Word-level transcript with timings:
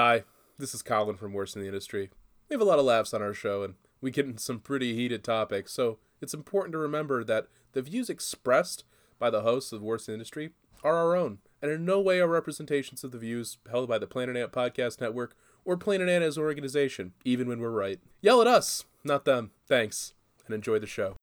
Hi, 0.00 0.22
this 0.56 0.74
is 0.74 0.82
Colin 0.82 1.16
from 1.16 1.32
Worst 1.32 1.56
in 1.56 1.60
the 1.60 1.66
Industry. 1.66 2.10
We 2.48 2.54
have 2.54 2.60
a 2.60 2.64
lot 2.64 2.78
of 2.78 2.84
laughs 2.84 3.12
on 3.12 3.20
our 3.20 3.34
show, 3.34 3.64
and 3.64 3.74
we 4.00 4.12
get 4.12 4.26
into 4.26 4.40
some 4.40 4.60
pretty 4.60 4.94
heated 4.94 5.24
topics, 5.24 5.72
so 5.72 5.98
it's 6.20 6.32
important 6.32 6.70
to 6.74 6.78
remember 6.78 7.24
that 7.24 7.48
the 7.72 7.82
views 7.82 8.08
expressed 8.08 8.84
by 9.18 9.28
the 9.28 9.40
hosts 9.40 9.72
of 9.72 9.82
Worst 9.82 10.06
in 10.06 10.12
the 10.12 10.14
Industry 10.14 10.50
are 10.84 10.94
our 10.94 11.16
own, 11.16 11.38
and 11.60 11.72
in 11.72 11.84
no 11.84 12.00
way 12.00 12.20
are 12.20 12.28
representations 12.28 13.02
of 13.02 13.10
the 13.10 13.18
views 13.18 13.58
held 13.68 13.88
by 13.88 13.98
the 13.98 14.06
Planet 14.06 14.36
Ant 14.36 14.52
Podcast 14.52 15.00
Network 15.00 15.34
or 15.64 15.76
Planet 15.76 16.08
Ant 16.08 16.22
as 16.22 16.36
an 16.36 16.44
organization, 16.44 17.12
even 17.24 17.48
when 17.48 17.58
we're 17.58 17.68
right. 17.70 17.98
Yell 18.20 18.40
at 18.40 18.46
us, 18.46 18.84
not 19.02 19.24
them. 19.24 19.50
Thanks, 19.66 20.14
and 20.46 20.54
enjoy 20.54 20.78
the 20.78 20.86
show. 20.86 21.16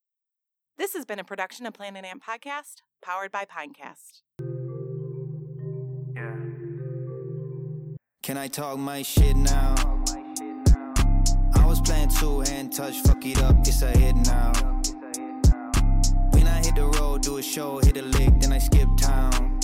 This 0.78 0.94
has 0.96 1.05
been 1.05 1.20
a 1.20 1.23
production 1.23 1.66
of 1.66 1.73
Planet 1.73 2.04
Ant 2.04 2.21
Podcast, 2.21 2.82
powered 3.02 3.32
by 3.32 3.46
Pinecast. 3.46 4.23
Can 8.26 8.38
I 8.38 8.48
talk 8.48 8.80
my 8.80 9.04
shit 9.04 9.38
now? 9.38 9.75
I 11.54 11.64
was 11.64 11.79
playing 11.79 12.10
two 12.10 12.39
hand 12.39 12.74
touch, 12.74 13.00
fuck 13.02 13.24
it 13.24 13.39
up, 13.43 13.56
it's 13.60 13.83
a 13.83 13.92
hit 13.92 14.16
now. 14.16 14.52
When 16.32 16.47
I 16.47 16.57
hit 16.66 16.74
the 16.74 16.92
road, 16.97 17.21
do 17.21 17.38
a 17.38 17.43
show, 17.43 17.78
hit 17.78 17.97
a 17.97 18.02
lick, 18.02 18.39
then 18.39 18.52
I 18.52 18.57
skip 18.57 18.89
town. 18.97 19.60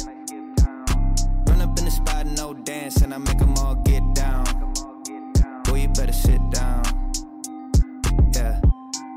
Run 1.48 1.60
up 1.60 1.76
in 1.80 1.86
the 1.86 1.90
spot, 1.90 2.28
no 2.28 2.54
dance, 2.54 3.02
and 3.02 3.16
I 3.16 3.18
make 3.18 3.40
them 3.40 3.55
all 3.58 3.74
get 3.74 4.04
down. 4.14 4.46
Boy, 5.64 5.80
you 5.82 5.88
better 5.88 6.14
sit 6.14 6.41
down. 6.52 6.84
Yeah, 8.36 8.62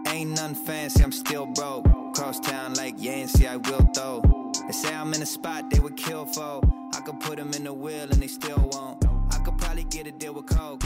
ain't 0.08 0.30
nothing 0.30 0.54
fancy, 0.54 1.04
I'm 1.04 1.12
still 1.12 1.44
broke. 1.44 1.84
Cross 2.14 2.40
town 2.40 2.72
like 2.76 2.94
Yancey, 2.96 3.46
I 3.46 3.56
will 3.56 3.86
though. 3.94 4.22
They 4.66 4.72
say 4.72 4.94
I'm 4.94 5.12
in 5.12 5.20
a 5.20 5.26
spot 5.26 5.68
they 5.68 5.80
would 5.80 5.98
kill 5.98 6.24
for. 6.24 6.62
I 6.94 7.00
could 7.02 7.20
put 7.20 7.36
them 7.36 7.52
in 7.52 7.64
the 7.64 7.74
wheel 7.74 8.10
and 8.10 8.22
they 8.22 8.28
still 8.28 8.70
won't. 8.72 9.03
I 9.94 9.96
could 9.98 10.02
probably 10.02 10.10
get 10.10 10.14
a 10.14 10.18
deal 10.18 10.34
with 10.34 10.46
Coke. 10.46 10.82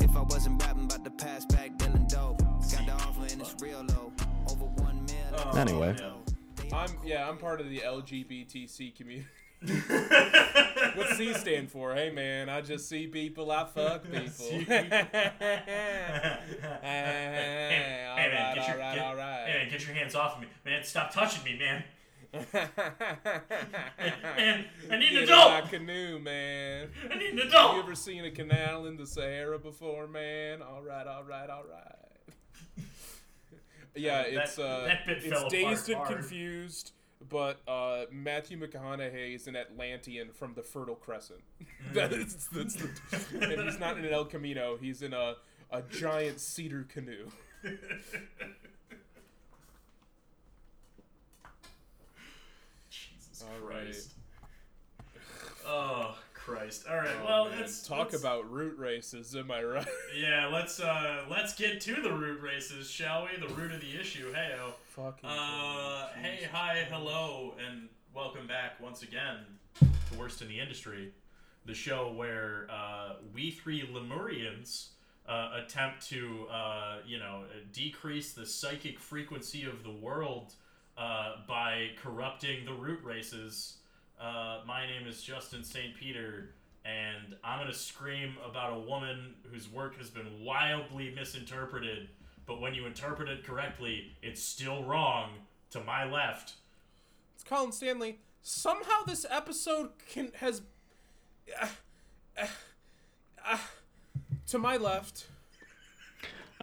If 0.00 0.16
I 0.16 0.22
wasn't 0.22 0.62
rapping 0.62 0.84
about 0.84 1.02
the 1.02 1.10
past 1.10 1.48
back 1.48 1.76
dealing 1.76 2.06
dope. 2.06 2.38
Got 2.70 2.86
the 2.86 2.92
offer 2.92 3.22
and 3.32 3.40
it's 3.40 3.54
real 3.60 3.84
low. 3.88 4.12
Over 4.50 4.66
one 4.82 5.04
mil. 5.06 5.16
Oh, 5.36 5.58
anyway. 5.58 5.96
I'm 6.72 6.90
yeah, 7.04 7.28
I'm 7.28 7.36
part 7.36 7.60
of 7.60 7.68
the 7.68 7.80
LGBTC 7.80 8.94
community. 8.96 9.26
What's 10.94 11.16
C 11.16 11.32
stand 11.34 11.70
for? 11.70 11.94
Hey 11.94 12.10
man, 12.10 12.48
I 12.48 12.60
just 12.60 12.88
see 12.88 13.06
people, 13.06 13.50
I 13.50 13.64
fuck 13.64 14.04
people. 14.10 14.28
See 14.28 14.50
hey, 14.62 14.82
people. 14.82 15.08
hey, 16.82 18.06
all 18.08 18.16
Hey, 18.16 18.28
man, 18.28 18.34
right, 18.34 18.54
get 18.54 18.68
your, 18.68 18.76
all 18.76 18.80
right, 18.80 18.94
get, 18.94 19.04
all 19.04 19.16
right. 19.16 19.44
Hey 19.46 19.58
man, 19.58 19.70
get 19.70 19.86
your 19.86 19.96
hands 19.96 20.14
off 20.14 20.36
of 20.36 20.42
me, 20.42 20.48
man! 20.64 20.84
Stop 20.84 21.12
touching 21.12 21.42
me, 21.44 21.58
man! 21.58 21.82
Man, 24.36 24.64
I 24.90 24.96
need 24.96 25.12
an 25.12 25.26
Get 25.26 25.28
my 25.28 25.58
adult. 25.58 25.70
canoe, 25.70 26.18
man. 26.18 26.88
I 27.10 27.16
need 27.18 27.30
an 27.34 27.38
adult. 27.40 27.76
You 27.76 27.82
ever 27.82 27.94
seen 27.94 28.24
a 28.24 28.30
canal 28.30 28.86
in 28.86 28.96
the 28.96 29.06
Sahara 29.06 29.58
before, 29.58 30.06
man? 30.06 30.62
All 30.62 30.82
right, 30.82 31.06
all 31.06 31.24
right, 31.24 31.48
all 31.48 31.62
right. 31.70 32.84
yeah, 33.94 34.22
That- 34.22 34.32
it's 34.32 34.58
uh, 34.58 34.96
that 35.06 35.16
it's 35.16 35.44
dazed 35.52 35.88
and 35.88 35.98
hard. 35.98 36.08
confused, 36.16 36.92
but 37.28 37.60
uh, 37.68 38.04
Matthew 38.10 38.58
McConaughey 38.60 39.34
is 39.36 39.46
an 39.46 39.54
Atlantean 39.56 40.30
from 40.32 40.54
the 40.54 40.62
Fertile 40.62 40.96
Crescent. 40.96 41.40
that 41.92 42.12
is, 42.12 42.48
that's 42.52 42.74
the, 42.74 42.88
and 43.40 43.62
he's 43.62 43.78
not 43.78 43.96
in 43.98 44.04
an 44.04 44.12
El 44.12 44.24
Camino. 44.24 44.76
He's 44.76 45.02
in 45.02 45.12
a 45.12 45.34
a 45.70 45.82
giant 45.82 46.40
cedar 46.40 46.84
canoe. 46.88 47.28
Jesus 53.44 53.62
All 53.62 53.68
right. 53.68 53.84
Christ. 53.84 54.10
Oh 55.66 56.14
Christ! 56.34 56.84
All 56.90 56.96
right, 56.98 57.24
well, 57.24 57.46
Oh, 57.46 57.48
man, 57.50 57.60
let's 57.60 57.86
talk 57.88 58.10
let's- 58.10 58.20
about 58.20 58.50
root 58.50 58.78
races. 58.78 59.34
Am 59.34 59.50
I 59.50 59.62
right? 59.62 59.86
Yeah, 60.14 60.46
let's 60.52 60.78
uh 60.78 61.24
let's 61.30 61.54
get 61.54 61.80
to 61.82 62.02
the 62.02 62.12
root 62.12 62.42
races, 62.42 62.90
shall 62.90 63.24
we? 63.26 63.46
The 63.46 63.52
root 63.54 63.72
of 63.72 63.80
the 63.80 63.98
issue. 63.98 64.30
Heyo. 64.32 64.72
Fucking. 64.90 65.28
Uh, 65.28 66.08
hey, 66.20 66.36
Jesus 66.40 66.50
hi, 66.52 66.72
Christ. 66.74 66.90
hello, 66.92 67.54
and 67.66 67.88
welcome 68.14 68.46
back 68.46 68.78
once 68.80 69.02
again 69.02 69.38
to 69.80 70.18
Worst 70.18 70.42
in 70.42 70.48
the 70.48 70.60
Industry, 70.60 71.12
the 71.64 71.72
show 71.74 72.12
where 72.12 72.66
uh, 72.70 73.14
we 73.34 73.50
three 73.50 73.88
Lemurians 73.90 74.88
uh, 75.26 75.60
attempt 75.64 76.06
to, 76.08 76.46
uh, 76.52 76.96
you 77.06 77.18
know, 77.18 77.44
decrease 77.72 78.34
the 78.34 78.44
psychic 78.44 79.00
frequency 79.00 79.64
of 79.64 79.82
the 79.82 79.90
world 79.90 80.52
uh, 80.96 81.36
by 81.48 81.88
corrupting 82.02 82.64
the 82.64 82.72
root 82.72 83.00
races. 83.02 83.78
Uh, 84.20 84.60
my 84.66 84.86
name 84.86 85.06
is 85.08 85.22
Justin 85.22 85.64
St. 85.64 85.94
Peter, 85.96 86.50
and 86.84 87.34
I'm 87.42 87.58
going 87.58 87.70
to 87.70 87.76
scream 87.78 88.36
about 88.48 88.72
a 88.76 88.78
woman 88.78 89.34
whose 89.50 89.68
work 89.70 89.96
has 89.98 90.08
been 90.10 90.44
wildly 90.44 91.12
misinterpreted, 91.14 92.08
but 92.46 92.60
when 92.60 92.74
you 92.74 92.86
interpret 92.86 93.28
it 93.28 93.44
correctly, 93.44 94.12
it's 94.22 94.42
still 94.42 94.84
wrong. 94.84 95.30
To 95.70 95.80
my 95.80 96.04
left, 96.08 96.52
It's 97.34 97.42
Colin 97.42 97.72
Stanley. 97.72 98.20
Somehow 98.42 99.02
this 99.06 99.26
episode 99.28 99.88
can 100.08 100.30
has. 100.36 100.62
Uh, 101.60 101.66
uh, 102.40 102.46
uh, 103.44 103.58
to 104.46 104.58
my 104.58 104.76
left. 104.76 105.26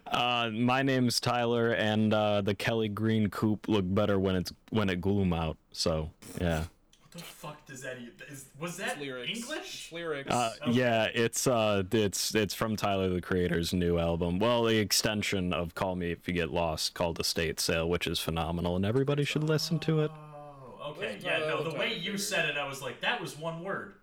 Uh, 0.08 0.50
my 0.54 0.82
name's 0.84 1.20
Tyler, 1.20 1.72
and 1.72 2.14
uh, 2.14 2.42
the 2.42 2.56
Kelly 2.56 2.90
Green 2.90 3.30
coupe 3.30 3.68
look 3.68 3.86
better 3.88 4.20
when 4.20 4.36
it's 4.36 4.52
when 4.70 4.90
it 4.90 5.02
gloom 5.02 5.32
out. 5.34 5.58
So 5.72 6.10
yeah, 6.40 6.60
what 7.04 7.12
the 7.14 7.20
fuck 7.20 7.66
does 7.66 7.82
that 7.84 7.98
even? 7.98 8.12
Is, 8.30 8.46
was 8.60 8.78
that 8.78 9.00
lyrics. 9.00 9.30
English? 9.40 9.84
It's 9.86 9.92
lyrics. 9.92 10.30
uh, 10.32 10.54
Okay. 10.64 10.72
yeah, 10.72 11.08
it's 11.14 11.48
uh, 11.48 11.84
it's 11.92 12.36
it's 12.36 12.54
from 12.54 12.76
Tyler 12.76 13.10
the 13.10 13.22
Creator's 13.22 13.74
new 13.74 13.98
album. 14.00 14.40
Well, 14.40 14.64
the 14.64 14.78
extension 14.78 15.54
of 15.54 15.76
"Call 15.76 15.96
Me 15.96 16.12
If 16.12 16.28
You 16.28 16.34
Get 16.34 16.52
Lost" 16.52 16.94
called 16.94 17.20
"Estate 17.20 17.60
Sale," 17.60 17.88
which 17.90 18.06
is 18.08 18.20
phenomenal, 18.20 18.76
and 18.76 18.86
everybody 18.86 19.24
should 19.24 19.44
listen 19.44 19.80
to 19.80 20.02
it. 20.02 20.12
Oh, 20.14 20.92
okay. 20.92 21.06
Wasn't 21.16 21.24
Yeah, 21.24 21.40
no, 21.40 21.64
the 21.64 21.70
the 21.72 21.78
way 21.78 21.96
you 21.98 22.18
said 22.18 22.50
it, 22.50 22.58
I 22.58 22.68
was 22.68 22.82
like, 22.82 23.00
that 23.02 23.22
was 23.22 23.38
one 23.38 23.64
word. 23.64 23.96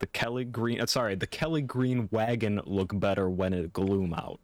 The 0.00 0.06
Kelly 0.06 0.44
Green, 0.44 0.80
uh, 0.80 0.86
sorry, 0.86 1.14
the 1.14 1.26
Kelly 1.26 1.60
Green 1.62 2.08
wagon 2.10 2.60
look 2.64 2.98
better 2.98 3.28
when 3.30 3.52
it 3.52 3.72
gloom 3.72 4.12
out. 4.14 4.40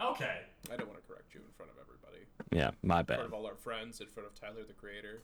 Okay. 0.00 0.40
I 0.72 0.76
don't 0.76 0.88
want 0.88 1.00
to 1.00 1.06
correct 1.10 1.34
you 1.34 1.40
in 1.40 1.52
front 1.56 1.70
of 1.72 1.78
everybody. 1.80 2.24
Yeah, 2.52 2.70
my 2.82 3.02
bad. 3.02 3.14
In 3.14 3.18
front 3.20 3.34
of 3.34 3.34
all 3.40 3.46
our 3.46 3.56
friends, 3.56 4.00
in 4.00 4.06
front 4.06 4.28
of 4.28 4.34
Tyler 4.38 4.62
the 4.66 4.72
Creator. 4.74 5.22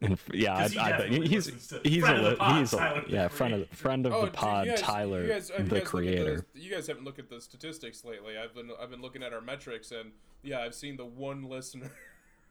And 0.00 0.16
yeah, 0.32 0.68
he 0.68 0.78
I, 0.78 0.90
bet 0.90 0.98
definitely 1.00 1.28
he's 1.28 1.46
he's 1.82 2.04
a 2.04 2.12
li- 2.14 2.36
pod, 2.36 2.58
he's 2.60 2.72
a 2.72 3.02
yeah 3.08 3.26
friend 3.26 3.52
of 3.54 3.58
Creator. 3.62 3.76
friend 3.76 4.06
of 4.06 4.12
Oh, 4.12 4.24
the 4.26 4.30
pod, 4.30 4.66
guys, 4.68 4.80
Tyler 4.80 5.22
you 5.22 5.28
guys, 5.28 5.50
you 5.50 5.56
the 5.56 5.62
guys 5.64 5.72
looked 5.72 5.86
creator. 5.88 6.46
the- 6.54 6.60
you 6.60 6.70
guys 6.70 6.86
haven't 6.86 7.02
looked 7.04 7.18
at 7.18 7.28
the 7.28 7.40
statistics 7.40 8.04
lately. 8.04 8.38
I've 8.38 8.54
been 8.54 8.70
I've 8.80 8.90
been 8.90 9.02
looking 9.02 9.24
at 9.24 9.32
our 9.32 9.40
metrics, 9.40 9.90
and 9.90 10.12
yeah, 10.44 10.60
I've 10.60 10.76
seen 10.76 10.96
the 10.96 11.04
one 11.04 11.48
listener 11.48 11.90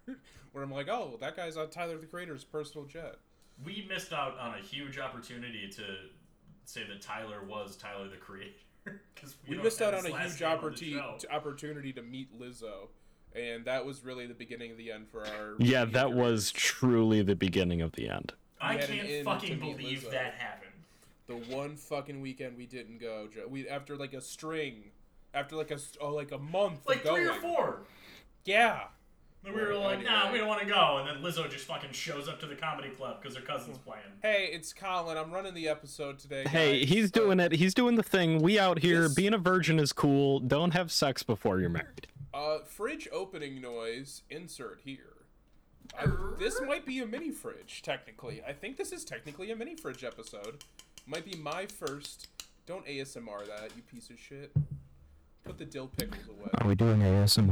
where 0.52 0.62
I'm 0.64 0.72
like, 0.72 0.90
oh, 0.90 1.16
that 1.22 1.38
guy's 1.38 1.56
on 1.56 1.70
Tyler 1.70 1.98
the 1.98 2.06
Creator's 2.06 2.44
personal 2.44 2.86
jet. 2.86 3.16
We 3.64 3.88
missed 3.90 4.12
out 4.12 4.38
on 4.38 4.56
a 4.56 4.62
huge 4.62 5.00
opportunity 5.00 5.70
to 5.70 5.84
say 6.66 6.82
that 6.88 7.02
Tyler 7.02 7.44
was 7.48 7.78
Tyler 7.78 8.10
the 8.10 8.18
Creator. 8.18 8.52
Because 9.16 9.36
We 9.48 9.58
missed 9.58 9.82
out 9.82 9.94
on 9.94 10.06
a 10.06 10.10
huge 10.28 10.42
opportunity 10.44 11.00
opportunity 11.30 11.94
to 11.94 12.02
meet 12.02 12.40
Lizzo, 12.40 12.90
and 13.36 13.66
that 13.66 13.86
was 13.86 14.04
really 14.04 14.28
the 14.28 14.34
beginning 14.34 14.72
of 14.72 14.78
the 14.78 14.92
end 14.92 15.08
for 15.10 15.26
our. 15.26 15.56
Yeah, 15.60 15.86
that 15.86 16.14
was 16.14 16.52
truly 16.52 17.22
the 17.22 17.36
beginning 17.36 17.82
of 17.82 17.94
the 17.94 18.10
end. 18.10 18.34
I 18.60 18.76
we 18.76 18.82
had 18.82 18.90
can't 18.90 19.26
fucking 19.26 19.60
believe 19.60 20.00
Lizzo. 20.04 20.12
that 20.12 20.34
happened. 20.36 20.72
the 21.28 21.36
one 21.56 21.76
fucking 21.76 22.22
weekend 22.22 22.58
we 22.58 22.66
didn't 22.66 23.00
go. 23.00 23.28
We 23.48 23.68
after 23.68 23.96
like 23.96 24.14
a 24.14 24.22
string, 24.22 24.92
after 25.34 25.56
like 25.56 25.72
a 25.72 25.76
s- 25.76 25.98
oh 26.02 26.10
like 26.14 26.32
a 26.32 26.38
month 26.38 26.88
Like 26.88 26.98
of 27.00 27.04
going. 27.04 27.26
three 27.26 27.38
or 27.38 27.42
four. 27.42 27.80
Yeah. 28.46 28.84
And 29.48 29.56
we 29.56 29.62
were 29.62 29.76
like, 29.76 30.04
nah, 30.04 30.30
we 30.30 30.40
don't 30.40 30.48
want 30.50 30.60
to 30.60 30.68
go. 30.68 30.98
And 30.98 31.08
then 31.08 31.24
Lizzo 31.24 31.50
just 31.50 31.64
fucking 31.66 31.94
shows 31.94 32.28
up 32.28 32.38
to 32.42 32.46
the 32.48 32.56
comedy 32.56 32.90
club 32.90 33.22
because 33.22 33.34
her 33.38 33.42
cousin's 33.42 33.78
playing. 33.78 34.02
Hey, 34.22 34.50
it's 34.52 34.74
Colin. 34.74 35.18
I'm 35.18 35.32
running 35.32 35.54
the 35.54 35.70
episode 35.70 36.20
today. 36.20 36.44
Hey, 36.46 36.84
he's 36.84 37.12
doing 37.12 37.40
it. 37.40 37.54
He's 37.54 37.74
doing 37.74 37.96
the 37.96 38.04
thing. 38.04 38.42
We 38.42 38.60
out 38.60 38.80
here 38.80 39.04
This- 39.04 39.16
being 39.16 39.34
a 39.34 39.38
virgin 39.38 39.80
is 39.80 39.94
cool. 39.94 40.42
Don't 40.42 40.72
have 40.72 40.92
sex 40.92 41.24
before 41.24 41.62
you're 41.62 41.70
married. 41.70 42.08
Uh, 42.34 42.60
fridge 42.66 43.08
opening 43.10 43.62
noise. 43.62 44.24
Insert 44.30 44.82
here. 44.84 45.14
I, 45.98 46.08
this 46.38 46.60
might 46.62 46.86
be 46.86 47.00
a 47.00 47.06
mini 47.06 47.32
fridge, 47.32 47.82
technically. 47.82 48.42
I 48.46 48.52
think 48.52 48.76
this 48.76 48.92
is 48.92 49.06
technically 49.06 49.52
a 49.52 49.56
mini 49.56 49.76
fridge 49.76 50.04
episode. 50.04 50.66
Might 51.06 51.24
be 51.24 51.38
my 51.38 51.68
first. 51.68 52.28
Don't 52.66 52.86
ASMR 52.86 53.48
that, 53.48 53.72
you 53.78 53.82
piece 53.90 54.10
of 54.10 54.20
shit. 54.20 54.52
Put 55.46 55.58
the 55.58 55.64
dill 55.64 55.88
pickles 55.88 56.28
away. 56.28 56.50
Are 56.60 56.68
we 56.68 56.76
doing 56.76 57.00
ASMR? 57.00 57.48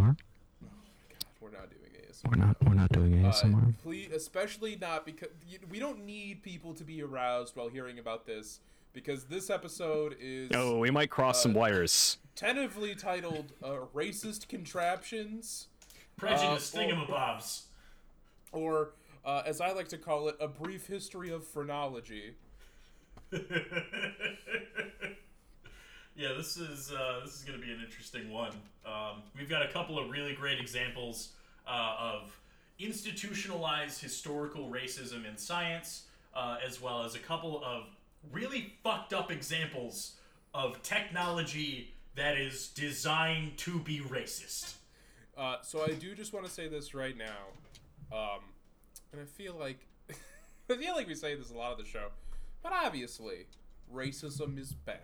No, 0.61 0.67
God, 1.09 1.25
we're 1.39 1.51
not 1.51 1.69
doing 1.69 1.84
ASMR. 2.23 2.29
We're 2.29 2.45
not. 2.45 2.63
We're 2.63 2.73
not 2.73 2.91
doing 2.91 3.25
Uh, 3.25 3.29
ASMR. 3.31 3.73
please, 3.83 4.11
especially 4.11 4.75
not 4.75 5.05
because 5.05 5.29
we 5.69 5.79
don't 5.79 6.05
need 6.05 6.43
people 6.43 6.73
to 6.75 6.83
be 6.83 7.01
aroused 7.01 7.55
while 7.55 7.69
hearing 7.69 7.99
about 7.99 8.25
this 8.25 8.59
because 8.93 9.25
this 9.25 9.49
episode 9.49 10.15
is 10.19 10.51
Oh, 10.53 10.79
we 10.79 10.89
might 10.91 11.09
cross 11.09 11.41
some 11.43 11.55
uh, 11.55 11.59
wires. 11.59 12.17
tentatively 12.35 12.95
titled 12.95 13.51
uh, 13.63 13.77
"Racist 13.93 14.47
Contraptions," 14.47 15.67
Prejudice 16.17 16.73
uh, 16.73 16.79
or- 16.79 16.81
thingamabobs. 16.83 17.63
or 18.51 18.89
uh, 19.25 19.41
as 19.45 19.59
I 19.59 19.71
like 19.71 19.87
to 19.89 19.97
call 19.97 20.27
it, 20.29 20.35
"A 20.39 20.47
Brief 20.47 20.87
History 20.87 21.29
of 21.31 21.45
Phrenology." 21.45 22.35
yeah, 23.31 23.39
Yeah, 26.17 26.31
this 26.37 26.55
is 26.55 26.91
uh, 26.93 27.19
this 27.25 27.35
is 27.35 27.43
going 27.43 27.59
to 27.59 27.65
be 27.65 27.73
an 27.73 27.81
interesting 27.83 28.31
one. 28.31 28.53
Um, 28.85 29.23
we've 29.37 29.49
got 29.49 29.63
a 29.63 29.67
couple 29.67 29.99
of 29.99 30.09
really 30.09 30.33
great 30.33 30.59
examples 30.61 31.31
uh, 31.67 31.95
of 31.99 32.39
institutionalized 32.79 34.01
historical 34.01 34.69
racism 34.69 35.27
in 35.27 35.37
science, 35.37 36.03
uh, 36.35 36.57
as 36.65 36.81
well 36.81 37.03
as 37.03 37.15
a 37.15 37.19
couple 37.19 37.63
of 37.63 37.83
really 38.31 38.73
fucked 38.83 39.13
up 39.13 39.31
examples 39.31 40.13
of 40.53 40.81
technology 40.81 41.93
that 42.15 42.37
is 42.37 42.69
designed 42.69 43.57
to 43.57 43.79
be 43.79 43.99
racist. 43.99 44.75
Uh, 45.37 45.57
so 45.61 45.83
I 45.83 45.91
do 45.93 46.15
just 46.15 46.33
want 46.33 46.45
to 46.45 46.51
say 46.51 46.67
this 46.67 46.93
right 46.93 47.15
now, 47.17 48.15
um, 48.17 48.39
and 49.11 49.21
I 49.21 49.25
feel 49.25 49.55
like 49.59 49.79
I 50.69 50.75
feel 50.75 50.95
like 50.95 51.07
we 51.07 51.15
say 51.15 51.35
this 51.35 51.51
a 51.51 51.53
lot 51.53 51.73
of 51.73 51.77
the 51.77 51.83
show, 51.85 52.07
but 52.63 52.71
obviously, 52.71 53.45
racism 53.93 54.57
is 54.57 54.71
bad. 54.73 54.99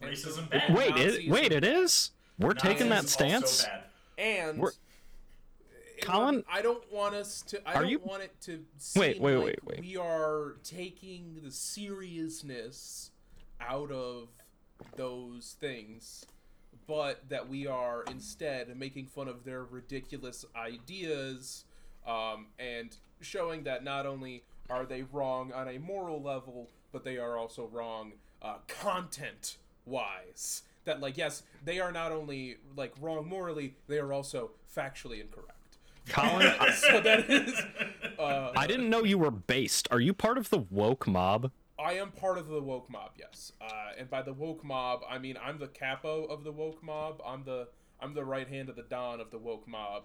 Racism 0.00 0.34
so- 0.36 0.42
bad. 0.50 0.74
Wait, 0.76 0.96
it, 0.96 1.28
wait, 1.28 1.50
it 1.52 1.64
is. 1.64 2.12
We're 2.38 2.54
taking 2.54 2.88
that 2.90 3.02
Nazis 3.02 3.16
also 3.20 3.46
stance. 3.46 3.64
bad. 3.64 3.82
and 4.18 4.58
We're- 4.58 4.72
it- 4.72 4.78
Colin? 6.04 6.44
I 6.50 6.62
don't 6.62 6.90
want 6.92 7.14
us 7.14 7.42
to. 7.42 7.68
I 7.68 7.74
Are 7.74 7.82
don't 7.82 7.90
you- 7.90 7.98
want 8.00 8.22
it 8.22 8.40
to. 8.42 8.64
Seem 8.78 9.00
Wait, 9.00 9.20
wait, 9.20 9.34
like 9.36 9.44
wait, 9.44 9.64
wait. 9.64 9.80
We 9.80 9.96
are 9.96 10.56
taking 10.62 11.40
the 11.42 11.50
seriousness 11.50 13.10
out 13.60 13.90
of 13.90 14.28
those 14.96 15.56
things, 15.60 16.26
but 16.86 17.28
that 17.28 17.48
we 17.48 17.66
are 17.66 18.04
instead 18.10 18.76
making 18.76 19.06
fun 19.06 19.28
of 19.28 19.44
their 19.44 19.64
ridiculous 19.64 20.44
ideas, 20.56 21.64
um, 22.06 22.48
and 22.58 22.96
showing 23.20 23.64
that 23.64 23.82
not 23.84 24.06
only 24.06 24.44
are 24.68 24.84
they 24.84 25.02
wrong 25.02 25.52
on 25.52 25.68
a 25.68 25.78
moral 25.78 26.20
level, 26.22 26.68
but 26.92 27.04
they 27.04 27.16
are 27.18 27.36
also 27.38 27.66
wrong 27.66 28.12
uh, 28.42 28.56
content 28.68 29.56
wise. 29.86 30.62
That 30.84 31.00
like 31.00 31.16
yes, 31.16 31.42
they 31.64 31.80
are 31.80 31.92
not 31.92 32.12
only 32.12 32.56
like 32.76 32.92
wrong 33.00 33.26
morally, 33.26 33.74
they 33.88 33.98
are 33.98 34.12
also 34.12 34.50
factually 34.76 35.20
incorrect. 35.20 35.50
Colin, 36.08 36.52
so 36.74 37.00
that 37.00 37.30
is, 37.30 37.62
uh, 38.18 38.52
I 38.56 38.66
didn't 38.66 38.90
know 38.90 39.04
you 39.04 39.18
were 39.18 39.30
based. 39.30 39.88
Are 39.90 40.00
you 40.00 40.12
part 40.12 40.38
of 40.38 40.50
the 40.50 40.58
woke 40.58 41.06
mob? 41.06 41.50
I 41.78 41.94
am 41.94 42.12
part 42.12 42.38
of 42.38 42.48
the 42.48 42.62
woke 42.62 42.90
mob, 42.90 43.12
yes. 43.18 43.52
Uh, 43.60 43.98
and 43.98 44.08
by 44.08 44.22
the 44.22 44.32
woke 44.32 44.64
mob, 44.64 45.00
I 45.08 45.18
mean 45.18 45.36
I'm 45.42 45.58
the 45.58 45.68
capo 45.68 46.24
of 46.24 46.44
the 46.44 46.52
woke 46.52 46.82
mob. 46.82 47.20
I'm 47.26 47.44
the 47.44 47.68
I'm 48.00 48.14
the 48.14 48.24
right 48.24 48.48
hand 48.48 48.68
of 48.68 48.76
the 48.76 48.82
don 48.82 49.20
of 49.20 49.30
the 49.30 49.38
woke 49.38 49.66
mob, 49.66 50.04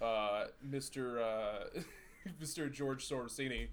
uh, 0.00 0.46
Mister 0.62 1.20
uh, 1.20 1.80
Mister 2.40 2.68
George 2.68 3.06
Sorosini 3.06 3.68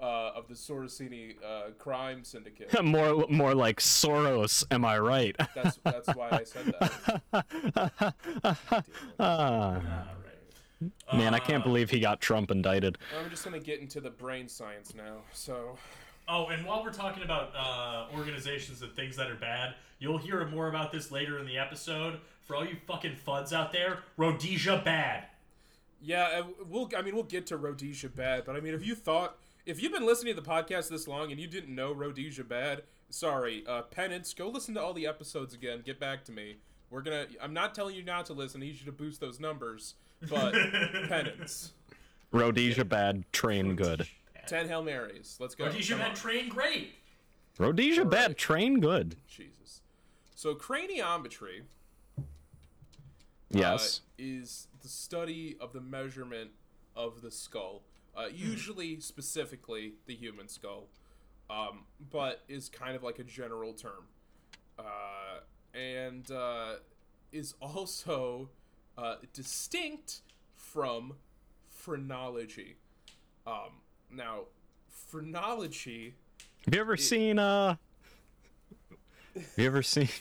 uh, 0.00 0.32
of 0.34 0.48
the 0.48 0.54
Sorosini 0.54 1.36
uh, 1.44 1.70
crime 1.78 2.24
syndicate. 2.24 2.82
more, 2.84 3.26
more 3.28 3.54
like 3.54 3.80
Soros. 3.80 4.64
Am 4.70 4.84
I 4.84 4.98
right? 4.98 5.36
That's 5.54 5.78
that's 5.84 6.08
why 6.14 6.30
I 6.30 6.44
said 6.44 6.74
that. 6.80 8.14
Ah, 9.18 10.08
All 10.82 10.88
right. 11.12 11.18
man, 11.18 11.34
I 11.34 11.38
can't 11.38 11.62
believe 11.62 11.90
he 11.90 12.00
got 12.00 12.20
Trump 12.20 12.50
indicted. 12.50 12.98
I'm 13.18 13.30
just 13.30 13.44
gonna 13.44 13.60
get 13.60 13.80
into 13.80 14.00
the 14.00 14.10
brain 14.10 14.48
science 14.48 14.94
now. 14.94 15.18
So 15.32 15.76
Oh, 16.32 16.46
and 16.46 16.64
while 16.64 16.84
we're 16.84 16.92
talking 16.92 17.24
about 17.24 17.50
uh, 17.56 18.16
organizations 18.16 18.82
and 18.82 18.92
things 18.94 19.16
that 19.16 19.28
are 19.28 19.34
bad, 19.34 19.74
you'll 19.98 20.18
hear 20.18 20.46
more 20.46 20.68
about 20.68 20.92
this 20.92 21.10
later 21.10 21.40
in 21.40 21.46
the 21.46 21.58
episode. 21.58 22.20
For 22.42 22.54
all 22.54 22.64
you 22.64 22.76
fucking 22.86 23.16
fuds 23.26 23.52
out 23.52 23.72
there, 23.72 23.98
Rhodesia 24.16 24.80
bad. 24.84 25.24
Yeah, 26.00 26.40
uh, 26.40 26.42
we'll. 26.68 26.88
I 26.96 27.02
mean, 27.02 27.14
we'll 27.14 27.24
get 27.24 27.46
to 27.48 27.56
Rhodesia 27.56 28.08
Bad, 28.08 28.44
but 28.44 28.56
I 28.56 28.60
mean, 28.60 28.74
if 28.74 28.86
you 28.86 28.94
thought, 28.94 29.36
if 29.66 29.82
you've 29.82 29.92
been 29.92 30.06
listening 30.06 30.34
to 30.34 30.40
the 30.40 30.48
podcast 30.48 30.88
this 30.88 31.06
long 31.06 31.30
and 31.30 31.40
you 31.40 31.46
didn't 31.46 31.74
know 31.74 31.92
Rhodesia 31.92 32.44
Bad, 32.44 32.82
sorry, 33.10 33.64
uh, 33.66 33.82
penance. 33.82 34.32
Go 34.32 34.48
listen 34.48 34.74
to 34.74 34.80
all 34.80 34.94
the 34.94 35.06
episodes 35.06 35.52
again. 35.52 35.82
Get 35.84 36.00
back 36.00 36.24
to 36.26 36.32
me. 36.32 36.56
We're 36.90 37.02
gonna. 37.02 37.26
I'm 37.42 37.52
not 37.52 37.74
telling 37.74 37.94
you 37.96 38.02
not 38.02 38.24
to 38.26 38.32
listen. 38.32 38.62
I 38.62 38.66
need 38.66 38.78
you 38.78 38.86
to 38.86 38.92
boost 38.92 39.20
those 39.20 39.38
numbers, 39.38 39.94
but 40.28 40.52
penance. 41.08 41.72
Rhodesia 42.32 42.84
bad, 42.84 43.24
train 43.32 43.74
good. 43.76 44.06
Ten 44.46 44.68
hail 44.68 44.82
marys. 44.82 45.36
Let's 45.40 45.54
go. 45.54 45.66
Rhodesia 45.66 45.92
Come 45.94 46.00
bad 46.00 46.10
on. 46.10 46.16
train 46.16 46.48
great. 46.48 46.92
Rhodesia 47.58 48.02
Alright. 48.02 48.10
bad, 48.10 48.36
train 48.38 48.80
good. 48.80 49.16
Jesus. 49.28 49.80
So 50.34 50.54
craniometry 50.54 51.62
uh, 52.18 52.22
Yes. 53.50 54.00
is 54.18 54.68
the 54.82 54.88
study 54.88 55.56
of 55.60 55.72
the 55.72 55.80
measurement 55.80 56.50
of 56.96 57.20
the 57.22 57.30
skull, 57.30 57.82
uh, 58.16 58.26
usually 58.32 59.00
specifically 59.00 59.94
the 60.06 60.14
human 60.14 60.48
skull, 60.48 60.86
um, 61.50 61.84
but 62.10 62.42
is 62.48 62.68
kind 62.68 62.94
of 62.96 63.02
like 63.02 63.18
a 63.18 63.24
general 63.24 63.72
term, 63.74 64.06
uh, 64.78 65.40
and 65.74 66.30
uh, 66.30 66.74
is 67.32 67.54
also 67.60 68.48
uh, 68.98 69.16
distinct 69.32 70.20
from 70.56 71.14
phrenology. 71.68 72.76
Um, 73.46 73.80
now, 74.10 74.42
phrenology. 74.88 76.14
Have 76.64 76.74
you 76.74 76.80
ever 76.80 76.96
seen 76.96 77.38
uh? 77.38 77.76
Have 79.34 79.44
you 79.56 79.66
ever 79.66 79.82
seen? 79.82 80.08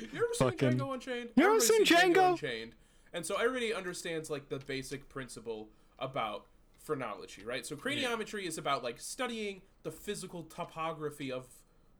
You 0.00 0.08
ever 0.16 0.26
Fucking- 0.38 0.70
seen 0.70 0.78
Django 0.78 0.94
Unchained? 0.94 1.28
You 1.36 1.44
ever 1.44 1.56
Everybody's 1.56 1.68
seen 1.68 1.84
Django? 2.14 2.30
Unchained, 2.30 2.72
and 3.12 3.26
so 3.26 3.36
everybody 3.36 3.74
understands 3.74 4.30
like 4.30 4.48
the 4.48 4.58
basic 4.58 5.10
principle 5.10 5.68
about 5.98 6.46
phrenology, 6.78 7.44
right? 7.44 7.66
So 7.66 7.76
craniometry 7.76 8.44
is 8.46 8.56
about 8.56 8.82
like 8.82 8.98
studying 8.98 9.60
the 9.82 9.90
physical 9.90 10.44
topography 10.44 11.30
of 11.30 11.48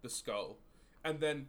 the 0.01 0.09
skull, 0.09 0.57
and 1.05 1.21
then 1.21 1.49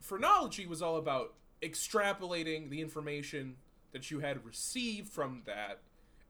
phrenology 0.00 0.66
was 0.66 0.82
all 0.82 0.96
about 0.96 1.34
extrapolating 1.62 2.68
the 2.68 2.80
information 2.80 3.54
that 3.96 4.10
you 4.10 4.20
had 4.20 4.44
received 4.44 5.08
from 5.08 5.40
that 5.46 5.78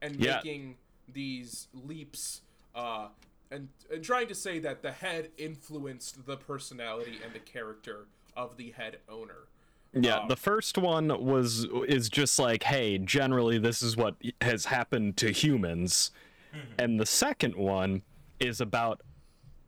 and 0.01 0.15
Yeah. 0.21 0.37
making 0.37 0.77
these 1.13 1.67
leaps 1.75 2.43
uh, 2.77 3.09
and, 3.51 3.69
and 3.93 4.05
trying 4.05 4.29
to 4.29 4.35
say 4.37 4.61
that 4.61 4.83
the 4.83 4.93
head 4.93 5.31
influenced 5.37 6.27
the 6.27 6.37
personality 6.37 7.19
and 7.25 7.33
the 7.35 7.41
character 7.41 8.07
of 8.37 8.57
the 8.57 8.71
head 8.71 8.99
owner. 9.09 9.49
Yeah, 9.93 10.19
Um, 10.19 10.29
the 10.29 10.37
first 10.37 10.79
one 10.79 11.09
was 11.25 11.65
is 11.89 12.09
just 12.09 12.39
like, 12.39 12.63
hey, 12.65 12.99
generally 12.99 13.59
this 13.59 13.83
is 13.83 13.97
what 13.97 14.15
has 14.43 14.67
happened 14.67 15.17
to 15.17 15.31
humans, 15.33 16.13
and 16.79 17.01
the 17.01 17.07
second 17.07 17.57
one 17.57 18.03
is 18.39 18.61
about 18.61 19.01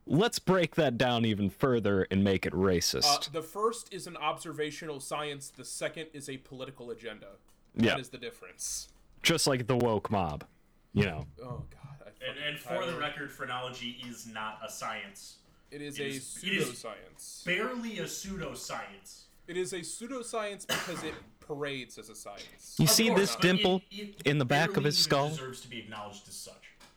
let's 0.06 0.38
break 0.38 0.74
that 0.76 0.96
down 0.98 1.24
even 1.24 1.48
further 1.50 2.02
and 2.10 2.22
make 2.24 2.46
it 2.46 2.52
Uh, 2.52 2.56
racist. 2.56 3.30
the 3.32 3.42
first 3.42 3.92
is 3.92 4.06
an 4.06 4.16
observational 4.18 5.00
science. 5.00 5.50
The 5.50 5.64
second 5.64 6.06
is 6.12 6.28
a 6.28 6.36
political 6.38 6.90
agenda. 6.90 7.32
Yeah. 7.78 7.90
That 7.92 8.00
is 8.00 8.08
the 8.08 8.18
difference. 8.18 8.88
just 9.22 9.46
like 9.46 9.66
the 9.66 9.76
woke 9.76 10.10
mob, 10.10 10.44
you 10.92 11.04
know. 11.04 11.26
Oh 11.42 11.64
God. 11.70 12.02
I 12.04 12.28
And, 12.28 12.38
and 12.38 12.58
for 12.58 12.84
the 12.84 12.98
record, 12.98 13.30
phrenology 13.30 13.96
is 14.08 14.26
not 14.26 14.58
a 14.66 14.70
science. 14.70 15.36
it 15.70 15.80
is 15.80 15.98
it 15.98 16.02
a 16.02 16.06
is- 16.08 16.38
it 16.42 16.52
is- 16.52 16.68
pseudoscience. 16.84 17.44
Barely 17.44 17.98
a 18.00 18.04
pseudoscience. 18.04 19.22
It 19.46 19.56
is 19.56 19.72
a 19.72 19.78
pseudoscience 19.80 20.66
because 20.66 21.02
it 21.04 21.14
parades 21.40 21.96
as 21.98 22.08
a 22.10 22.14
science. 22.14 22.76
You 22.78 22.84
Of 22.84 22.90
see 22.90 23.08
course, 23.08 23.20
this 23.20 23.32
but 23.36 23.42
dimple 23.42 23.82
it- 23.90 23.94
it 24.20 24.22
in 24.26 24.38
the 24.38 24.44
back 24.44 24.76
of 24.76 24.84
his 24.84 24.98
skull? 24.98 25.30
deserves 25.30 25.60
to 25.62 25.68
be 25.68 25.78
acknowledged 25.78 26.28
as 26.28 26.34
such. 26.34 26.54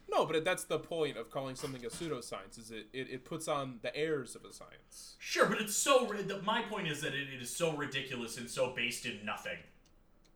No, 0.10 0.26
but 0.26 0.44
that's 0.44 0.66
the 0.66 0.78
point 0.80 1.16
of 1.16 1.30
calling 1.32 1.56
something 1.56 1.86
a 1.86 1.90
pseudoscience. 1.90 2.60
Is 2.60 2.70
it, 2.72 2.88
it, 2.92 3.10
it 3.10 3.24
puts 3.26 3.48
on 3.48 3.80
the 3.82 3.96
airs 3.96 4.36
of 4.36 4.44
a 4.44 4.52
science. 4.52 5.16
Sure, 5.20 5.46
but 5.46 5.62
it's 5.62 5.76
so. 5.76 6.06
ri- 6.08 6.24
the- 6.24 6.42
My 6.42 6.62
point 6.64 6.88
is 6.90 7.00
that 7.02 7.14
it, 7.14 7.30
it 7.34 7.42
is 7.42 7.50
so 7.56 7.72
ridiculous 7.78 8.38
and 8.38 8.50
so 8.50 8.72
based 8.76 9.06
in 9.06 9.24
nothing 9.26 9.58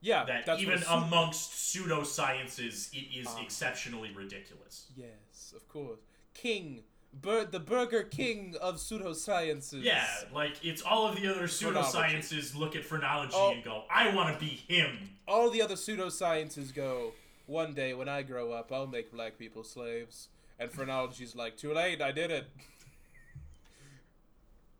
Yeah, 0.06 0.24
that 0.26 0.46
that's 0.46 0.62
even 0.62 0.84
amongst 0.88 1.52
pseudosciences, 1.52 2.94
it 2.94 3.08
is 3.20 3.26
Ah. 3.28 3.42
exceptionally 3.42 4.12
ridiculous. 4.12 4.86
Yes, 4.96 5.52
of 5.56 5.68
course. 5.68 6.00
King, 6.36 6.84
Bur- 7.12 7.46
the 7.46 7.60
Burger 7.60 8.04
King 8.04 8.56
of 8.62 8.76
pseudosciences. 8.76 9.82
Yeah, 9.82 10.06
like 10.32 10.64
it's 10.64 10.84
all 10.84 11.08
of 11.08 11.16
the 11.16 11.28
other 11.28 11.48
Phrenology. 11.48 11.90
pseudosciences 11.98 12.56
look 12.56 12.76
at 12.76 12.84
phrenology 12.86 13.34
Oh. 13.36 13.52
and 13.54 13.64
go, 13.64 13.86
"I 13.90 14.14
want 14.14 14.32
to 14.34 14.40
be 14.40 14.52
him." 14.52 15.18
all 15.28 15.50
the 15.50 15.60
other 15.64 15.74
pseudosciences 15.76 16.72
go, 16.72 17.14
one 17.48 17.74
day 17.74 17.96
when 17.96 18.08
I 18.08 18.22
grow 18.22 18.52
up, 18.52 18.72
I'll 18.72 18.86
make 18.86 19.12
black 19.12 19.40
people 19.40 19.64
slaves. 19.64 20.30
And 20.60 20.72
phrenology's 20.72 21.36
like, 21.36 21.58
too 21.58 21.74
late, 21.74 22.00
I 22.00 22.12
did 22.12 22.30
it. 22.30 22.48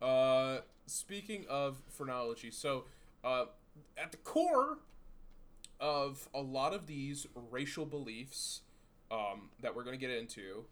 uh, 0.00 0.58
speaking 0.86 1.46
of 1.48 1.82
phrenology, 1.88 2.50
so 2.52 2.84
uh, 3.24 3.46
at 3.98 4.12
the 4.12 4.18
core 4.18 4.78
of 5.80 6.28
a 6.34 6.40
lot 6.40 6.74
of 6.74 6.86
these 6.86 7.26
racial 7.50 7.84
beliefs 7.86 8.62
um, 9.10 9.50
that 9.60 9.74
we're 9.74 9.84
going 9.84 9.98
to 9.98 10.06
get 10.06 10.16
into, 10.16 10.64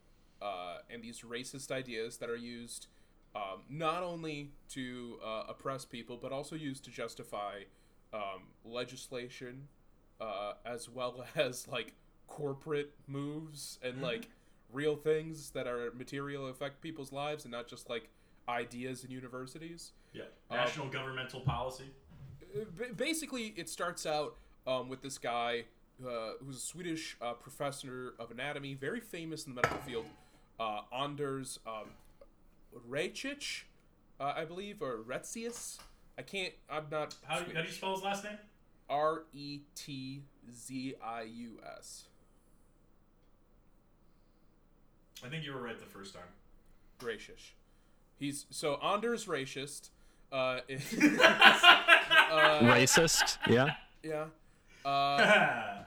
uh, 0.42 0.78
and 0.90 1.02
these 1.02 1.20
racist 1.20 1.70
ideas 1.70 2.18
that 2.18 2.30
are 2.30 2.36
used 2.36 2.86
um, 3.34 3.62
not 3.68 4.02
only 4.02 4.52
to 4.70 5.18
uh, 5.24 5.44
oppress 5.48 5.84
people, 5.84 6.16
but 6.20 6.32
also 6.32 6.54
used 6.54 6.84
to 6.84 6.90
justify 6.90 7.62
um, 8.12 8.48
legislation, 8.64 9.68
uh, 10.20 10.52
as 10.64 10.88
well 10.88 11.24
as 11.36 11.66
like 11.68 11.94
corporate 12.28 12.92
moves 13.06 13.78
and 13.82 14.00
like 14.00 14.28
real 14.72 14.96
things 14.96 15.50
that 15.50 15.66
are 15.66 15.92
material 15.94 16.48
affect 16.48 16.80
people's 16.80 17.12
lives, 17.12 17.44
and 17.44 17.52
not 17.52 17.66
just 17.66 17.90
like 17.90 18.08
ideas 18.48 19.04
in 19.04 19.10
universities. 19.10 19.92
Yeah. 20.12 20.24
National 20.50 20.88
governmental 20.88 21.40
policy. 21.40 21.90
B- 22.78 22.84
basically, 22.96 23.52
it 23.56 23.68
starts 23.68 24.06
out 24.06 24.36
um, 24.66 24.88
with 24.88 25.02
this 25.02 25.18
guy 25.18 25.64
uh, 26.06 26.32
who's 26.44 26.56
a 26.56 26.60
Swedish 26.60 27.16
uh, 27.20 27.32
professor 27.34 28.14
of 28.18 28.30
anatomy, 28.30 28.74
very 28.74 29.00
famous 29.00 29.46
in 29.46 29.54
the 29.54 29.60
medical 29.60 29.78
field, 29.86 30.06
uh, 30.58 30.80
Anders 30.92 31.58
um, 31.66 31.90
Rejcic, 32.88 33.62
uh, 34.20 34.32
I 34.36 34.44
believe, 34.44 34.82
or 34.82 34.98
Retzius. 34.98 35.78
I 36.18 36.22
can't. 36.22 36.52
I'm 36.70 36.84
not. 36.90 37.14
How, 37.24 37.40
do 37.40 37.50
you- 37.50 37.56
how 37.56 37.62
do 37.62 37.68
you 37.68 37.72
spell 37.74 37.94
his 37.94 38.02
last 38.04 38.24
name? 38.24 38.38
R 38.88 39.24
E 39.32 39.60
T 39.74 40.22
Z 40.52 40.94
I 41.02 41.22
U 41.22 41.58
S. 41.78 42.04
I 45.24 45.28
think 45.28 45.44
you 45.44 45.52
were 45.54 45.62
right 45.62 45.78
the 45.78 45.86
first 45.86 46.12
time. 46.14 46.22
Racist. 47.00 47.52
He's 48.18 48.46
so 48.50 48.74
Anders 48.82 49.26
racist. 49.26 49.90
Uh, 52.34 52.58
Racist. 52.62 53.38
Yeah. 53.48 53.74
yeah. 54.02 54.24
Uh, 54.84 54.88
uh, 54.88 55.84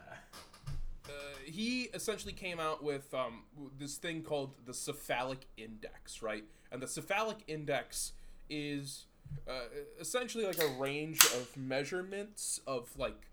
he 1.46 1.84
essentially 1.94 2.34
came 2.34 2.60
out 2.60 2.84
with 2.84 3.13
um, 3.13 3.44
this 3.77 3.98
thing 3.98 4.22
called 4.22 4.56
the 4.66 4.74
cephalic 4.74 5.48
index, 5.58 6.22
right? 6.22 6.44
And 6.72 6.82
the 6.82 6.88
cephalic 6.88 7.38
index 7.48 8.13
is 8.50 9.06
uh, 9.48 9.68
essentially 10.00 10.46
like 10.46 10.60
a 10.60 10.68
range 10.80 11.24
of 11.25 11.56
measurements 11.56 12.62
of 12.66 12.89
like 12.98 13.27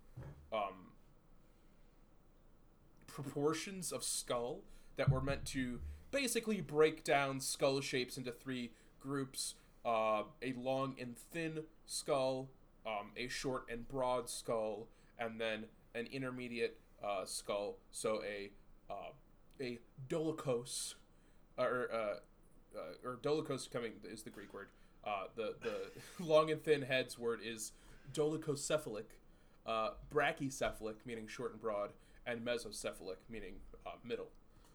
um, 0.52 0.92
proportions 3.06 3.92
of 3.92 4.02
skull 4.02 4.60
that 4.96 5.10
were 5.10 5.20
meant 5.20 5.44
to 5.46 5.80
basically 6.10 6.60
break 6.60 7.02
down 7.04 7.40
skull 7.40 7.80
shapes 7.80 8.16
into 8.16 8.30
three 8.30 8.70
groups 9.00 9.54
uh, 9.84 10.22
a 10.42 10.54
long 10.56 10.94
and 11.00 11.16
thin 11.16 11.64
skull, 11.86 12.48
um, 12.86 13.10
a 13.16 13.28
short 13.28 13.64
and 13.70 13.86
broad 13.88 14.30
skull, 14.30 14.86
and 15.18 15.40
then 15.40 15.64
an 15.94 16.06
intermediate 16.12 16.78
uh, 17.02 17.24
skull. 17.24 17.76
So 17.90 18.22
a 18.24 18.50
uh, 18.90 19.12
a 19.60 19.78
dolichos, 20.08 20.94
or 21.58 21.88
uh, 21.92 22.76
uh, 22.76 23.08
or 23.08 23.18
dolichos 23.22 23.70
coming 23.70 23.92
is 24.04 24.22
the 24.22 24.30
Greek 24.30 24.52
word. 24.52 24.68
Uh, 25.04 25.24
the 25.36 25.54
the 25.62 26.24
long 26.24 26.50
and 26.50 26.62
thin 26.62 26.82
heads 26.82 27.18
word 27.18 27.40
is 27.44 27.72
dolichocephalic, 28.12 29.04
uh, 29.66 29.90
brachycephalic 30.12 30.96
meaning 31.04 31.26
short 31.26 31.52
and 31.52 31.60
broad, 31.60 31.92
and 32.26 32.44
mesocephalic 32.44 33.16
meaning 33.28 33.54
uh, 33.86 33.90
middle. 34.04 34.30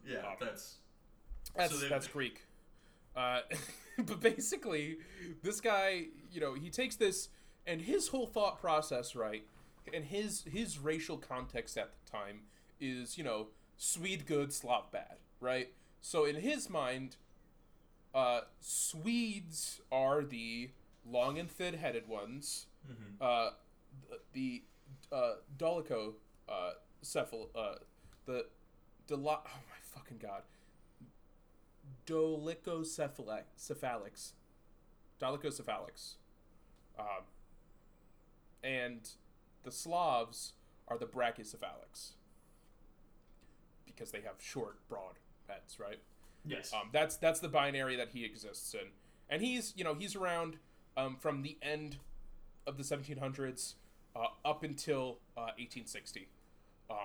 Yeah, 0.05 0.21
that's 0.39 0.77
That's 1.55 1.79
So 1.79 1.87
that's 1.87 2.07
Greek. 2.07 2.45
Uh, 3.15 3.41
but 3.97 4.21
basically, 4.21 4.97
this 5.43 5.59
guy, 5.59 6.05
you 6.31 6.39
know, 6.39 6.53
he 6.53 6.69
takes 6.69 6.95
this 6.95 7.29
and 7.65 7.81
his 7.81 8.07
whole 8.07 8.27
thought 8.27 8.59
process, 8.59 9.15
right, 9.15 9.43
and 9.93 10.05
his 10.05 10.43
his 10.43 10.79
racial 10.79 11.17
context 11.17 11.77
at 11.77 11.91
the 11.91 12.11
time 12.11 12.41
is, 12.79 13.17
you 13.17 13.23
know, 13.23 13.47
Swede 13.77 14.25
good, 14.25 14.51
Slav 14.53 14.91
bad, 14.91 15.17
right? 15.39 15.71
So 16.01 16.25
in 16.25 16.37
his 16.37 16.69
mind, 16.69 17.17
uh, 18.13 18.41
Swedes 18.59 19.81
are 19.91 20.23
the 20.23 20.69
long 21.05 21.37
and 21.37 21.49
thin-headed 21.49 22.07
ones. 22.07 22.67
Uh, 23.21 23.49
the 24.33 24.63
uh, 25.11 25.33
Dolicho 25.57 26.13
uh, 26.47 26.71
cephal, 27.03 27.49
uh, 27.55 27.75
the 28.25 28.45
Delo- 29.07 29.41
oh 29.45 29.59
my 29.69 29.79
fucking 29.81 30.17
god, 30.19 30.43
Dolichocephalic, 32.05 33.43
cephalics, 33.57 34.31
Dolichocephalics, 35.21 36.15
um, 36.97 37.23
and 38.63 39.09
the 39.63 39.71
Slavs 39.71 40.53
are 40.87 40.97
the 40.97 41.05
Brachycephalics 41.05 42.13
because 43.85 44.11
they 44.11 44.21
have 44.21 44.35
short, 44.39 44.77
broad 44.87 45.19
heads, 45.47 45.79
right? 45.79 45.99
yes. 46.45 46.73
Um, 46.73 46.89
that's 46.91 47.17
that's 47.17 47.39
the 47.39 47.49
binary 47.49 47.95
that 47.95 48.09
he 48.09 48.25
exists 48.25 48.73
in, 48.73 48.89
and 49.29 49.41
he's 49.41 49.73
you 49.75 49.83
know 49.83 49.93
he's 49.93 50.15
around 50.15 50.57
um, 50.97 51.17
from 51.17 51.41
the 51.41 51.57
end 51.61 51.97
of 52.67 52.77
the 52.77 52.83
1700s 52.83 53.75
uh, 54.15 54.25
up 54.45 54.63
until 54.63 55.19
uh, 55.37 55.51
1860, 55.57 56.27
um, 56.89 56.97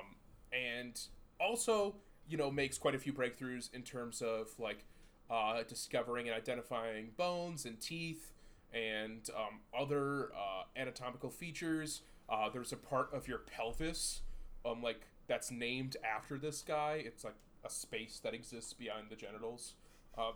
and 0.53 1.01
also 1.41 1.95
you 2.29 2.37
know 2.37 2.51
makes 2.51 2.79
quite 2.79 2.95
a 2.95 2.99
few 2.99 3.13
breakthroughs 3.13 3.73
in 3.75 3.83
terms 3.83 4.23
of 4.23 4.49
like 4.59 4.85
uh, 5.31 5.63
discovering 5.69 6.29
and 6.29 6.37
identifying 6.37 7.11
bones 7.17 7.65
and 7.65 7.81
teeth 7.81 8.33
and 8.73 9.31
um, 9.37 9.61
other 9.79 10.31
uh, 10.35 10.65
anatomical 10.77 11.31
features. 11.31 12.03
Uh, 12.29 12.49
there's 12.51 12.73
a 12.73 12.77
part 12.77 13.13
of 13.13 13.29
your 13.29 13.39
pelvis, 13.39 14.23
um, 14.65 14.83
like 14.83 15.03
that's 15.27 15.51
named 15.51 15.97
after 16.05 16.39
this 16.39 16.63
guy. 16.63 17.03
It's 17.05 17.25
like 17.25 17.35
a 17.65 17.71
space 17.71 18.21
that 18.23 18.35
exists 18.35 18.73
behind 18.73 19.07
the 19.11 19.17
genitals. 19.17 19.75
Uh, 20.17 20.33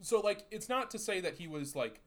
so 0.00 0.20
like, 0.20 0.44
it's 0.50 0.68
not 0.68 0.90
to 0.92 0.98
say 0.98 1.20
that 1.20 1.34
he 1.34 1.46
was 1.46 1.74
like 1.74 2.00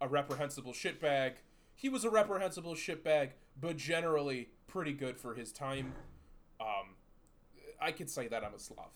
a 0.00 0.08
reprehensible 0.08 0.72
shitbag. 0.72 1.32
He 1.74 1.88
was 1.88 2.04
a 2.04 2.10
reprehensible 2.10 2.74
shitbag, 2.74 3.30
but 3.60 3.76
generally 3.76 4.48
pretty 4.66 4.92
good 4.92 5.18
for 5.18 5.34
his 5.34 5.52
time. 5.52 5.94
Um, 6.60 6.94
I 7.80 7.92
could 7.92 8.10
say 8.10 8.28
that 8.28 8.44
I'm 8.44 8.54
a 8.54 8.58
Slav. 8.58 8.90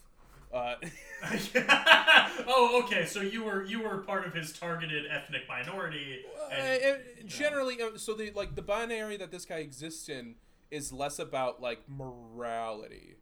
Uh, 0.52 0.76
oh, 2.46 2.82
okay. 2.84 3.06
So 3.06 3.20
you 3.20 3.44
were 3.44 3.64
you 3.64 3.82
were 3.82 3.98
part 3.98 4.26
of 4.26 4.34
his 4.34 4.52
targeted 4.52 5.04
ethnic 5.10 5.42
minority. 5.48 6.24
And, 6.52 6.82
Uh, 6.82 6.88
uh, 6.88 6.98
generally, 7.26 7.78
so 7.96 8.14
the 8.14 8.30
like 8.32 8.54
the 8.54 8.62
binary 8.62 9.16
that 9.16 9.30
this 9.30 9.44
guy 9.44 9.58
exists 9.58 10.08
in 10.08 10.36
is 10.70 10.92
less 10.92 11.18
about 11.18 11.60
like 11.60 11.88
morality. 11.88 13.16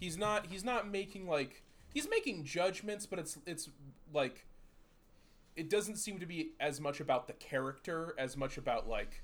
He's 0.00 0.16
not. 0.16 0.46
He's 0.46 0.64
not 0.64 0.90
making 0.90 1.26
like 1.28 1.62
he's 1.92 2.08
making 2.10 2.44
judgments, 2.44 3.06
but 3.06 3.18
it's 3.18 3.38
it's 3.46 3.70
like 4.12 4.46
it 5.54 5.70
doesn't 5.70 5.96
seem 5.96 6.18
to 6.20 6.26
be 6.26 6.50
as 6.60 6.80
much 6.80 7.00
about 7.00 7.26
the 7.26 7.32
character 7.32 8.14
as 8.18 8.36
much 8.36 8.58
about 8.58 8.86
like 8.88 9.22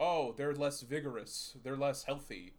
oh 0.00 0.32
they're 0.36 0.54
less 0.54 0.80
vigorous, 0.80 1.56
they're 1.62 1.76
less 1.76 2.04
healthy, 2.04 2.54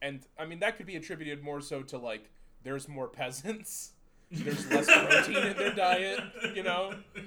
and 0.00 0.26
I 0.38 0.46
mean 0.46 0.60
that 0.60 0.76
could 0.76 0.86
be 0.86 0.96
attributed 0.96 1.42
more 1.42 1.60
so 1.60 1.82
to 1.82 1.98
like 1.98 2.30
there's 2.62 2.88
more 2.88 3.08
peasants. 3.08 3.92
There's 4.30 4.70
less 4.70 4.86
protein 4.86 5.48
in 5.48 5.56
their 5.56 5.74
diet, 5.74 6.20
you 6.54 6.62
know. 6.62 6.94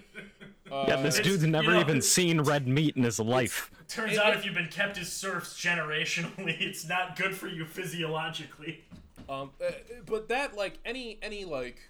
Uh, 0.72 0.86
Yeah, 0.88 0.96
this 1.04 1.20
It's- 1.20 1.30
dude's 1.32 1.44
you 1.44 1.52
never 1.52 1.72
know, 1.72 1.82
even 1.82 2.02
seen 2.02 2.42
red 2.42 2.68
meat 2.68 2.96
in 2.96 3.04
his 3.04 3.20
life. 3.20 3.70
Turns 3.90 4.14
It- 4.14 4.18
out 4.20 4.34
it- 4.34 4.38
if 4.40 4.46
you've 4.46 4.56
been 4.56 4.70
kept 4.70 4.98
as 4.98 5.12
serfs 5.12 5.60
generationally, 5.62 6.60
it's 6.62 6.88
not 6.88 7.16
good 7.16 7.36
for 7.36 7.48
you 7.48 7.66
physiologically. 7.66 8.84
Um, 9.30 9.52
uh, 9.64 9.72
but 10.06 10.30
that 10.30 10.56
like 10.56 10.80
any 10.86 11.20
any 11.22 11.44
like 11.46 11.90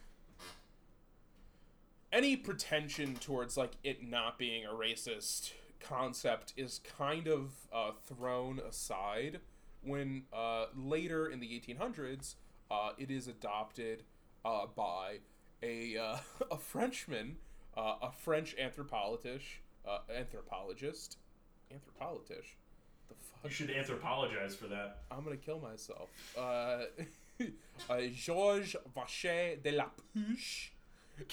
any 2.11 2.35
pretension 2.35 3.15
towards 3.15 3.55
like 3.57 3.73
it 3.83 4.03
not 4.07 4.37
being 4.37 4.65
a 4.65 4.69
racist 4.69 5.51
concept 5.79 6.53
is 6.57 6.79
kind 6.97 7.27
of 7.27 7.51
uh, 7.71 7.91
thrown 8.05 8.59
aside 8.59 9.39
when 9.81 10.23
uh, 10.33 10.65
later 10.75 11.27
in 11.27 11.39
the 11.39 11.47
1800s 11.47 12.35
uh, 12.73 12.91
it 12.97 13.11
is 13.11 13.27
adopted 13.27 14.03
uh, 14.43 14.65
by 14.75 15.19
a 15.61 15.97
uh, 15.97 16.17
a 16.51 16.57
Frenchman, 16.57 17.37
uh, 17.77 17.95
a 18.01 18.11
French 18.11 18.55
anthropologist, 18.57 19.45
uh, 19.87 19.99
anthropologist, 20.13 21.17
anthropologist. 21.71 22.49
The 23.09 23.15
fuck? 23.15 23.43
You 23.43 23.49
should 23.49 23.69
anthropologize 23.69 24.55
for 24.55 24.67
that. 24.67 25.01
I'm 25.11 25.23
gonna 25.23 25.37
kill 25.37 25.59
myself. 25.59 26.09
Uh, 26.37 26.85
uh, 27.89 28.01
Georges 28.13 28.75
Vacher 28.95 29.61
de 29.61 29.71
la 29.71 29.85
Puche. 30.15 30.69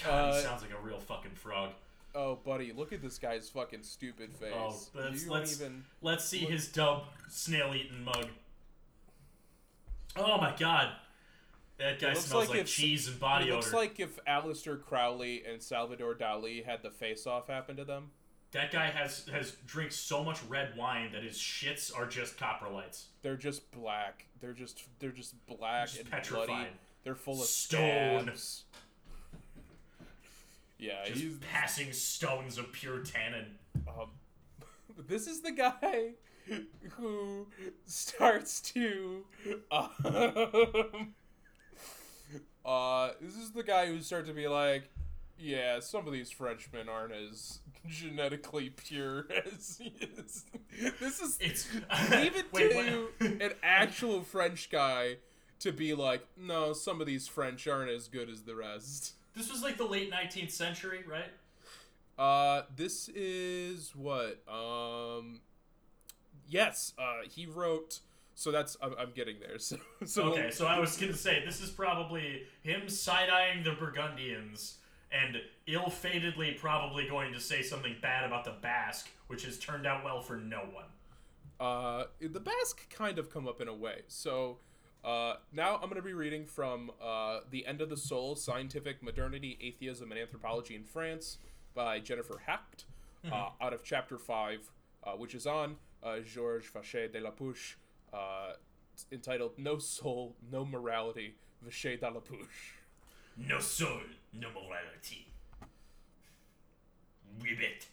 God, 0.04 0.34
he 0.34 0.42
sounds 0.42 0.62
like 0.62 0.72
a 0.72 0.86
real 0.86 0.98
fucking 0.98 1.32
frog. 1.32 1.70
Oh, 2.14 2.36
buddy, 2.44 2.72
look 2.72 2.92
at 2.92 3.00
this 3.00 3.18
guy's 3.18 3.48
fucking 3.48 3.84
stupid 3.84 4.34
face. 4.34 4.52
Oh, 4.54 4.76
let's 4.94 5.26
let's, 5.28 5.60
even. 5.60 5.84
let's 6.02 6.24
see 6.24 6.38
his 6.38 6.68
dub 6.68 7.04
snail 7.28 7.72
eating 7.74 8.04
mug. 8.04 8.26
Oh 10.16 10.38
my 10.38 10.52
god, 10.58 10.90
that 11.80 11.98
guy 11.98 12.12
smells 12.14 12.44
like 12.44 12.48
like, 12.50 12.58
if- 12.60 12.66
cheese 12.68 13.08
and 13.08 13.18
body 13.18 13.48
It 13.48 13.52
looks 13.52 13.68
odor. 13.68 13.76
like 13.78 13.98
if 13.98 14.24
Aleister 14.26 14.80
Crowley 14.80 15.42
and 15.44 15.60
Salvador 15.62 16.14
Dali 16.14 16.64
had 16.64 16.82
the 16.82 16.90
face-off 16.90 17.48
happen 17.48 17.76
to 17.76 17.84
them. 17.84 18.10
that 18.52 18.70
guy 18.70 18.86
has 18.86 19.26
has 19.32 19.52
drinks 19.66 19.96
so 19.96 20.22
much 20.24 20.38
red 20.48 20.76
wine 20.76 21.12
that 21.12 21.22
his 21.22 21.36
shits 21.38 21.90
are 21.96 22.06
just 22.06 22.36
coprolites. 22.38 23.06
They're 23.22 23.36
just 23.36 23.70
black. 23.72 24.26
They're 24.40 24.52
just 24.52 24.84
they're 24.98 25.10
just 25.10 25.34
black 25.46 25.88
Just 25.88 26.00
and 26.00 26.10
petrified. 26.10 26.46
bloody. 26.46 26.66
They're 27.04 27.14
full 27.14 27.40
of 27.40 27.46
Stone. 27.48 28.22
stabs. 28.24 28.64
Yeah, 30.78 31.04
Just 31.06 31.20
he's 31.20 31.36
passing 31.52 31.92
stones 31.92 32.56
of 32.56 32.72
pure 32.72 33.00
tannin. 33.00 33.58
um, 33.86 34.08
this 35.08 35.26
is 35.26 35.40
the 35.42 35.52
guy 35.52 36.12
who 36.96 37.46
starts 37.86 38.60
to 38.62 39.24
um, 39.70 41.14
uh 42.64 43.10
this 43.20 43.36
is 43.36 43.52
the 43.52 43.62
guy 43.62 43.86
who 43.86 44.00
starts 44.00 44.28
to 44.28 44.34
be 44.34 44.46
like 44.48 44.90
Yeah, 45.38 45.80
some 45.80 46.06
of 46.06 46.12
these 46.12 46.30
Frenchmen 46.30 46.88
aren't 46.88 47.12
as 47.14 47.60
genetically 47.88 48.70
pure 48.70 49.26
as 49.54 49.78
he 49.78 49.94
is. 50.00 50.44
This 51.00 51.20
is 51.20 51.38
It's 51.40 51.66
leave 52.10 52.36
it 52.36 52.46
Wait, 52.52 52.72
to 52.72 53.08
what- 53.18 53.30
an 53.42 53.52
actual 53.62 54.20
French 54.22 54.68
guy 54.70 55.16
to 55.60 55.72
be 55.72 55.92
like, 55.94 56.26
no, 56.38 56.72
some 56.72 57.00
of 57.02 57.06
these 57.06 57.26
French 57.28 57.66
aren't 57.66 57.90
as 57.90 58.08
good 58.08 58.28
as 58.30 58.42
the 58.42 58.54
rest. 58.54 59.12
This 59.36 59.50
was 59.50 59.62
like 59.62 59.76
the 59.76 59.84
late 59.84 60.10
19th 60.10 60.50
century, 60.50 61.04
right? 61.06 61.30
Uh, 62.18 62.62
this 62.76 63.08
is 63.10 63.94
what? 63.94 64.42
Um, 64.48 65.40
yes. 66.48 66.92
Uh, 66.98 67.28
he 67.28 67.46
wrote. 67.46 68.00
So 68.40 68.50
that's 68.50 68.74
I'm, 68.80 68.94
I'm 68.98 69.10
getting 69.14 69.36
there. 69.38 69.58
So 69.58 69.76
so 70.06 70.22
Okay, 70.32 70.50
so 70.50 70.66
I 70.66 70.78
was 70.78 70.96
gonna 70.96 71.12
say 71.12 71.44
this 71.44 71.60
is 71.60 71.68
probably 71.68 72.44
him 72.62 72.88
side-eyeing 72.88 73.64
the 73.64 73.72
Burgundians 73.72 74.78
and 75.12 75.36
ill-fatedly 75.66 76.56
probably 76.56 77.06
going 77.06 77.34
to 77.34 77.40
say 77.40 77.60
something 77.60 77.96
bad 78.00 78.24
about 78.24 78.46
the 78.46 78.54
Basque, 78.62 79.10
which 79.26 79.44
has 79.44 79.58
turned 79.58 79.86
out 79.86 80.04
well 80.04 80.22
for 80.22 80.36
no 80.36 80.60
one. 80.72 80.86
Uh, 81.58 82.04
the 82.20 82.40
Basque 82.40 82.88
kind 82.88 83.18
of 83.18 83.28
come 83.28 83.46
up 83.46 83.60
in 83.60 83.68
a 83.68 83.74
way. 83.74 84.02
So, 84.06 84.58
uh, 85.04 85.34
now 85.52 85.74
I'm 85.74 85.90
going 85.90 85.96
to 85.96 86.02
be 86.02 86.12
reading 86.14 86.46
from 86.46 86.92
uh, 87.02 87.40
The 87.50 87.66
End 87.66 87.80
of 87.80 87.90
the 87.90 87.96
Soul 87.96 88.36
Scientific 88.36 89.02
Modernity, 89.02 89.58
Atheism, 89.60 90.12
and 90.12 90.20
Anthropology 90.20 90.76
in 90.76 90.84
France 90.84 91.38
by 91.74 91.98
Jennifer 91.98 92.40
Hecht, 92.46 92.84
uh, 93.30 93.48
out 93.60 93.72
of 93.72 93.82
chapter 93.82 94.16
5, 94.16 94.70
uh, 95.02 95.10
which 95.12 95.34
is 95.34 95.44
on 95.44 95.74
uh, 96.04 96.20
Georges 96.20 96.70
Vacher 96.70 97.12
de 97.12 97.20
la 97.20 97.30
Pouche, 97.30 97.76
uh, 98.12 98.52
entitled 99.12 99.52
No 99.58 99.78
Soul, 99.78 100.34
No 100.50 100.64
Morality, 100.64 101.34
Vacher 101.66 101.98
de 101.98 102.06
la 102.10 102.20
Pouche. 102.20 102.74
No 103.36 103.58
soul, 103.60 104.00
no 104.32 104.48
morality. 104.50 105.26
Ribbit. 107.40 107.86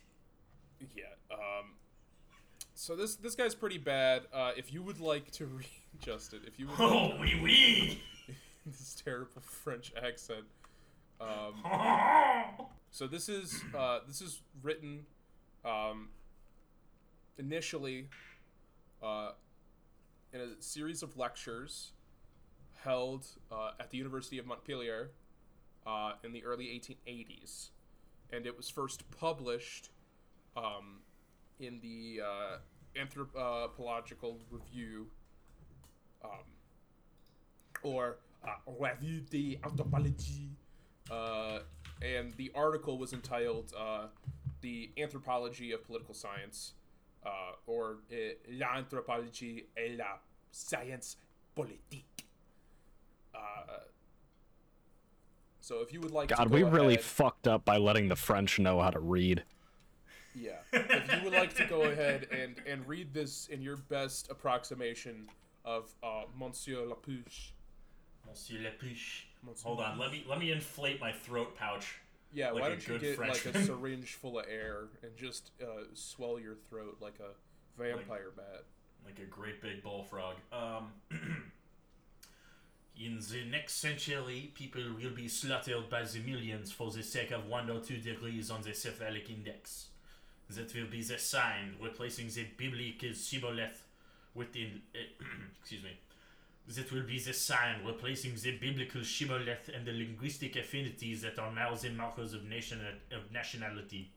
Yeah. 0.95 1.05
Um, 1.31 1.75
so 2.73 2.95
this 2.95 3.15
this 3.15 3.35
guy's 3.35 3.55
pretty 3.55 3.77
bad. 3.77 4.23
Uh, 4.33 4.51
if 4.57 4.73
you 4.73 4.81
would 4.81 4.99
like 4.99 5.31
to 5.31 5.45
read 5.45 5.67
Justin, 6.01 6.39
if 6.45 6.59
you 6.59 6.67
would 6.67 6.79
like 6.79 6.91
Oh, 6.91 7.17
oui, 7.19 7.39
oui. 7.41 8.01
this 8.65 9.01
terrible 9.03 9.41
French 9.41 9.93
accent. 10.01 10.45
Um, 11.21 11.63
so 12.91 13.07
this 13.07 13.29
is 13.29 13.63
uh, 13.75 13.99
this 14.07 14.21
is 14.21 14.41
written 14.61 15.05
um, 15.63 16.09
initially 17.37 18.09
uh, 19.01 19.31
in 20.33 20.41
a 20.41 20.61
series 20.61 21.03
of 21.03 21.17
lectures 21.17 21.91
held 22.83 23.25
uh, 23.51 23.71
at 23.79 23.89
the 23.89 23.97
University 23.97 24.37
of 24.37 24.45
Montpellier 24.45 25.11
uh, 25.85 26.13
in 26.23 26.31
the 26.31 26.43
early 26.43 26.65
1880s, 26.65 27.69
and 28.31 28.45
it 28.45 28.55
was 28.55 28.69
first 28.69 29.09
published 29.11 29.89
um, 30.55 30.99
in 31.59 31.79
the 31.81 32.21
uh, 32.23 32.57
Anthropological 32.99 34.39
Review 34.51 35.07
um, 36.23 36.31
or 37.83 38.17
uh, 38.45 38.51
Revue 38.79 39.21
d'Anthropologie. 39.21 40.49
Uh, 41.09 41.59
and 42.01 42.33
the 42.33 42.51
article 42.53 42.97
was 42.97 43.13
entitled 43.13 43.73
uh, 43.77 44.07
The 44.61 44.91
Anthropology 44.97 45.71
of 45.71 45.85
Political 45.85 46.13
Science, 46.13 46.73
uh, 47.25 47.29
or 47.65 47.97
uh, 48.11 48.15
L'Anthropologie 48.49 49.65
et 49.75 49.95
la 49.97 50.19
Science 50.51 51.17
Politique. 51.55 52.25
Uh, 53.35 53.39
so 55.61 55.81
if 55.81 55.91
you 55.91 55.99
would 56.01 56.11
like 56.11 56.29
to 56.29 56.35
God, 56.35 56.49
go 56.49 56.55
we 56.55 56.63
really 56.63 56.95
ahead- 56.95 57.03
fucked 57.03 57.47
up 57.47 57.65
by 57.65 57.77
letting 57.77 58.07
the 58.09 58.15
French 58.15 58.59
know 58.59 58.79
how 58.79 58.89
to 58.89 58.99
read. 58.99 59.43
yeah. 60.35 60.57
If 60.71 61.15
you 61.17 61.23
would 61.23 61.33
like 61.33 61.53
to 61.55 61.65
go 61.65 61.81
ahead 61.83 62.27
and, 62.31 62.61
and 62.67 62.87
read 62.87 63.13
this 63.13 63.47
in 63.47 63.61
your 63.61 63.77
best 63.77 64.29
approximation 64.29 65.27
of 65.65 65.93
uh, 66.03 66.23
Monsieur 66.37 66.85
Lapouche. 66.85 67.51
Monsieur 68.27 68.59
Lapuche. 68.59 69.25
Monsieur 69.43 69.67
Hold 69.67 69.81
on, 69.81 69.97
let 69.99 70.11
me 70.11 70.25
let 70.27 70.39
me 70.39 70.51
inflate 70.51 70.99
my 70.99 71.11
throat 71.11 71.55
pouch. 71.55 71.99
Yeah, 72.33 72.51
Like 72.51 72.61
why 72.61 72.69
don't 72.69 72.87
you 72.87 72.99
get 72.99 73.19
like 73.19 73.45
a 73.45 73.63
syringe 73.65 74.13
full 74.13 74.39
of 74.39 74.45
air 74.49 74.85
and 75.01 75.15
just 75.17 75.51
uh, 75.61 75.83
swell 75.93 76.39
your 76.39 76.55
throat 76.69 76.97
like 77.01 77.15
a 77.19 77.81
vampire 77.81 78.31
bat? 78.35 78.63
like 79.07 79.19
a 79.19 79.25
great 79.25 79.61
big 79.61 79.81
bullfrog. 79.81 80.35
Um, 80.51 80.91
in 82.99 83.19
the 83.19 83.45
next 83.49 83.75
century, 83.75 84.51
people 84.53 84.81
will 85.01 85.11
be 85.11 85.27
slaughtered 85.29 85.89
by 85.89 86.03
the 86.03 86.19
millions 86.19 86.71
for 86.71 86.91
the 86.91 87.03
sake 87.03 87.31
of 87.31 87.47
one 87.47 87.69
or 87.69 87.79
two 87.79 87.97
degrees 87.97 88.51
on 88.51 88.61
the 88.63 88.73
cephalic 88.73 89.29
index. 89.29 89.87
That 90.49 90.73
will 90.73 90.87
be 90.87 91.03
the 91.03 91.17
sign 91.19 91.75
replacing 91.81 92.27
the 92.29 92.45
biblical 92.57 93.13
shibboleth 93.13 93.83
with 94.33 94.53
the 94.53 94.69
excuse 95.61 95.83
me. 95.83 95.91
That 96.67 96.91
will 96.91 97.03
be 97.03 97.17
the 97.17 97.33
sign 97.33 97.85
replacing 97.85 98.35
the 98.35 98.57
biblical 98.57 99.01
shibboleth 99.01 99.69
and 99.73 99.85
the 99.85 99.93
linguistic 99.93 100.57
affinities 100.57 101.21
that 101.21 101.39
are 101.39 101.53
now 101.53 101.73
the 101.75 101.89
markers 101.91 102.33
of 102.33 102.43
nation 102.43 102.81
of 103.11 103.31
nationality. 103.31 104.11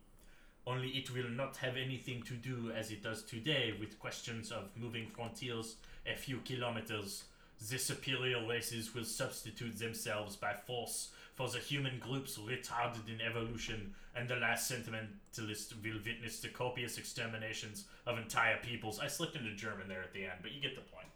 Only 0.67 0.89
it 0.89 1.15
will 1.15 1.29
not 1.29 1.57
have 1.59 1.77
anything 1.77 2.23
to 2.25 2.35
do, 2.35 2.73
as 2.77 2.91
it 2.91 3.03
does 3.03 3.23
today, 3.23 3.75
with 3.79 4.01
questions 4.01 4.51
of 4.51 4.71
moving 4.77 5.07
frontiers 5.07 5.77
a 6.07 6.17
few 6.17 6.39
kilometers. 6.39 7.25
The 7.71 7.79
superior 7.79 8.47
races 8.47 8.95
will 8.95 9.05
substitute 9.05 9.79
themselves 9.79 10.35
by 10.35 10.55
force 10.55 11.11
for 11.35 11.49
the 11.49 11.59
human 11.59 11.99
groups 11.99 12.37
retarded 12.37 13.09
in 13.09 13.21
evolution, 13.21 13.95
and 14.15 14.29
the 14.29 14.37
last 14.37 14.67
sentimentalist 14.67 15.75
will 15.83 16.01
witness 16.05 16.41
the 16.41 16.49
copious 16.49 16.99
exterminations 16.99 17.85
of 18.07 18.19
entire 18.19 18.59
peoples. 18.59 18.99
I 18.99 19.07
slipped 19.07 19.37
into 19.37 19.55
German 19.55 19.89
there 19.89 20.03
at 20.03 20.13
the 20.13 20.25
end, 20.25 20.41
but 20.43 20.53
you 20.53 20.61
get 20.61 20.75
the 20.75 20.83
point. 20.83 21.07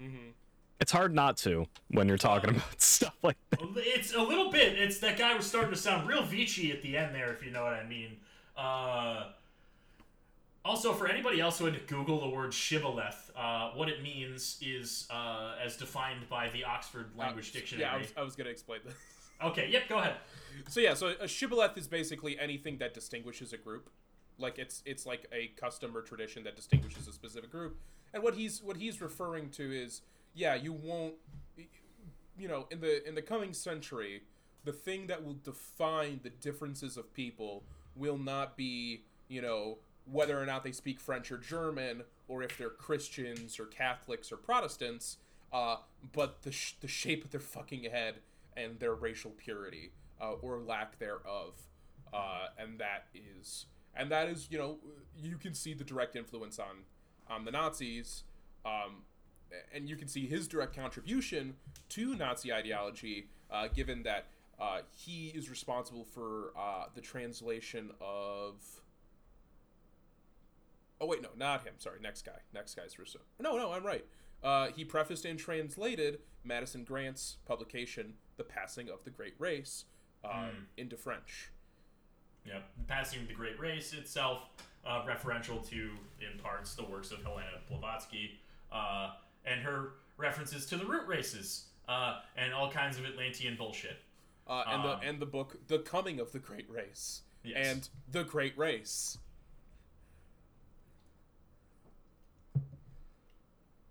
Mm-hmm. 0.00 0.28
It's 0.80 0.92
hard 0.92 1.14
not 1.14 1.36
to 1.38 1.66
when 1.88 2.06
you're 2.08 2.18
talking 2.18 2.50
about 2.50 2.80
stuff 2.80 3.16
like 3.22 3.36
that. 3.50 3.60
It's 3.76 4.14
a 4.14 4.20
little 4.20 4.50
bit. 4.50 4.78
It's 4.78 4.98
that 4.98 5.16
guy 5.18 5.34
was 5.34 5.46
starting 5.46 5.70
to 5.70 5.76
sound 5.76 6.06
real 6.06 6.22
Vichy 6.22 6.70
at 6.72 6.82
the 6.82 6.96
end 6.96 7.14
there, 7.14 7.32
if 7.32 7.44
you 7.44 7.50
know 7.50 7.64
what 7.64 7.72
I 7.72 7.84
mean. 7.86 8.18
Uh, 8.56 9.24
also, 10.64 10.92
for 10.92 11.08
anybody 11.08 11.40
else 11.40 11.58
who 11.58 11.64
had 11.64 11.74
to 11.74 11.80
Google 11.80 12.20
the 12.20 12.28
word 12.28 12.52
shibboleth, 12.52 13.30
uh, 13.36 13.70
what 13.70 13.88
it 13.88 14.02
means 14.02 14.58
is, 14.60 15.06
uh, 15.10 15.54
as 15.64 15.76
defined 15.76 16.28
by 16.28 16.48
the 16.50 16.64
Oxford 16.64 17.06
Language 17.16 17.52
Dictionary. 17.52 17.84
Uh, 17.84 17.88
Yeah, 17.90 17.94
I 17.94 17.98
was, 17.98 18.12
I 18.18 18.22
was 18.22 18.36
going 18.36 18.46
to 18.46 18.50
explain 18.50 18.80
this. 18.84 18.94
Okay, 19.44 19.68
yep, 19.70 19.86
go 19.86 19.98
ahead. 19.98 20.14
So 20.70 20.80
yeah, 20.80 20.94
so 20.94 21.12
a 21.20 21.28
shibboleth 21.28 21.76
is 21.76 21.86
basically 21.86 22.38
anything 22.38 22.78
that 22.78 22.94
distinguishes 22.94 23.52
a 23.52 23.58
group. 23.58 23.90
Like 24.38 24.58
it's 24.58 24.82
it's 24.86 25.04
like 25.04 25.26
a 25.30 25.48
custom 25.60 25.94
or 25.94 26.00
tradition 26.00 26.42
that 26.44 26.56
distinguishes 26.56 27.06
a 27.06 27.12
specific 27.12 27.50
group. 27.52 27.76
And 28.14 28.22
what 28.22 28.34
he's 28.34 28.62
what 28.62 28.78
he's 28.78 29.02
referring 29.02 29.50
to 29.50 29.70
is 29.70 30.00
yeah, 30.36 30.54
you 30.54 30.72
won't 30.72 31.14
you 32.38 32.48
know, 32.48 32.66
in 32.70 32.80
the 32.80 33.06
in 33.06 33.14
the 33.14 33.22
coming 33.22 33.52
century, 33.52 34.22
the 34.64 34.72
thing 34.72 35.06
that 35.06 35.24
will 35.24 35.36
define 35.42 36.20
the 36.22 36.30
differences 36.30 36.96
of 36.96 37.12
people 37.14 37.64
will 37.94 38.18
not 38.18 38.56
be, 38.56 39.02
you 39.28 39.40
know, 39.40 39.78
whether 40.10 40.40
or 40.40 40.46
not 40.46 40.62
they 40.62 40.72
speak 40.72 41.00
French 41.00 41.32
or 41.32 41.38
German 41.38 42.02
or 42.28 42.42
if 42.42 42.58
they're 42.58 42.68
Christians 42.70 43.58
or 43.58 43.66
Catholics 43.66 44.30
or 44.30 44.36
Protestants, 44.36 45.18
uh, 45.52 45.76
but 46.12 46.42
the 46.42 46.52
sh- 46.52 46.74
the 46.80 46.88
shape 46.88 47.24
of 47.24 47.30
their 47.30 47.40
fucking 47.40 47.84
head 47.84 48.16
and 48.56 48.78
their 48.80 48.94
racial 48.94 49.30
purity 49.30 49.92
uh, 50.20 50.32
or 50.32 50.60
lack 50.60 50.98
thereof, 50.98 51.54
uh, 52.12 52.48
and 52.58 52.78
that 52.78 53.06
is 53.14 53.66
and 53.94 54.10
that 54.10 54.28
is 54.28 54.48
you 54.50 54.58
know 54.58 54.78
you 55.16 55.36
can 55.36 55.54
see 55.54 55.72
the 55.72 55.84
direct 55.84 56.16
influence 56.16 56.58
on 56.58 56.84
on 57.28 57.44
the 57.44 57.50
Nazis, 57.50 58.24
um, 58.64 59.02
and 59.74 59.88
you 59.88 59.96
can 59.96 60.08
see 60.08 60.26
his 60.26 60.48
direct 60.48 60.74
contribution 60.74 61.54
to 61.90 62.14
Nazi 62.14 62.52
ideology, 62.52 63.28
uh, 63.50 63.68
given 63.68 64.02
that 64.04 64.26
uh, 64.58 64.80
he 64.94 65.28
is 65.28 65.50
responsible 65.50 66.04
for 66.04 66.52
uh, 66.58 66.86
the 66.94 67.00
translation 67.00 67.90
of. 68.00 68.54
Oh 71.00 71.06
wait, 71.06 71.22
no, 71.22 71.28
not 71.36 71.64
him. 71.64 71.74
Sorry, 71.78 71.98
next 72.00 72.24
guy. 72.24 72.38
Next 72.54 72.74
guy's 72.74 72.98
Rousseau. 72.98 73.20
No, 73.38 73.56
no, 73.56 73.72
I'm 73.72 73.84
right. 73.84 74.04
Uh, 74.42 74.68
he 74.74 74.84
prefaced 74.84 75.24
and 75.24 75.38
translated 75.38 76.20
Madison 76.44 76.84
Grant's 76.84 77.36
publication, 77.44 78.14
"The 78.36 78.44
Passing 78.44 78.88
of 78.88 79.04
the 79.04 79.10
Great 79.10 79.34
Race," 79.38 79.84
uh, 80.24 80.48
into 80.76 80.96
French. 80.96 81.50
Yep. 82.46 82.62
The 82.78 82.84
Passing 82.84 83.22
of 83.22 83.28
the 83.28 83.34
Great 83.34 83.58
Race 83.58 83.92
itself, 83.92 84.48
uh, 84.86 85.02
referential 85.04 85.66
to, 85.68 85.90
in 86.20 86.38
parts, 86.38 86.74
the 86.74 86.84
works 86.84 87.10
of 87.10 87.22
Helena 87.22 87.60
Blavatsky, 87.68 88.38
uh, 88.72 89.14
and 89.46 89.60
her 89.62 89.92
references 90.16 90.66
to 90.66 90.76
the 90.76 90.84
root 90.84 91.06
races, 91.06 91.66
uh, 91.88 92.20
and 92.36 92.52
all 92.52 92.70
kinds 92.70 92.98
of 92.98 93.04
Atlantean 93.06 93.56
bullshit. 93.56 93.98
Uh, 94.46 94.64
and 94.66 94.82
Um, 94.82 95.00
the 95.00 95.06
and 95.08 95.20
the 95.20 95.26
book, 95.26 95.56
"The 95.68 95.78
Coming 95.80 96.20
of 96.20 96.32
the 96.32 96.38
Great 96.38 96.68
Race," 96.70 97.22
Yes. 97.42 97.66
and 97.66 97.88
"The 98.10 98.24
Great 98.24 98.56
Race," 98.58 99.18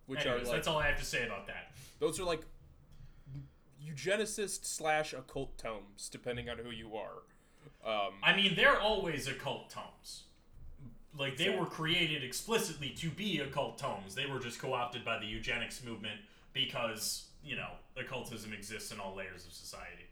which 0.05 0.21
Anyways, 0.25 0.41
are 0.43 0.45
like 0.45 0.55
that's 0.55 0.67
all 0.67 0.77
I 0.77 0.87
have 0.87 0.99
to 0.99 1.05
say 1.05 1.25
about 1.25 1.47
that. 1.47 1.71
those 1.99 2.19
are 2.19 2.23
like 2.23 2.41
eugenicist 3.81 4.65
slash 4.65 5.13
occult 5.13 5.57
tomes, 5.57 6.09
depending 6.09 6.49
on 6.49 6.57
who 6.59 6.69
you 6.71 6.95
are. 6.95 7.23
Um, 7.83 8.13
I 8.23 8.35
mean, 8.35 8.55
they're 8.55 8.79
always 8.79 9.27
occult 9.27 9.69
tomes. 9.69 10.23
Like 11.17 11.37
they 11.37 11.49
were 11.49 11.65
created 11.65 12.23
explicitly 12.23 12.89
to 12.97 13.09
be 13.09 13.39
occult 13.39 13.77
tomes. 13.77 14.15
They 14.15 14.25
were 14.25 14.39
just 14.39 14.59
co-opted 14.59 15.05
by 15.05 15.17
the 15.19 15.25
eugenics 15.25 15.83
movement 15.83 16.19
because 16.53 17.27
you 17.43 17.55
know 17.55 17.69
occultism 17.97 18.53
exists 18.53 18.91
in 18.91 18.99
all 18.99 19.15
layers 19.15 19.45
of 19.45 19.53
society. 19.53 20.07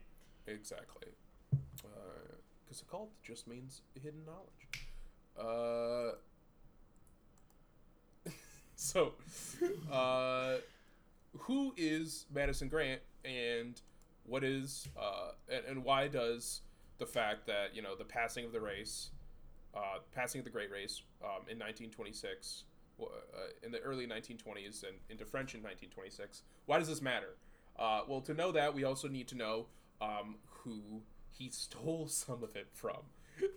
Exactly. 0.46 1.08
Because 2.64 2.82
occult 2.82 3.10
just 3.22 3.46
means 3.46 3.82
hidden 4.02 4.22
knowledge. 4.24 4.64
Uh, 5.38 6.16
so, 8.76 9.12
uh, 9.92 10.56
who 11.40 11.74
is 11.76 12.26
Madison 12.32 12.68
Grant, 12.68 13.00
and 13.24 13.80
what 14.24 14.44
is 14.44 14.88
uh, 14.98 15.32
and, 15.48 15.64
and 15.66 15.84
why 15.84 16.08
does 16.08 16.60
the 16.98 17.06
fact 17.06 17.46
that 17.46 17.74
you 17.74 17.82
know 17.82 17.94
the 17.94 18.04
passing 18.04 18.44
of 18.44 18.52
the 18.52 18.60
race, 18.60 19.10
uh, 19.76 19.98
passing 20.14 20.38
of 20.40 20.44
the 20.44 20.50
Great 20.50 20.70
Race 20.70 21.02
um, 21.22 21.42
in 21.48 21.58
1926, 21.58 22.64
uh, 23.00 23.04
in 23.62 23.72
the 23.72 23.80
early 23.80 24.06
1920s 24.06 24.84
and 24.84 24.96
into 25.08 25.24
French 25.24 25.54
in 25.54 25.62
1926, 25.62 26.42
why 26.66 26.78
does 26.78 26.88
this 26.88 27.02
matter? 27.02 27.36
Uh, 27.78 28.02
well, 28.08 28.20
to 28.20 28.34
know 28.34 28.52
that, 28.52 28.74
we 28.74 28.84
also 28.84 29.08
need 29.08 29.26
to 29.28 29.36
know 29.36 29.66
um, 30.00 30.36
who 30.62 31.02
he 31.30 31.50
stole 31.50 32.06
some 32.08 32.42
of 32.42 32.56
it 32.56 32.68
from. 32.72 32.98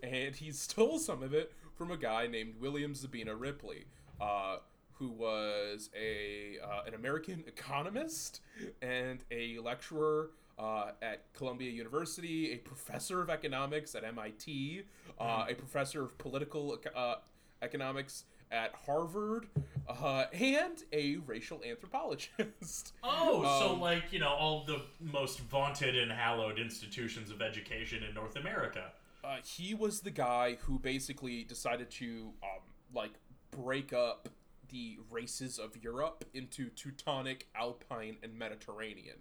And 0.01 0.35
he 0.35 0.51
stole 0.51 0.97
some 0.97 1.21
of 1.21 1.33
it 1.33 1.53
from 1.75 1.91
a 1.91 1.97
guy 1.97 2.25
named 2.25 2.55
William 2.59 2.93
Zebina 2.93 3.39
Ripley, 3.39 3.85
uh, 4.19 4.57
who 4.93 5.09
was 5.09 5.91
a 5.95 6.57
uh, 6.63 6.81
an 6.87 6.95
American 6.95 7.43
economist 7.45 8.41
and 8.81 9.23
a 9.29 9.59
lecturer 9.59 10.31
uh, 10.59 10.91
at 11.01 11.31
Columbia 11.33 11.69
University, 11.71 12.53
a 12.53 12.57
professor 12.57 13.21
of 13.21 13.29
economics 13.29 13.95
at 13.95 14.03
MIT, 14.03 14.83
uh, 15.19 15.45
a 15.49 15.53
professor 15.53 16.03
of 16.03 16.17
political 16.17 16.79
uh, 16.95 17.15
economics 17.61 18.23
at 18.51 18.73
Harvard, 18.85 19.47
uh, 19.89 20.25
and 20.33 20.83
a 20.93 21.17
racial 21.25 21.61
anthropologist. 21.67 22.93
Oh, 23.03 23.43
so 23.59 23.73
Um, 23.73 23.81
like 23.81 24.11
you 24.11 24.19
know 24.19 24.29
all 24.29 24.63
the 24.65 24.81
most 24.99 25.39
vaunted 25.41 25.97
and 25.97 26.11
hallowed 26.11 26.59
institutions 26.59 27.29
of 27.31 27.41
education 27.41 28.03
in 28.03 28.13
North 28.13 28.35
America. 28.35 28.91
uh, 29.23 29.37
he 29.43 29.73
was 29.73 30.01
the 30.01 30.11
guy 30.11 30.57
who 30.61 30.79
basically 30.79 31.43
decided 31.43 31.89
to 31.91 32.31
um, 32.43 32.61
like 32.93 33.11
break 33.51 33.91
up 33.93 34.29
the 34.69 34.97
races 35.09 35.59
of 35.59 35.75
Europe 35.81 36.25
into 36.33 36.69
Teutonic, 36.69 37.47
Alpine, 37.55 38.17
and 38.23 38.37
Mediterranean. 38.37 39.17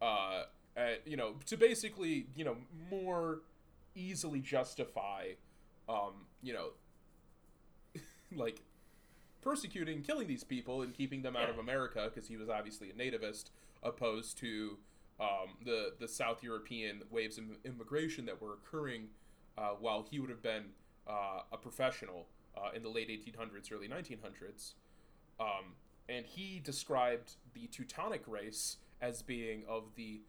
Uh, 0.00 0.44
uh, 0.76 0.94
you 1.04 1.16
know, 1.16 1.34
to 1.46 1.56
basically 1.56 2.26
you 2.34 2.44
know 2.44 2.56
more 2.90 3.40
easily 3.94 4.40
justify, 4.40 5.28
um, 5.88 6.26
you 6.42 6.52
know, 6.52 6.70
like 8.34 8.62
persecuting, 9.42 10.02
killing 10.02 10.26
these 10.26 10.44
people 10.44 10.82
and 10.82 10.94
keeping 10.94 11.22
them 11.22 11.36
out 11.36 11.50
of 11.50 11.58
America 11.58 12.10
because 12.12 12.28
he 12.28 12.36
was 12.36 12.48
obviously 12.48 12.90
a 12.90 12.92
nativist, 12.92 13.50
opposed 13.82 14.38
to 14.38 14.78
um, 15.20 15.56
the 15.64 15.92
the 15.98 16.08
South 16.08 16.42
European 16.42 17.02
waves 17.10 17.38
of 17.38 17.44
immigration 17.64 18.26
that 18.26 18.40
were 18.40 18.54
occurring 18.54 19.08
uh, 19.58 19.70
while 19.78 20.06
he 20.10 20.18
would 20.18 20.30
have 20.30 20.42
been 20.42 20.64
uh, 21.08 21.40
a 21.52 21.56
professional 21.56 22.26
uh, 22.56 22.70
in 22.74 22.82
the 22.82 22.88
late 22.88 23.08
1800s, 23.08 23.72
early 23.72 23.88
1900s. 23.88 24.72
Um, 25.40 25.74
and 26.08 26.26
he 26.26 26.60
described 26.62 27.34
the 27.54 27.66
Teutonic 27.68 28.22
race 28.26 28.78
as 29.00 29.22
being 29.22 29.64
of 29.68 29.94
the 29.96 30.20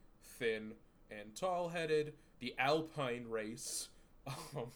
thin 0.43 0.73
and 1.09 1.35
tall-headed, 1.35 2.13
the 2.39 2.53
Alpine 2.59 3.25
race 3.29 3.89
um, 4.27 4.67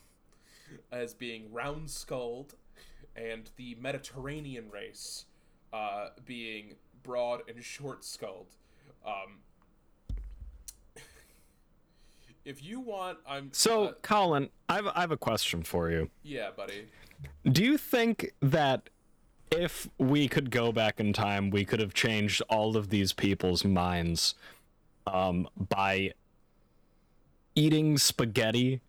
as 0.91 1.13
being 1.13 1.51
round-skulled, 1.51 2.55
and 3.15 3.49
the 3.57 3.75
Mediterranean 3.79 4.69
race 4.69 5.25
uh, 5.73 6.09
being 6.25 6.75
broad 7.03 7.41
and 7.49 7.61
short-skulled. 7.63 8.55
Um, 9.05 9.39
if 12.45 12.63
you 12.63 12.79
want, 12.79 13.17
I'm 13.27 13.49
So, 13.51 13.85
uh, 13.85 13.93
Colin, 14.01 14.49
I've 14.69 14.87
I 14.87 15.01
have 15.01 15.11
a 15.11 15.17
question 15.17 15.63
for 15.63 15.89
you. 15.89 16.09
yeah, 16.23 16.49
buddy. 16.55 16.85
Do 17.49 17.63
you 17.63 17.77
think 17.77 18.33
that 18.41 18.89
if 19.51 19.89
we 19.97 20.27
could 20.27 20.51
go 20.51 20.71
back 20.71 20.99
in 20.99 21.13
time, 21.13 21.49
we 21.49 21.65
could 21.65 21.79
have 21.79 21.93
changed 21.93 22.41
all 22.49 22.77
of 22.77 22.89
these 22.89 23.11
people's 23.13 23.65
minds 23.65 24.35
um, 25.07 25.47
by 25.69 26.13
eating 27.55 27.97
spaghetti 27.97 28.81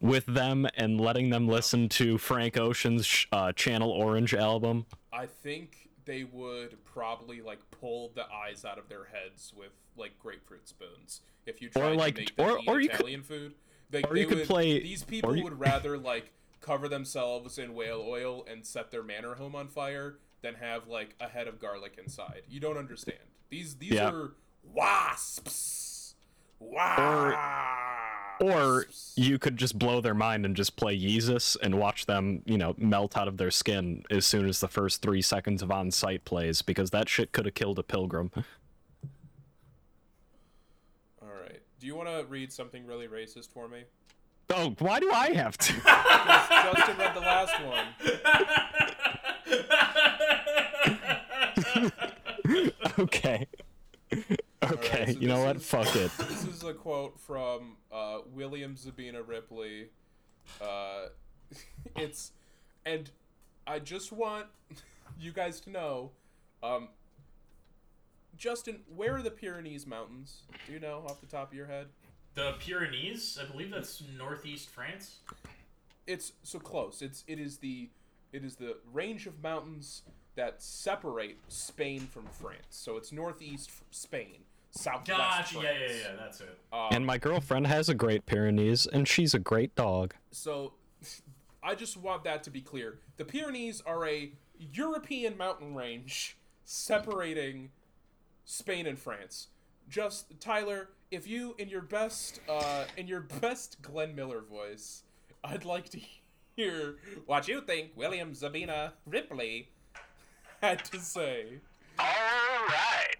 with 0.00 0.26
them 0.26 0.66
and 0.76 1.00
letting 1.00 1.30
them 1.30 1.46
listen 1.46 1.88
to 1.90 2.18
Frank 2.18 2.56
Ocean's 2.58 3.26
uh, 3.32 3.52
Channel 3.52 3.90
Orange 3.90 4.34
album? 4.34 4.86
I 5.12 5.26
think 5.26 5.88
they 6.04 6.24
would 6.24 6.82
probably 6.84 7.40
like 7.42 7.58
pull 7.70 8.10
the 8.14 8.24
eyes 8.32 8.64
out 8.64 8.78
of 8.78 8.88
their 8.88 9.04
heads 9.04 9.52
with 9.56 9.70
like 9.96 10.18
grapefruit 10.18 10.66
spoons 10.68 11.20
if 11.46 11.60
you 11.60 11.68
tried 11.68 11.96
like- 11.96 12.14
to 12.14 12.20
make 12.22 12.36
them 12.36 12.48
or- 12.50 12.58
eat 12.58 12.68
or 12.68 12.80
you 12.80 12.88
could- 12.88 13.00
Italian 13.00 13.22
food. 13.22 13.54
They, 13.90 14.02
or 14.04 14.14
they 14.14 14.20
you 14.20 14.26
could 14.26 14.46
play- 14.46 14.80
These 14.80 15.02
people 15.02 15.36
you- 15.36 15.44
would 15.44 15.58
rather 15.58 15.98
like 15.98 16.32
cover 16.60 16.88
themselves 16.88 17.58
in 17.58 17.74
whale 17.74 18.04
oil 18.06 18.44
and 18.48 18.64
set 18.64 18.90
their 18.90 19.02
manor 19.02 19.34
home 19.34 19.54
on 19.56 19.68
fire 19.68 20.16
than 20.42 20.54
have 20.54 20.86
like 20.88 21.14
a 21.20 21.28
head 21.28 21.46
of 21.48 21.58
garlic 21.60 21.98
inside. 22.02 22.42
You 22.48 22.60
don't 22.60 22.76
understand. 22.78 23.18
These 23.50 23.76
these 23.76 23.92
Yeah. 23.92 24.10
are 24.10 24.32
wasps. 24.62 26.14
Wasps. 26.58 27.36
Or 28.40 28.86
you 29.16 29.38
could 29.38 29.58
just 29.58 29.78
blow 29.78 30.00
their 30.00 30.14
mind 30.14 30.46
and 30.46 30.56
just 30.56 30.76
play 30.76 30.98
Yeezus 30.98 31.58
and 31.62 31.78
watch 31.78 32.06
them, 32.06 32.40
you 32.46 32.56
know, 32.56 32.74
melt 32.78 33.16
out 33.16 33.28
of 33.28 33.36
their 33.36 33.50
skin 33.50 34.02
as 34.10 34.24
soon 34.24 34.48
as 34.48 34.60
the 34.60 34.68
first 34.68 35.02
three 35.02 35.20
seconds 35.20 35.60
of 35.62 35.70
On 35.70 35.90
Sight 35.90 36.24
plays, 36.24 36.62
because 36.62 36.90
that 36.90 37.08
shit 37.08 37.32
could 37.32 37.44
have 37.44 37.54
killed 37.54 37.78
a 37.78 37.82
pilgrim. 37.82 38.30
All 41.20 41.28
right. 41.28 41.60
Do 41.78 41.86
you 41.86 41.94
want 41.94 42.08
to 42.08 42.24
read 42.30 42.50
something 42.50 42.86
really 42.86 43.08
racist 43.08 43.52
for 43.52 43.68
me? 43.68 43.84
Oh, 44.48 44.74
why 44.78 45.00
do 45.00 45.12
I 45.12 45.32
have 45.34 45.58
to? 45.58 45.72
Justin 46.74 46.96
read 46.96 47.14
the 47.14 47.20
last 47.20 47.54
one. 47.62 47.86
okay. 52.98 53.46
Okay, 54.62 55.14
so 55.14 55.18
you 55.20 55.28
know 55.28 55.36
this 55.36 55.46
what? 55.46 55.56
is- 55.56 55.66
Fuck 55.66 55.96
it. 55.96 56.10
This 56.28 56.44
is 56.46 56.64
a 56.64 56.74
quote 56.74 57.18
from 57.18 57.76
uh, 57.90 58.18
William 58.32 58.74
Zebina 58.76 59.26
Ripley. 59.26 59.88
Uh, 60.60 61.08
it's, 61.96 62.32
and 62.84 63.10
I 63.66 63.78
just 63.78 64.12
want 64.12 64.46
you 65.20 65.32
guys 65.32 65.60
to 65.62 65.70
know, 65.70 66.10
um, 66.62 66.88
Justin, 68.36 68.80
where 68.94 69.16
are 69.16 69.22
the 69.22 69.30
Pyrenees 69.30 69.86
Mountains? 69.86 70.42
Do 70.66 70.72
you 70.72 70.80
know 70.80 71.04
off 71.08 71.20
the 71.20 71.26
top 71.26 71.50
of 71.50 71.54
your 71.56 71.66
head? 71.66 71.86
The 72.34 72.54
Pyrenees, 72.58 73.38
I 73.42 73.50
believe 73.50 73.70
that's 73.70 74.02
northeast 74.16 74.68
France. 74.70 75.16
It's 76.06 76.32
so 76.42 76.58
close. 76.58 77.02
It's 77.02 77.24
it 77.26 77.38
is 77.38 77.58
the 77.58 77.90
it 78.32 78.44
is 78.44 78.56
the 78.56 78.76
range 78.92 79.26
of 79.26 79.42
mountains 79.42 80.02
that 80.36 80.62
separate 80.62 81.38
Spain 81.48 82.00
from 82.00 82.24
France. 82.40 82.64
So 82.70 82.96
it's 82.96 83.12
northeast 83.12 83.68
f- 83.70 83.82
Spain, 83.90 84.44
southwest 84.70 85.08
Gotcha. 85.08 85.54
France. 85.54 85.64
Yeah, 85.64 85.86
yeah, 85.86 86.02
yeah. 86.10 86.16
That's 86.18 86.40
it. 86.40 86.58
And 86.72 87.04
my 87.04 87.18
girlfriend 87.18 87.66
has 87.66 87.88
a 87.88 87.94
great 87.94 88.26
Pyrenees, 88.26 88.86
and 88.86 89.06
she's 89.06 89.34
a 89.34 89.38
great 89.38 89.74
dog. 89.74 90.14
So 90.30 90.74
I 91.62 91.74
just 91.74 91.96
want 91.96 92.24
that 92.24 92.42
to 92.44 92.50
be 92.50 92.60
clear. 92.60 92.98
The 93.16 93.24
Pyrenees 93.24 93.82
are 93.84 94.06
a 94.06 94.32
European 94.58 95.36
mountain 95.36 95.74
range 95.74 96.36
separating 96.64 97.70
Spain 98.44 98.86
and 98.86 98.98
France. 98.98 99.48
Just 99.88 100.38
Tyler, 100.40 100.90
if 101.10 101.26
you 101.26 101.54
in 101.58 101.68
your 101.68 101.80
best 101.82 102.40
uh 102.48 102.84
in 102.96 103.08
your 103.08 103.20
best 103.20 103.82
Glenn 103.82 104.14
Miller 104.14 104.40
voice, 104.40 105.02
I'd 105.42 105.64
like 105.64 105.88
to 105.90 106.00
hear 106.56 106.96
what 107.26 107.48
you 107.48 107.60
think 107.60 107.92
William 107.96 108.32
Zebina 108.32 108.92
Ripley 109.06 109.70
had 110.60 110.84
to 110.86 111.00
say. 111.00 111.58
All 111.98 112.06
right. 112.68 113.16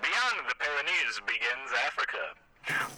Beyond 0.00 0.48
the 0.48 0.56
Pyrenees 0.56 1.20
begins 1.28 1.70
Africa. 1.84 2.32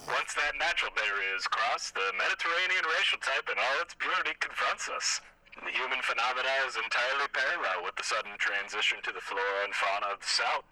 Once 0.07 0.35
that 0.39 0.55
natural 0.59 0.95
barrier 0.95 1.35
is 1.35 1.51
crossed, 1.51 1.95
the 1.95 2.15
Mediterranean 2.15 2.87
racial 2.99 3.19
type 3.19 3.47
in 3.51 3.59
all 3.59 3.79
its 3.83 3.95
purity 3.99 4.39
confronts 4.39 4.87
us. 4.87 5.21
The 5.61 5.75
human 5.75 6.01
phenomena 6.01 6.51
is 6.67 6.79
entirely 6.79 7.29
parallel 7.35 7.85
with 7.85 7.99
the 7.99 8.07
sudden 8.07 8.39
transition 8.39 9.03
to 9.03 9.13
the 9.13 9.21
flora 9.21 9.67
and 9.67 9.75
fauna 9.75 10.15
of 10.15 10.23
the 10.23 10.31
South. 10.31 10.65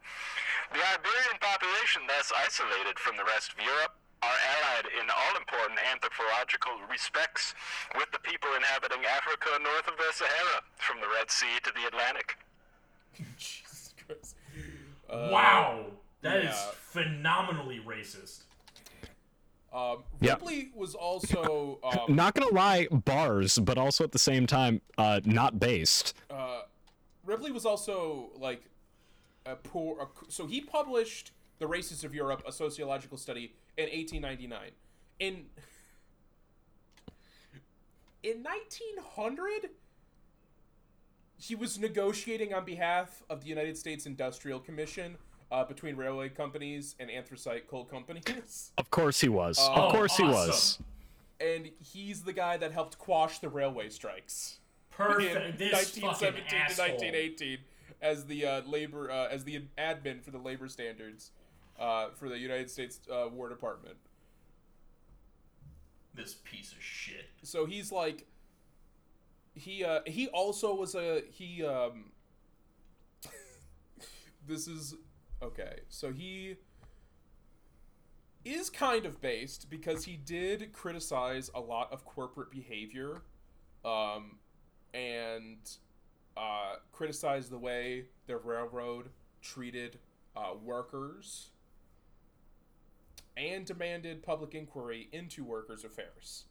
The 0.73 0.81
Iberian 0.81 1.39
population, 1.43 2.07
thus 2.07 2.33
isolated 2.33 2.99
from 2.99 3.19
the 3.19 3.27
rest 3.27 3.53
of 3.53 3.59
Europe, 3.61 3.99
are 4.23 4.39
allied 4.55 4.87
in 4.87 5.11
all 5.11 5.35
important 5.37 5.83
anthropological 5.83 6.79
respects 6.87 7.55
with 7.97 8.11
the 8.13 8.23
people 8.23 8.55
inhabiting 8.55 9.03
Africa 9.05 9.59
north 9.59 9.89
of 9.89 9.97
the 9.99 10.11
Sahara, 10.13 10.63
from 10.79 11.01
the 11.01 11.09
Red 11.09 11.31
Sea 11.31 11.59
to 11.65 11.73
the 11.75 11.91
Atlantic. 11.91 12.37
Jesus 13.39 13.95
Christ. 14.07 14.37
Uh, 15.09 15.29
wow, 15.33 15.85
that 16.23 16.39
is 16.39 16.45
yeah. 16.45 16.71
phenomenally 16.75 17.81
racist. 17.81 18.45
Um, 19.73 20.03
Yeah. 20.21 20.33
Ripley 20.33 20.73
was 20.75 20.95
also 20.95 21.79
um, 21.85 22.15
Not 22.15 22.35
gonna 22.35 22.53
lie, 22.53 22.89
bars, 22.91 23.59
but 23.59 23.79
also 23.79 24.05
at 24.05 24.13
the 24.13 24.19
same 24.19 24.47
time, 24.47 24.81
uh, 24.99 25.21
not 25.25 25.59
based. 25.61 26.15
uh, 26.29 26.63
Ripley 27.25 27.53
was 27.53 27.65
also 27.65 28.31
like 28.37 28.65
a 29.47 29.55
poor. 29.55 30.01
A, 30.03 30.07
so 30.31 30.47
he 30.47 30.61
published 30.61 31.33
"The 31.59 31.67
Races 31.67 32.03
of 32.03 32.15
Europe: 32.15 32.43
A 32.47 32.53
Sociological 32.53 33.17
Study" 33.17 33.55
in 33.77 33.85
1899. 33.85 34.71
In 35.21 35.47
in 38.23 38.43
1900, 38.43 39.71
he 41.37 41.55
was 41.55 41.79
negotiating 41.79 42.53
on 42.53 42.65
behalf 42.65 43.23
of 43.31 43.43
the 43.43 43.49
United 43.49 43.79
States 43.79 44.07
Industrial 44.07 44.59
Commission 44.59 45.17
uh, 45.51 45.65
between 45.65 45.97
railway 45.97 46.29
companies 46.29 46.95
and 46.99 47.11
anthracite 47.11 47.69
coal 47.69 47.85
companies. 47.85 48.73
Of 48.79 48.91
course 48.91 49.21
he 49.21 49.29
was. 49.29 49.59
Oh, 49.61 49.73
of 49.73 49.93
course 49.93 50.17
he 50.17 50.23
was. 50.25 50.79
and 51.41 51.71
he's 51.79 52.23
the 52.23 52.33
guy 52.33 52.57
that 52.57 52.73
helped 52.73 52.99
quash 52.99 53.39
the 53.39 53.49
railway 53.49 53.89
strikes. 53.89 54.59
in 54.99 55.07
Perfect. 55.07 55.59
This 55.59 55.73
1917 55.73 56.49
to 56.49 56.57
asshole. 56.57 56.87
1918 56.87 57.59
as 58.03 58.27
the 58.27 58.47
uh, 58.47 58.63
labor 58.63 59.11
uh, 59.11 59.29
as 59.29 59.45
the 59.45 59.63
admin 59.79 60.23
for 60.23 60.31
the 60.31 60.39
labor 60.39 60.69
standards 60.69 61.31
uh, 61.79 62.09
for 62.17 62.29
the 62.29 62.39
United 62.39 62.71
States 62.71 63.01
uh, 63.13 63.29
War 63.29 63.49
Department. 63.49 63.97
This 66.15 66.35
piece 66.45 66.73
of 66.73 66.83
shit. 66.83 67.29
So 67.43 67.67
he's 67.67 67.93
like 67.93 68.27
he 69.55 69.85
uh, 69.85 70.01
he 70.07 70.29
also 70.29 70.75
was 70.75 70.95
a 70.95 71.23
he 71.31 71.65
um 71.65 72.13
this 74.47 74.67
is 74.67 74.95
okay. 75.43 75.81
So 75.89 76.13
he 76.13 76.57
is 78.45 78.71
kind 78.71 79.05
of 79.07 79.21
based 79.21 79.69
because 79.69 80.05
he 80.05 80.17
did 80.17 80.73
criticize 80.73 81.51
a 81.55 81.61
lot 81.61 81.93
of 81.93 82.05
corporate 82.07 82.51
behavior 82.51 83.21
um 83.85 84.39
and 84.95 85.59
uh 86.39 86.77
criticize 86.91 87.51
the 87.51 87.59
way 87.59 88.05
the 88.27 88.37
railroad 88.37 89.11
treated 89.43 89.99
uh, 90.37 90.55
workers 90.63 91.51
and 93.37 93.65
demanded 93.65 94.23
public 94.23 94.55
inquiry 94.55 95.09
into 95.13 95.45
workers' 95.45 95.85
affairs. 95.85 96.45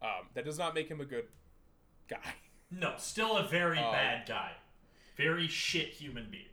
Um, 0.00 0.28
that 0.34 0.44
does 0.44 0.58
not 0.58 0.74
make 0.74 0.88
him 0.88 1.00
a 1.00 1.04
good 1.04 1.26
guy. 2.08 2.18
No, 2.70 2.92
still 2.98 3.38
a 3.38 3.44
very 3.48 3.78
Um, 3.78 3.92
bad 3.92 4.28
guy. 4.28 4.52
Very 5.16 5.48
shit 5.48 5.88
human 5.88 6.28
being. 6.30 6.44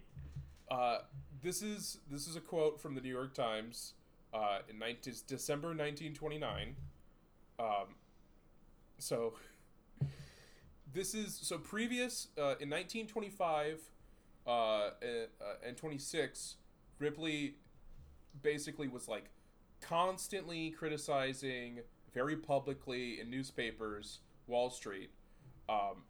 Uh, 0.71 1.00
this 1.45 1.62
is 1.62 1.99
this 2.10 2.27
is 2.27 2.36
a 2.36 2.41
quote 2.41 2.81
from 2.81 2.95
the 2.95 3.01
New 3.01 3.13
York 3.13 3.36
Times 3.36 3.93
uh, 4.34 4.60
in 4.67 4.79
19, 4.79 5.13
December 5.27 5.67
1929. 5.67 6.75
Um, 7.60 7.65
so 8.97 9.34
this 10.91 11.13
is 11.13 11.38
so 11.39 11.60
previous 11.60 12.29
uh, 12.38 12.58
in 12.60 12.69
1925 12.71 13.79
uh, 14.47 14.89
and, 15.03 15.27
uh, 15.39 15.67
and 15.67 15.77
26. 15.77 16.55
Ripley 16.97 17.58
basically 18.41 18.88
was 18.88 19.08
like 19.08 19.25
constantly 19.81 20.71
criticizing 20.71 21.79
very 22.12 22.38
publicly 22.38 23.19
in 23.19 23.29
newspapers 23.29 24.19
Wall 24.47 24.71
Street. 24.71 25.12
Um, 25.69 26.05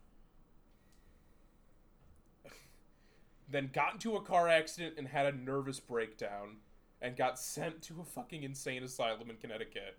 then 3.49 3.69
got 3.73 3.93
into 3.93 4.15
a 4.15 4.21
car 4.21 4.47
accident 4.47 4.95
and 4.97 5.07
had 5.07 5.25
a 5.25 5.31
nervous 5.31 5.79
breakdown 5.79 6.57
and 7.01 7.15
got 7.15 7.37
sent 7.39 7.81
to 7.83 8.01
a 8.01 8.03
fucking 8.03 8.43
insane 8.43 8.83
asylum 8.83 9.29
in 9.29 9.37
Connecticut. 9.37 9.97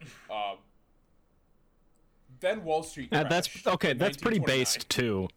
Um, 0.28 0.56
then 2.40 2.64
Wall 2.64 2.82
Street. 2.82 3.12
Uh, 3.12 3.22
that's 3.24 3.64
okay. 3.66 3.92
That's 3.92 4.16
pretty 4.16 4.40
based 4.40 4.88
too. 4.88 5.28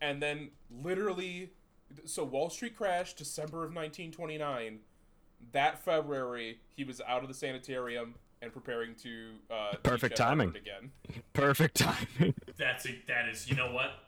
And 0.00 0.22
then 0.22 0.50
literally, 0.70 1.50
so 2.04 2.22
Wall 2.22 2.50
Street 2.50 2.76
crashed 2.76 3.16
December 3.16 3.64
of 3.64 3.74
1929. 3.74 4.78
That 5.52 5.84
February, 5.84 6.60
he 6.76 6.84
was 6.84 7.00
out 7.06 7.22
of 7.22 7.28
the 7.28 7.34
sanitarium 7.34 8.14
and 8.40 8.52
preparing 8.52 8.94
to 8.96 9.30
uh, 9.50 9.76
Perfect 9.82 10.16
timing. 10.16 10.50
Again. 10.50 10.92
Perfect 11.32 11.76
timing. 11.76 12.34
That's 12.56 12.86
a, 12.86 13.02
that 13.08 13.28
is 13.28 13.48
you 13.48 13.56
know 13.56 13.72
what? 13.72 14.03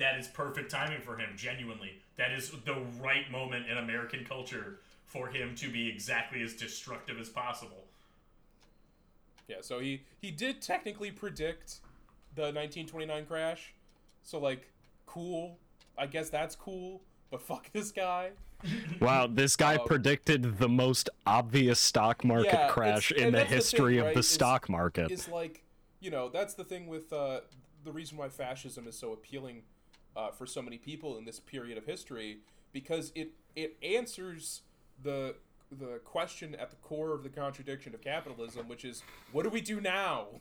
That 0.00 0.18
is 0.18 0.26
perfect 0.28 0.70
timing 0.70 1.02
for 1.02 1.18
him. 1.18 1.28
Genuinely, 1.36 1.92
that 2.16 2.32
is 2.32 2.50
the 2.64 2.76
right 3.02 3.30
moment 3.30 3.68
in 3.70 3.76
American 3.76 4.24
culture 4.24 4.78
for 5.04 5.28
him 5.28 5.54
to 5.56 5.70
be 5.70 5.88
exactly 5.88 6.42
as 6.42 6.54
destructive 6.54 7.20
as 7.20 7.28
possible. 7.28 7.84
Yeah, 9.46 9.56
so 9.60 9.78
he 9.78 10.00
he 10.18 10.30
did 10.30 10.62
technically 10.62 11.10
predict 11.10 11.80
the 12.34 12.44
1929 12.44 13.26
crash. 13.26 13.74
So 14.22 14.38
like, 14.38 14.70
cool. 15.04 15.58
I 15.98 16.06
guess 16.06 16.30
that's 16.30 16.56
cool. 16.56 17.02
But 17.30 17.42
fuck 17.50 17.70
this 17.72 17.92
guy. 17.92 18.30
Wow, 19.00 19.26
this 19.26 19.54
guy 19.54 19.76
Um, 19.76 19.86
predicted 19.86 20.58
the 20.58 20.68
most 20.68 21.10
obvious 21.26 21.78
stock 21.78 22.24
market 22.24 22.52
Yeah, 22.54 22.68
crash 22.68 23.12
in 23.12 23.32
the 23.32 23.38
that's 23.38 23.50
the 23.50 23.54
history 23.54 23.92
thing, 23.94 24.00
of 24.00 24.06
right, 24.06 24.14
the 24.14 24.20
is- 24.20 24.28
stock 24.28 24.68
market. 24.70 25.10
Is 25.10 25.28
like, 25.28 25.62
you 26.00 26.10
know, 26.10 26.30
that's 26.30 26.54
the 26.54 26.64
thing 26.64 26.86
with 26.86 27.12
uh, 27.12 27.40
the 27.84 27.92
reason 27.92 28.16
why 28.16 28.30
fascism 28.30 28.86
is 28.88 28.96
so 28.96 29.12
appealing 29.12 29.62
uh, 30.16 30.30
for 30.30 30.46
so 30.46 30.62
many 30.62 30.78
people 30.78 31.16
in 31.16 31.24
this 31.24 31.40
period 31.40 31.78
of 31.78 31.84
history 31.86 32.38
because 32.72 33.12
it 33.14 33.32
it 33.56 33.76
answers 33.82 34.62
the 35.02 35.34
the 35.70 36.00
question 36.04 36.54
at 36.56 36.70
the 36.70 36.76
core 36.76 37.14
of 37.14 37.22
the 37.22 37.28
contradiction 37.28 37.94
of 37.94 38.00
capitalism, 38.00 38.68
which 38.68 38.84
is 38.84 39.02
what 39.32 39.44
do 39.44 39.50
we 39.50 39.60
do 39.60 39.80
now? 39.80 40.26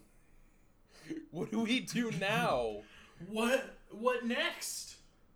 What 1.31 1.49
do 1.49 1.61
we 1.61 1.79
do 1.79 2.11
now? 2.19 2.81
What 3.29 3.75
what 3.91 4.25
next? 4.25 4.95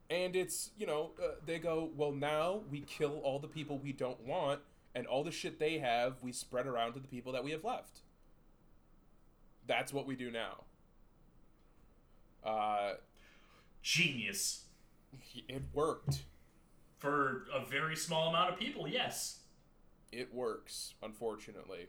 And 0.09 0.35
it's, 0.35 0.69
you 0.77 0.85
know, 0.85 1.11
uh, 1.21 1.35
they 1.45 1.57
go, 1.57 1.89
well, 1.95 2.11
now 2.11 2.61
we 2.69 2.81
kill 2.81 3.19
all 3.23 3.39
the 3.39 3.47
people 3.47 3.79
we 3.79 3.93
don't 3.93 4.19
want, 4.21 4.59
and 4.93 5.07
all 5.07 5.23
the 5.23 5.31
shit 5.31 5.59
they 5.59 5.79
have, 5.79 6.17
we 6.21 6.31
spread 6.31 6.67
around 6.67 6.93
to 6.93 6.99
the 6.99 7.07
people 7.07 7.31
that 7.31 7.43
we 7.43 7.51
have 7.51 7.63
left. 7.63 8.01
That's 9.65 9.91
what 9.91 10.05
we 10.05 10.15
do 10.15 10.29
now. 10.29 10.65
Uh, 12.43 12.93
Genius 13.83 14.63
it 15.47 15.61
worked. 15.73 16.23
for 16.97 17.45
a 17.53 17.63
very 17.65 17.95
small 17.95 18.29
amount 18.29 18.51
of 18.51 18.57
people. 18.57 18.87
Yes. 18.87 19.39
It 20.11 20.33
works, 20.33 20.93
unfortunately. 21.03 21.87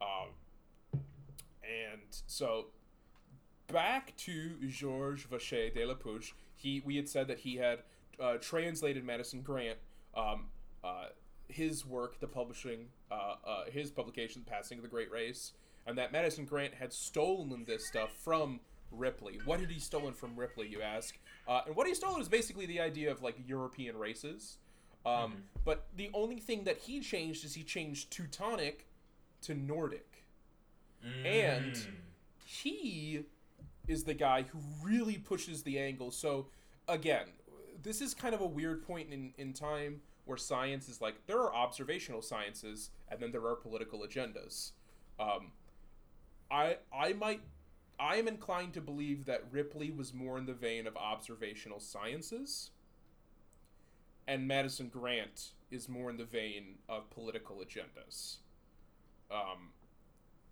Um, 0.00 1.00
and 1.62 2.00
so, 2.26 2.66
back 3.68 4.16
to 4.18 4.56
Georges 4.68 5.26
Vacher 5.26 5.72
de 5.72 5.84
la 5.84 5.94
Puche. 5.94 6.32
He, 6.56 6.82
we 6.84 6.96
had 6.96 7.08
said 7.08 7.28
that 7.28 7.40
he 7.40 7.56
had 7.56 7.80
uh, 8.18 8.34
translated 8.38 9.04
Madison 9.04 9.42
Grant, 9.42 9.78
um, 10.16 10.46
uh, 10.82 11.06
his 11.48 11.86
work, 11.86 12.18
the 12.20 12.26
publishing, 12.26 12.86
uh, 13.10 13.34
uh, 13.46 13.64
his 13.70 13.90
publication, 13.90 14.42
Passing 14.44 14.78
of 14.78 14.82
the 14.82 14.88
Great 14.90 15.10
Race, 15.10 15.52
and 15.86 15.96
that 15.96 16.12
Madison 16.12 16.44
Grant 16.44 16.74
had 16.74 16.92
stolen 16.92 17.64
this 17.66 17.86
stuff 17.86 18.10
from 18.12 18.60
Ripley. 18.92 19.40
What 19.44 19.60
had 19.60 19.70
he 19.70 19.80
stolen 19.80 20.14
from 20.14 20.36
Ripley, 20.36 20.68
you 20.68 20.82
ask? 20.82 21.18
Uh, 21.46 21.62
and 21.66 21.76
what 21.76 21.86
he 21.86 21.94
stole 21.94 22.20
is 22.20 22.28
basically 22.28 22.66
the 22.66 22.80
idea 22.80 23.10
of 23.10 23.22
like 23.22 23.36
European 23.46 23.96
races. 23.96 24.58
Um, 25.06 25.44
But 25.64 25.86
the 25.96 26.10
only 26.12 26.38
thing 26.38 26.64
that 26.64 26.78
he 26.78 27.00
changed 27.00 27.44
is 27.44 27.54
he 27.54 27.62
changed 27.62 28.10
Teutonic 28.10 28.86
to 29.42 29.54
Nordic. 29.54 30.24
And 31.24 31.74
he 32.44 33.24
is 33.88 34.04
the 34.04 34.12
guy 34.14 34.42
who 34.42 34.58
really 34.82 35.16
pushes 35.16 35.62
the 35.62 35.78
angle. 35.78 36.10
So, 36.10 36.48
again, 36.88 37.28
this 37.82 38.02
is 38.02 38.12
kind 38.12 38.34
of 38.34 38.42
a 38.42 38.46
weird 38.46 38.86
point 38.86 39.10
in, 39.10 39.32
in 39.38 39.54
time 39.54 40.02
where 40.26 40.36
science 40.36 40.88
is 40.88 41.00
like 41.00 41.26
there 41.26 41.38
are 41.38 41.54
observational 41.54 42.22
sciences 42.22 42.90
and 43.08 43.18
then 43.20 43.32
there 43.32 43.46
are 43.46 43.56
political 43.56 44.00
agendas. 44.00 44.72
Um, 45.18 45.52
I 46.50 46.76
I 46.92 47.14
might 47.14 47.40
I 48.00 48.16
am 48.16 48.26
inclined 48.26 48.72
to 48.74 48.80
believe 48.80 49.26
that 49.26 49.44
Ripley 49.52 49.90
was 49.90 50.14
more 50.14 50.38
in 50.38 50.46
the 50.46 50.54
vein 50.54 50.86
of 50.86 50.96
observational 50.96 51.80
sciences, 51.80 52.70
and 54.26 54.48
Madison 54.48 54.88
Grant 54.88 55.50
is 55.70 55.88
more 55.88 56.08
in 56.08 56.16
the 56.16 56.24
vein 56.24 56.78
of 56.88 57.10
political 57.10 57.56
agendas. 57.56 58.36
Um, 59.30 59.68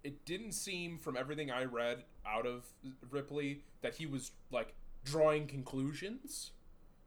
it 0.04 0.24
didn't 0.26 0.52
seem 0.52 0.98
from 0.98 1.16
everything 1.16 1.50
I 1.50 1.64
read 1.64 2.04
out 2.26 2.46
of 2.46 2.66
Ripley 3.10 3.62
that 3.80 3.94
he 3.94 4.04
was 4.06 4.32
like 4.50 4.74
drawing 5.04 5.46
conclusions, 5.46 6.52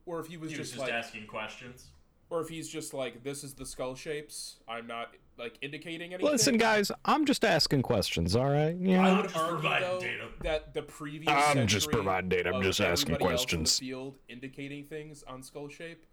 or 0.06 0.18
if 0.18 0.26
he 0.26 0.36
was 0.36 0.50
He 0.50 0.58
was 0.58 0.70
just, 0.70 0.78
just 0.78 0.90
like, 0.90 0.92
asking 0.92 1.26
questions. 1.28 1.86
or 2.30 2.40
if 2.40 2.48
he's 2.48 2.68
just 2.68 2.92
like, 2.92 3.22
this 3.22 3.44
is 3.44 3.54
the 3.54 3.64
skull 3.64 3.94
shapes. 3.94 4.56
I'm 4.68 4.88
not 4.88 5.14
like 5.38 5.58
indicating 5.62 6.12
anything. 6.14 6.30
Listen, 6.30 6.56
guys, 6.58 6.90
I'm 7.04 7.24
just 7.24 7.44
asking 7.44 7.82
questions, 7.82 8.36
all 8.36 8.50
right? 8.50 8.76
Yeah. 8.78 9.04
I 9.04 9.10
I'm 9.10 9.16
would 9.16 9.24
just 9.24 9.36
argue 9.36 9.52
providing 9.60 9.88
though 9.88 10.00
data. 10.00 10.24
that 10.42 10.74
the 10.74 10.82
previous 10.82 11.32
I'm 11.32 11.66
just 11.66 11.90
providing 11.90 12.28
data, 12.28 12.52
I'm 12.54 12.62
just 12.62 12.80
asking 12.80 13.14
everybody 13.14 13.32
else 13.32 13.42
in 13.44 13.48
the 13.48 13.54
questions. 13.56 13.78
field 13.78 14.18
indicating 14.28 14.84
things 14.84 15.24
on 15.26 15.42
skull 15.42 15.68
shape 15.68 16.04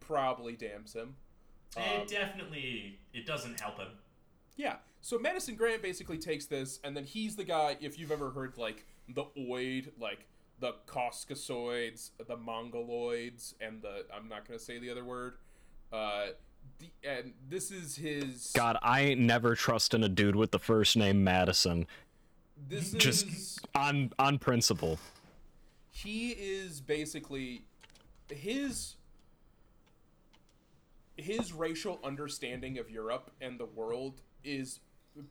probably 0.00 0.54
damns 0.54 0.92
him. 0.92 1.16
Um, 1.76 1.82
it 2.02 2.08
definitely 2.08 2.98
it 3.12 3.26
doesn't 3.26 3.60
help 3.60 3.78
him. 3.78 3.88
Yeah. 4.56 4.76
so 5.02 5.18
Madison 5.18 5.54
Grant 5.56 5.82
basically 5.82 6.16
takes 6.18 6.46
this, 6.46 6.80
and 6.84 6.96
then 6.96 7.04
he's 7.04 7.36
the 7.36 7.44
guy. 7.44 7.76
If 7.80 7.98
you've 7.98 8.12
ever 8.12 8.30
heard 8.30 8.56
like 8.56 8.86
the 9.08 9.24
oid, 9.38 9.88
like 10.00 10.26
the 10.60 10.74
Caucasoids, 10.86 12.10
the 12.26 12.36
Mongoloids, 12.36 13.54
and 13.60 13.82
the 13.82 14.06
I'm 14.14 14.28
not 14.28 14.46
gonna 14.46 14.58
say 14.58 14.78
the 14.78 14.90
other 14.90 15.04
word. 15.04 15.34
Uh, 15.92 16.28
the, 16.78 16.90
and 17.08 17.32
this 17.48 17.70
is 17.70 17.96
his. 17.96 18.52
God, 18.54 18.78
I 18.82 19.00
ain't 19.02 19.20
never 19.20 19.54
trusting 19.54 20.02
a 20.02 20.08
dude 20.08 20.36
with 20.36 20.50
the 20.50 20.58
first 20.58 20.96
name 20.96 21.22
Madison. 21.24 21.86
This 22.68 22.92
Just 22.92 23.26
is 23.26 23.58
on 23.74 24.12
on 24.18 24.38
principle. 24.38 24.98
he 25.90 26.30
is 26.30 26.80
basically 26.80 27.62
his 28.30 28.96
his 31.16 31.52
racial 31.52 31.98
understanding 32.04 32.78
of 32.78 32.90
Europe 32.90 33.30
and 33.40 33.58
the 33.58 33.64
world 33.66 34.20
is 34.44 34.80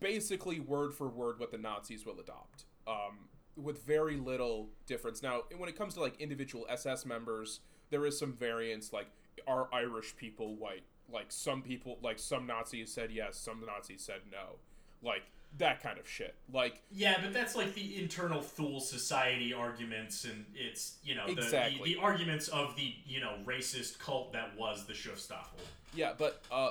basically 0.00 0.58
word 0.60 0.92
for 0.94 1.08
word 1.08 1.38
what 1.38 1.50
the 1.52 1.58
Nazis 1.58 2.04
will 2.04 2.18
adopt, 2.18 2.64
um, 2.88 3.28
with 3.56 3.84
very 3.84 4.16
little 4.16 4.68
difference. 4.86 5.22
Now, 5.22 5.42
when 5.56 5.68
it 5.68 5.76
comes 5.76 5.94
to 5.94 6.00
like 6.00 6.20
individual 6.20 6.66
SS 6.68 7.06
members, 7.06 7.60
there 7.90 8.04
is 8.06 8.18
some 8.18 8.32
variance. 8.32 8.92
Like, 8.92 9.06
are 9.46 9.68
Irish 9.72 10.16
people 10.16 10.56
white? 10.56 10.82
Like 11.12 11.26
some 11.28 11.62
people, 11.62 11.98
like 12.02 12.18
some 12.18 12.46
Nazis 12.46 12.92
said 12.92 13.10
yes, 13.12 13.38
some 13.38 13.64
Nazis 13.64 14.02
said 14.02 14.20
no, 14.30 14.56
like 15.02 15.22
that 15.58 15.82
kind 15.82 15.98
of 15.98 16.08
shit. 16.08 16.34
Like 16.52 16.82
Yeah, 16.90 17.18
but 17.22 17.32
that's 17.32 17.56
like 17.56 17.74
the 17.74 18.02
internal 18.02 18.42
Thule 18.42 18.80
society 18.80 19.52
arguments, 19.52 20.24
and 20.24 20.44
it's 20.54 20.96
you 21.04 21.14
know 21.14 21.26
the, 21.26 21.32
Exactly. 21.32 21.78
the, 21.78 21.94
the 21.94 22.00
arguments 22.00 22.48
of 22.48 22.76
the 22.76 22.94
you 23.06 23.20
know 23.20 23.36
racist 23.44 23.98
cult 23.98 24.32
that 24.32 24.56
was 24.58 24.84
the 24.86 24.92
Schutzstaffel. 24.92 25.60
Yeah, 25.94 26.12
but 26.16 26.42
uh, 26.50 26.70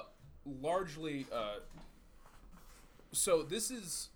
largely, 0.61 1.25
uh, 1.33 1.59
so 3.11 3.43
this 3.43 3.71
is 3.71 4.09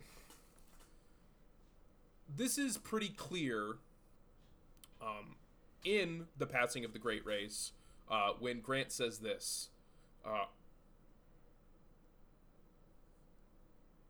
this 2.35 2.57
is 2.57 2.77
pretty 2.77 3.09
clear 3.09 3.77
um, 5.01 5.35
in 5.83 6.27
the 6.37 6.45
passing 6.45 6.85
of 6.85 6.93
the 6.93 6.99
Great 6.99 7.25
Race 7.25 7.71
uh, 8.09 8.31
when 8.39 8.59
Grant 8.61 8.91
says 8.91 9.19
this. 9.19 9.68
Uh, 10.25 10.45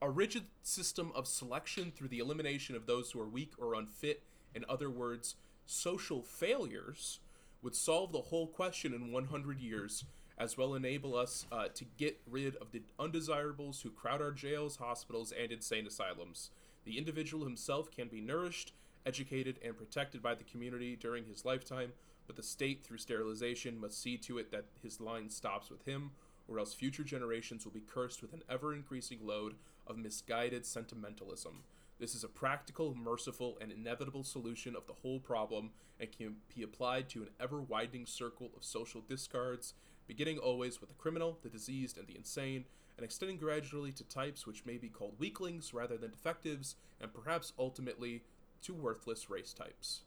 a 0.02 0.10
rigid 0.10 0.46
system 0.64 1.12
of 1.14 1.28
selection 1.28 1.92
through 1.92 2.08
the 2.08 2.20
elimination 2.20 2.76
of 2.76 2.86
those 2.86 3.12
who 3.12 3.20
are 3.20 3.28
weak 3.28 3.54
or 3.58 3.74
unfit, 3.74 4.24
in 4.56 4.64
other 4.70 4.90
words, 4.90 5.36
social 5.66 6.22
failures, 6.22 7.20
would 7.62 7.76
solve 7.76 8.12
the 8.12 8.22
whole 8.22 8.48
question 8.48 8.94
in 8.94 9.12
100 9.12 9.60
years, 9.60 10.06
as 10.38 10.58
well 10.58 10.74
enable 10.74 11.16
us 11.16 11.46
uh, 11.52 11.68
to 11.68 11.86
get 11.98 12.20
rid 12.26 12.56
of 12.58 12.72
the 12.72 12.82
undesirables 12.98 13.82
who 13.82 13.90
crowd 13.90 14.22
our 14.22 14.32
jails, 14.32 14.78
hospitals, 14.78 15.34
and 15.34 15.52
insane 15.52 15.86
asylums. 15.86 16.52
The 16.86 16.98
individual 16.98 17.44
himself 17.44 17.92
can 17.92 18.08
be 18.08 18.22
nourished, 18.22 18.72
educated, 19.06 19.60
and 19.64 19.78
protected 19.78 20.22
by 20.22 20.36
the 20.36 20.46
community 20.46 20.96
during 20.96 21.26
his 21.26 21.44
lifetime, 21.44 21.92
but 22.30 22.36
the 22.36 22.44
state, 22.44 22.84
through 22.84 23.00
sterilization, 23.00 23.82
must 23.82 24.00
see 24.00 24.16
to 24.16 24.38
it 24.38 24.52
that 24.52 24.66
his 24.84 25.02
line 25.02 25.32
stops 25.32 25.72
with 25.72 25.86
him, 25.86 26.12
or 26.48 26.60
else 26.60 26.76
future 26.76 27.04
generations 27.04 27.66
will 27.66 27.72
be 27.72 27.82
cursed 27.82 28.22
with 28.22 28.34
an 28.34 28.44
ever 28.48 28.72
increasing 28.72 29.18
load 29.26 29.56
of 29.88 29.98
misguided 29.98 30.64
sentimentalism. 30.64 31.64
This 32.00 32.14
is 32.14 32.24
a 32.24 32.28
practical, 32.28 32.94
merciful, 32.94 33.58
and 33.60 33.72
inevitable 33.72 34.24
solution 34.24 34.76
of 34.76 34.86
the 34.86 34.94
whole 34.94 35.20
problem 35.20 35.72
and 36.00 36.12
can 36.12 36.36
be 36.56 36.62
applied 36.62 37.10
to 37.10 37.24
an 37.24 37.30
ever 37.40 37.60
widening 37.60 38.06
circle 38.06 38.52
of 38.56 38.64
social 38.64 39.02
discards, 39.02 39.74
beginning 40.06 40.38
always 40.38 40.80
with 40.80 40.90
the 40.90 40.96
criminal, 41.02 41.40
the 41.42 41.50
diseased, 41.50 41.98
and 41.98 42.06
the 42.06 42.16
insane, 42.16 42.66
and 42.96 43.04
extending 43.04 43.38
gradually 43.38 43.92
to 43.92 44.04
types 44.04 44.46
which 44.46 44.68
may 44.68 44.78
be 44.78 44.88
called 44.88 45.16
weaklings 45.18 45.74
rather 45.74 45.98
than 45.98 46.12
defectives, 46.12 46.76
and 47.02 47.12
perhaps 47.12 47.54
ultimately 47.58 48.22
to 48.62 48.76
worthless 48.76 49.32
race 49.32 49.52
types. 49.52 50.02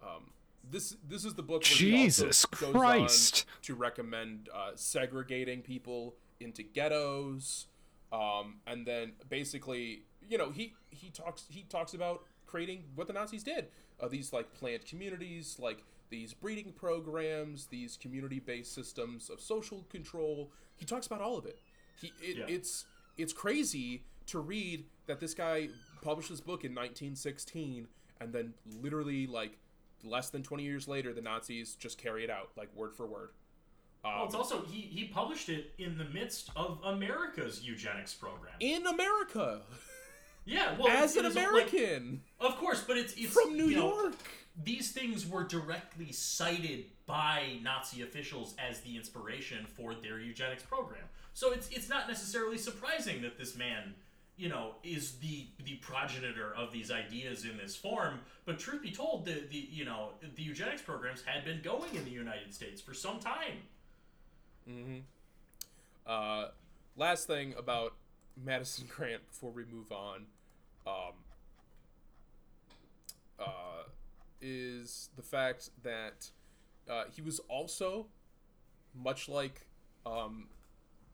Um, 0.00 0.30
this 0.68 0.96
this 1.06 1.24
is 1.24 1.34
the 1.34 1.42
book. 1.42 1.62
Where 1.64 1.76
he 1.76 1.92
also 1.92 2.24
Jesus 2.24 2.44
goes 2.46 2.74
on 2.74 2.80
Christ. 2.80 3.46
to 3.62 3.74
recommend 3.74 4.48
uh, 4.54 4.72
segregating 4.74 5.62
people 5.62 6.14
into 6.40 6.62
ghettos, 6.62 7.66
um, 8.12 8.56
and 8.66 8.86
then 8.86 9.12
basically, 9.28 10.04
you 10.28 10.38
know, 10.38 10.50
he 10.50 10.74
he 10.90 11.10
talks 11.10 11.44
he 11.48 11.62
talks 11.68 11.94
about 11.94 12.22
creating 12.46 12.84
what 12.94 13.06
the 13.06 13.12
Nazis 13.12 13.42
did. 13.42 13.68
Uh, 14.00 14.08
these 14.08 14.32
like 14.32 14.52
planned 14.54 14.84
communities, 14.86 15.56
like 15.58 15.84
these 16.08 16.32
breeding 16.34 16.72
programs, 16.72 17.66
these 17.66 17.96
community-based 17.96 18.74
systems 18.74 19.28
of 19.30 19.40
social 19.40 19.84
control. 19.90 20.50
He 20.76 20.84
talks 20.86 21.06
about 21.06 21.20
all 21.20 21.36
of 21.38 21.46
it. 21.46 21.58
He 22.00 22.12
it, 22.22 22.36
Yeah. 22.38 22.44
it's 22.48 22.86
it's 23.18 23.32
crazy 23.32 24.04
to 24.26 24.38
read 24.40 24.86
that 25.06 25.20
this 25.20 25.34
guy 25.34 25.68
published 26.02 26.30
this 26.30 26.40
book 26.40 26.64
in 26.64 26.72
1916 26.74 27.88
and 28.20 28.32
then 28.32 28.54
literally 28.80 29.26
like 29.26 29.58
less 30.04 30.30
than 30.30 30.42
20 30.42 30.62
years 30.62 30.88
later 30.88 31.12
the 31.12 31.20
nazis 31.20 31.74
just 31.74 31.98
carry 31.98 32.24
it 32.24 32.30
out 32.30 32.50
like 32.56 32.68
word 32.74 32.94
for 32.94 33.06
word 33.06 33.30
well, 34.02 34.24
it's 34.24 34.34
um, 34.34 34.40
also 34.40 34.62
he 34.62 34.80
he 34.80 35.04
published 35.04 35.48
it 35.50 35.72
in 35.78 35.98
the 35.98 36.04
midst 36.06 36.50
of 36.56 36.78
America's 36.84 37.62
eugenics 37.62 38.14
program. 38.14 38.54
in 38.60 38.86
america 38.86 39.60
yeah, 40.46 40.74
well, 40.78 40.88
as 41.04 41.16
an 41.16 41.26
is, 41.26 41.36
like- 41.36 41.46
american 41.46 42.22
of 42.40 42.56
course, 42.56 42.82
but 42.82 42.96
it's, 42.96 43.12
it's 43.14 43.32
from 43.32 43.56
new 43.56 43.66
you 43.66 43.76
know, 43.76 44.02
york 44.02 44.14
these 44.64 44.92
things 44.92 45.26
were 45.28 45.44
directly 45.44 46.12
cited 46.12 46.86
by 47.06 47.58
Nazi 47.62 48.02
officials 48.02 48.54
as 48.58 48.80
the 48.80 48.96
inspiration 48.96 49.66
for 49.74 49.94
their 49.94 50.18
eugenics 50.18 50.62
program. 50.62 51.04
So 51.32 51.52
it's 51.52 51.68
it's 51.70 51.88
not 51.88 52.08
necessarily 52.08 52.58
surprising 52.58 53.22
that 53.22 53.38
this 53.38 53.56
man, 53.56 53.94
you 54.40 54.48
know, 54.48 54.72
is 54.82 55.16
the 55.18 55.48
the 55.64 55.76
progenitor 55.76 56.54
of 56.56 56.72
these 56.72 56.90
ideas 56.90 57.44
in 57.44 57.58
this 57.58 57.76
form. 57.76 58.20
But 58.46 58.58
truth 58.58 58.80
be 58.82 58.90
told, 58.90 59.26
the 59.26 59.44
the 59.50 59.68
you 59.70 59.84
know 59.84 60.12
the 60.34 60.42
eugenics 60.42 60.80
programs 60.80 61.22
had 61.22 61.44
been 61.44 61.60
going 61.60 61.94
in 61.94 62.04
the 62.06 62.10
United 62.10 62.54
States 62.54 62.80
for 62.80 62.94
some 62.94 63.20
time. 63.20 63.58
Mm-hmm. 64.68 64.98
Uh, 66.06 66.46
last 66.96 67.26
thing 67.26 67.54
about 67.58 67.92
Madison 68.42 68.86
Grant 68.96 69.28
before 69.28 69.50
we 69.50 69.64
move 69.66 69.92
on, 69.92 70.24
um, 70.86 71.12
uh, 73.38 73.82
is 74.40 75.10
the 75.16 75.22
fact 75.22 75.68
that 75.82 76.30
uh, 76.88 77.04
he 77.14 77.20
was 77.20 77.40
also, 77.50 78.06
much 78.94 79.28
like 79.28 79.66
um, 80.06 80.48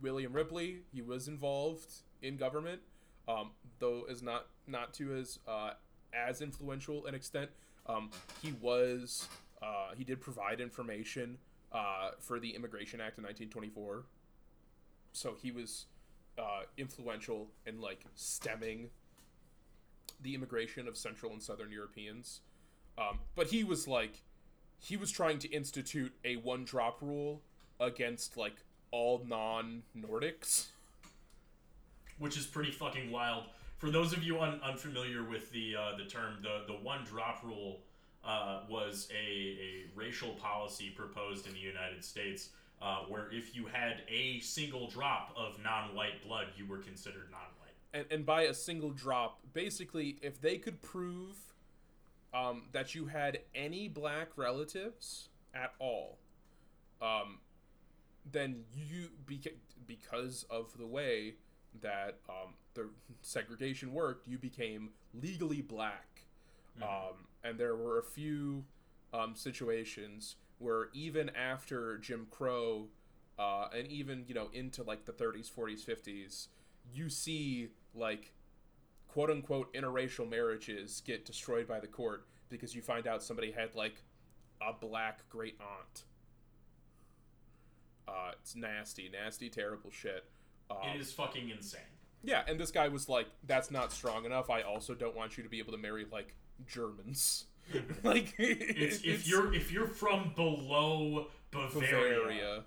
William 0.01 0.33
Ripley, 0.33 0.83
he 0.95 1.03
was 1.03 1.27
involved 1.27 1.93
in 2.23 2.37
government, 2.37 2.83
um, 3.29 3.51
though 3.79 4.05
is 4.09 4.23
not 4.23 4.47
not 4.67 4.93
to 4.95 5.17
as 5.17 5.39
uh, 5.47 5.73
as 6.13 6.41
influential 6.41 7.07
an 7.07 7.15
extent. 7.15 7.51
Um, 7.87 8.11
he 8.43 8.53
was 8.61 9.29
uh, 9.63 9.95
he 9.97 10.05
did 10.05 10.21
provide 10.21 10.61
information 10.61 11.39
uh, 11.73 12.11
for 12.19 12.41
the 12.41 12.51
Immigration 12.51 13.01
Act 13.01 13.19
in 13.19 13.25
1924 13.25 14.05
so 15.17 15.35
he 15.41 15.51
was 15.51 15.87
uh, 16.39 16.63
influential 16.77 17.49
in 17.67 17.81
like 17.81 18.05
stemming 18.15 18.91
the 20.21 20.35
immigration 20.35 20.87
of 20.87 20.97
Central 20.97 21.33
and 21.33 21.43
Southern 21.43 21.73
Europeans. 21.73 22.41
Um, 22.99 23.21
but 23.35 23.49
he 23.49 23.65
was 23.65 23.89
like, 23.89 24.23
he 24.79 24.97
was 24.97 25.11
trying 25.11 25.39
to 25.41 25.49
institute 25.49 26.13
a 26.25 26.37
one 26.37 26.65
drop 26.65 27.01
rule 27.01 27.41
against 27.81 28.37
like 28.37 28.57
all 28.91 29.25
non 29.27 29.83
Nordics. 29.97 30.67
Which 32.19 32.37
is 32.37 32.47
pretty 32.47 32.71
fucking 32.71 33.11
wild. 33.11 33.45
For 33.79 33.91
those 33.91 34.13
of 34.13 34.23
you 34.23 34.41
un- 34.41 34.61
unfamiliar 34.63 35.23
with 35.23 35.51
the 35.53 35.77
uh, 35.77 35.97
the 35.97 36.05
term, 36.05 36.39
the 36.43 36.63
the 36.67 36.79
one 36.79 37.05
drop 37.05 37.43
rule 37.45 37.81
uh, 38.25 38.61
was 38.69 39.09
a, 39.13 39.17
a 39.17 39.85
racial 39.95 40.31
policy 40.31 40.91
proposed 40.91 41.47
in 41.47 41.53
the 41.53 41.61
United 41.61 42.05
States, 42.05 42.51
uh, 42.83 43.01
where 43.09 43.29
if 43.33 43.55
you 43.55 43.67
had 43.67 44.03
a 44.09 44.41
single 44.41 44.89
drop 44.89 45.33
of 45.37 45.63
non-white 45.63 46.27
blood, 46.27 46.47
you 46.57 46.67
were 46.67 46.79
considered 46.79 47.29
non-white. 47.31 47.75
And, 47.95 48.07
and 48.11 48.27
by 48.27 48.43
a 48.43 48.55
single 48.55 48.91
drop, 48.91 49.39
basically, 49.53 50.17
if 50.23 50.41
they 50.41 50.59
could 50.59 50.83
prove 50.83 51.37
um, 52.35 52.65
that 52.73 52.95
you 52.95 53.07
had 53.07 53.41
any 53.55 53.89
black 53.89 54.31
relatives 54.37 55.29
at 55.55 55.75
all, 55.79 56.19
um, 57.01 57.39
then 58.31 58.65
you 58.75 59.11
beca- 59.27 59.55
because 59.87 60.45
of 60.51 60.77
the 60.79 60.87
way 60.87 61.35
that 61.83 62.19
um, 62.29 62.55
the 62.75 62.89
segregation 63.23 63.93
worked, 63.93 64.27
you 64.29 64.39
became 64.39 64.91
legally 65.15 65.63
black. 65.63 66.23
Um, 66.83 67.27
and 67.43 67.59
there 67.59 67.75
were 67.75 67.99
a 67.99 68.03
few 68.03 68.65
um, 69.15 69.35
situations 69.35 70.37
where 70.59 70.89
even 70.93 71.31
after 71.31 71.99
Jim 71.99 72.27
Crow, 72.31 72.89
uh, 73.39 73.69
and 73.75 73.87
even 73.89 74.25
you 74.27 74.35
know 74.35 74.49
into 74.53 74.83
like 74.83 75.05
the 75.05 75.13
30s, 75.13 75.51
40s, 75.51 75.85
50s, 75.85 76.49
you 76.95 77.09
see 77.09 77.69
like 77.95 78.33
quote 79.09 79.31
unquote 79.31 79.73
interracial 79.75 80.29
marriages 80.29 81.03
get 81.07 81.25
destroyed 81.25 81.67
by 81.67 81.81
the 81.81 81.87
court 81.87 82.27
because 82.49 82.75
you 82.75 82.83
find 82.83 83.07
out 83.07 83.23
somebody 83.23 83.51
had 83.51 83.75
like 83.75 84.03
a 84.61 84.73
black 84.73 85.29
great 85.29 85.59
aunt. 85.61 86.05
Uh, 88.09 88.33
it's 88.41 88.55
nasty, 88.55 89.11
nasty, 89.13 89.49
terrible 89.49 89.91
shit. 89.91 90.25
Um, 90.71 90.77
It 90.95 91.01
is 91.01 91.13
fucking 91.13 91.51
insane. 91.51 91.81
Yeah, 92.23 92.43
and 92.49 92.59
this 92.59 92.71
guy 92.73 92.89
was 92.89 93.09
like, 93.09 93.27
"That's 93.47 93.71
not 93.71 93.93
strong 93.93 94.25
enough. 94.25 94.51
I 94.51 94.63
also 94.63 94.95
don't 94.95 95.15
want 95.15 95.37
you 95.37 95.43
to 95.45 95.49
be 95.49 95.59
able 95.61 95.73
to 95.73 95.79
marry 95.79 96.07
like 96.11 96.35
Germans." 96.67 97.45
like, 98.05 98.35
It's, 98.39 99.03
if 99.05 99.27
you're 99.29 99.53
if 99.55 99.71
you're 99.73 99.87
from 99.89 100.33
below 100.35 101.29
Bavaria, 101.51 102.15
Bavaria. 102.19 102.65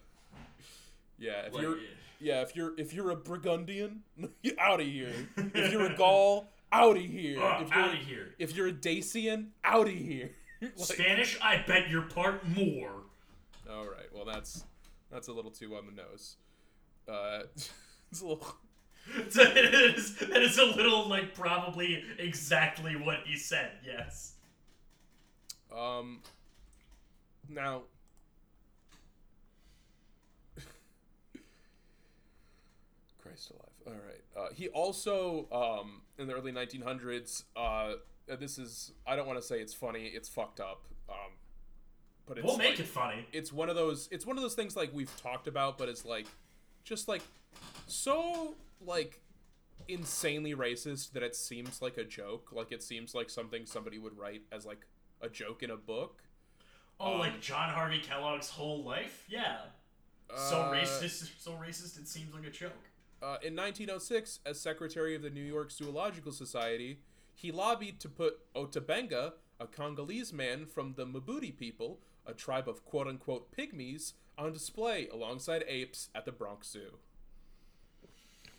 Yeah, 1.17 1.41
if 1.47 1.53
Like, 1.53 1.61
you're 1.61 1.77
yeah, 2.21 2.41
if 2.41 2.55
you're 2.55 2.73
if 2.79 2.93
you're 2.93 3.11
a 3.11 3.15
Burgundian, 3.15 4.03
out 4.59 4.79
of 4.81 4.87
here. 4.87 5.13
If 5.37 5.71
you're 5.71 5.85
a 5.91 5.95
Gaul, 5.97 6.49
out 6.71 6.95
of 6.97 7.03
here. 7.03 7.41
Ugh, 7.41 7.61
if 7.63 7.75
you're, 7.75 7.95
here. 7.95 8.35
If 8.39 8.55
you're 8.55 8.67
a 8.67 8.71
Dacian, 8.73 9.51
out 9.63 9.87
of 9.87 9.93
here. 9.93 10.31
Like- 10.61 10.73
Spanish, 10.77 11.37
I 11.41 11.63
bet 11.65 11.89
you're 11.89 12.01
part 12.03 12.47
more. 12.47 12.91
all 13.69 13.85
right, 13.85 14.07
well 14.13 14.25
that's 14.25 14.63
that's 15.11 15.27
a 15.29 15.33
little 15.33 15.51
too 15.51 15.75
on 15.75 15.85
the 15.85 15.91
nose. 15.93 16.35
Uh, 17.07 17.43
it's 18.11 18.21
a 18.21 18.25
little. 18.25 18.45
So 19.31 19.41
it 19.41 19.73
is, 19.73 20.17
that 20.17 20.39
is 20.43 20.59
a 20.59 20.65
little 20.65 21.09
like 21.09 21.33
probably 21.33 22.03
exactly 22.19 22.95
what 22.95 23.21
he 23.25 23.37
said. 23.37 23.71
Yes. 23.83 24.33
Um. 25.75 26.19
Now. 27.49 27.81
Christ 33.21 33.51
alive! 33.51 33.63
All 33.87 33.93
right. 34.05 34.21
Uh, 34.37 34.53
he 34.53 34.67
also, 34.69 35.47
um, 35.51 36.01
in 36.17 36.27
the 36.27 36.33
early 36.33 36.51
1900s, 36.51 37.43
uh, 37.55 37.93
this 38.39 38.57
is 38.57 38.91
I 39.07 39.15
don't 39.15 39.27
want 39.27 39.39
to 39.39 39.45
say 39.45 39.59
it's 39.59 39.73
funny. 39.73 40.05
It's 40.13 40.29
fucked 40.29 40.59
up. 40.59 40.83
Um, 41.09 41.15
but 42.27 42.37
it's 42.37 42.45
We'll 42.45 42.57
make 42.57 42.71
like- 42.71 42.79
it 42.81 42.85
funny. 42.87 43.25
It's 43.33 43.51
one 43.51 43.69
of 43.69 43.75
those. 43.75 44.07
It's 44.11 44.25
one 44.25 44.37
of 44.37 44.43
those 44.43 44.53
things 44.55 44.75
like 44.75 44.91
we've 44.93 45.15
talked 45.21 45.47
about, 45.47 45.77
but 45.77 45.89
it's 45.89 46.05
like, 46.05 46.27
just 46.83 47.07
like, 47.07 47.23
so 47.91 48.55
like 48.81 49.21
insanely 49.87 50.53
racist 50.53 51.13
that 51.13 51.23
it 51.23 51.35
seems 51.35 51.81
like 51.81 51.97
a 51.97 52.03
joke. 52.03 52.49
Like 52.51 52.71
it 52.71 52.83
seems 52.83 53.15
like 53.15 53.29
something 53.29 53.65
somebody 53.65 53.97
would 53.97 54.17
write 54.17 54.43
as 54.51 54.65
like 54.65 54.85
a 55.21 55.29
joke 55.29 55.63
in 55.63 55.71
a 55.71 55.77
book. 55.77 56.23
Oh, 56.99 57.13
Um, 57.13 57.19
like 57.19 57.39
John 57.41 57.69
Harvey 57.69 57.99
Kellogg's 57.99 58.49
whole 58.49 58.83
life? 58.83 59.25
Yeah. 59.29 59.57
So 60.35 60.61
Uh, 60.61 60.71
racist, 60.73 61.31
so 61.39 61.51
racist. 61.53 61.97
It 61.97 62.07
seems 62.07 62.33
like 62.33 62.45
a 62.45 62.51
joke. 62.51 62.71
Uh, 63.21 63.37
in 63.41 63.55
1906, 63.55 64.39
as 64.45 64.59
secretary 64.59 65.15
of 65.15 65.21
the 65.21 65.29
New 65.29 65.43
York 65.43 65.71
Zoological 65.71 66.31
Society, 66.31 66.99
he 67.35 67.51
lobbied 67.51 67.99
to 68.01 68.09
put 68.09 68.39
Ota 68.55 68.79
Benga, 68.79 69.33
a 69.59 69.67
Congolese 69.67 70.31
man 70.31 70.65
from 70.65 70.93
the 70.93 71.05
Mabuti 71.05 71.55
people, 71.55 71.99
a 72.25 72.33
tribe 72.33 72.69
of 72.69 72.85
quote 72.85 73.07
unquote 73.07 73.51
pygmies, 73.55 74.13
on 74.37 74.53
display 74.53 75.07
alongside 75.07 75.63
apes 75.67 76.09
at 76.15 76.25
the 76.25 76.31
Bronx 76.31 76.69
Zoo. 76.69 76.99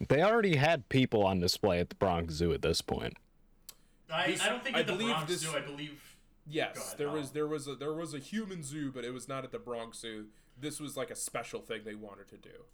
They 0.09 0.23
already 0.23 0.57
had 0.57 0.89
people 0.89 1.25
on 1.25 1.41
display 1.41 1.79
at 1.81 1.89
the 1.91 1.95
Bronx 1.97 2.35
Zoo 2.35 2.53
at 2.53 2.63
this 2.63 2.81
point. 2.81 3.17
I, 4.13 4.27
This- 4.29 4.41
I 4.43 4.49
don't 4.49 4.65
think 4.65 4.77
I 4.77 4.81
at 4.81 4.87
the 4.87 4.93
believe 4.95 5.11
Bronx 5.11 5.31
this- 5.31 5.41
Zoo. 5.43 5.53
I 5.57 5.61
believe. 5.61 6.17
Yes, 6.47 6.77
ahead, 6.77 6.99
there 6.99 7.09
Al. 7.09 7.15
was 7.15 7.31
there 7.31 7.47
was 7.47 7.69
a 7.69 7.75
there 7.77 7.93
was 7.93 8.13
a 8.13 8.19
human 8.19 8.63
zoo, 8.65 8.91
but 8.91 9.05
it 9.05 9.13
was 9.13 9.29
not 9.29 9.45
at 9.45 9.53
the 9.53 9.59
Bronx 9.59 9.99
Zoo. 9.99 10.27
This 10.59 10.81
was 10.81 10.97
like 10.97 11.11
a 11.11 11.15
special 11.15 11.61
thing 11.61 11.83
they 11.85 11.95
wanted 11.95 12.29
to 12.29 12.37
do. 12.39 12.65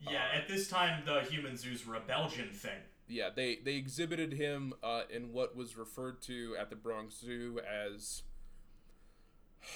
Yeah, 0.00 0.22
Uh, 0.32 0.38
at 0.38 0.48
this 0.48 0.68
time, 0.68 1.02
the 1.04 1.20
human 1.22 1.56
zoos 1.58 1.84
were 1.86 1.96
a 1.96 2.00
Belgian 2.00 2.50
thing. 2.52 2.78
Yeah, 3.06 3.28
they 3.34 3.56
they 3.56 3.74
exhibited 3.74 4.32
him 4.34 4.72
uh, 4.82 5.02
in 5.10 5.32
what 5.32 5.54
was 5.56 5.76
referred 5.76 6.22
to 6.22 6.56
at 6.58 6.70
the 6.70 6.76
Bronx 6.76 7.16
Zoo 7.16 7.60
as 7.68 8.22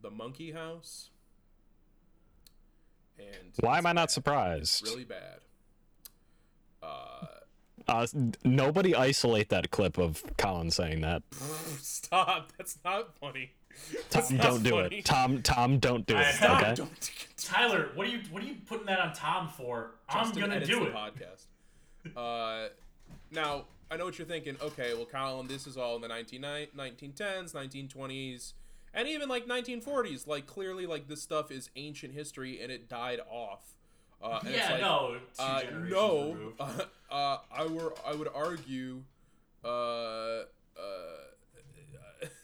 the 0.00 0.10
Monkey 0.10 0.52
House. 0.52 1.10
And 3.18 3.52
Why 3.60 3.78
am 3.78 3.86
I 3.86 3.92
not 3.92 4.10
surprised? 4.10 4.84
Really 4.86 5.04
bad. 5.04 5.38
Uh, 6.84 7.26
Uh, 7.86 8.06
nobody 8.44 8.94
isolate 8.94 9.48
that 9.50 9.70
clip 9.70 9.98
of 9.98 10.22
Colin 10.38 10.70
saying 10.70 11.00
that. 11.02 11.22
stop! 11.80 12.52
That's 12.56 12.78
not 12.84 13.14
funny. 13.18 13.52
That's 14.10 14.28
Tom, 14.28 14.36
not 14.36 14.44
don't 14.46 14.62
do 14.62 14.78
it. 14.78 15.04
Tom, 15.04 15.42
Tom, 15.42 15.78
don't 15.80 16.06
do 16.06 16.16
it. 16.16 16.34
Stop, 16.34 16.62
Okay. 16.62 16.74
Don't. 16.76 17.10
Tyler, 17.36 17.90
what 17.94 18.06
are 18.06 18.10
you 18.10 18.20
what 18.30 18.42
are 18.42 18.46
you 18.46 18.54
putting 18.66 18.86
that 18.86 19.00
on 19.00 19.12
Tom 19.12 19.48
for? 19.48 19.90
Justin 20.12 20.44
I'm 20.44 20.48
gonna 20.50 20.64
do 20.64 20.80
the 20.80 20.86
it. 20.86 20.94
Podcast. 20.94 21.46
Uh, 22.16 22.68
now 23.30 23.64
I 23.90 23.96
know 23.96 24.04
what 24.06 24.18
you're 24.18 24.26
thinking. 24.26 24.56
Okay, 24.62 24.94
well, 24.94 25.06
Colin, 25.06 25.46
this 25.48 25.66
is 25.66 25.76
all 25.76 25.96
in 25.96 26.02
the 26.02 26.08
19, 26.08 26.40
1910s, 26.40 27.52
1920s, 27.52 28.52
and 28.94 29.08
even 29.08 29.28
like 29.28 29.46
1940s. 29.46 30.26
Like 30.26 30.46
clearly, 30.46 30.86
like 30.86 31.08
this 31.08 31.20
stuff 31.22 31.50
is 31.50 31.68
ancient 31.76 32.14
history, 32.14 32.60
and 32.62 32.70
it 32.72 32.88
died 32.88 33.20
off. 33.28 33.74
Uh, 34.22 34.40
Yeah, 34.50 34.72
like, 34.72 34.80
no. 34.80 35.16
Uh, 35.38 35.62
no, 35.88 36.52
uh, 37.10 37.38
I 37.52 37.66
were 37.66 37.94
I 38.06 38.14
would 38.14 38.28
argue, 38.34 39.02
uh, 39.64 39.68
uh, 39.68 40.44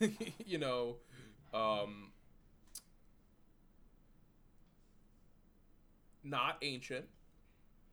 you 0.45 0.59
know, 0.59 0.97
um, 1.55 2.13
not 6.23 6.59
ancient 6.63 7.07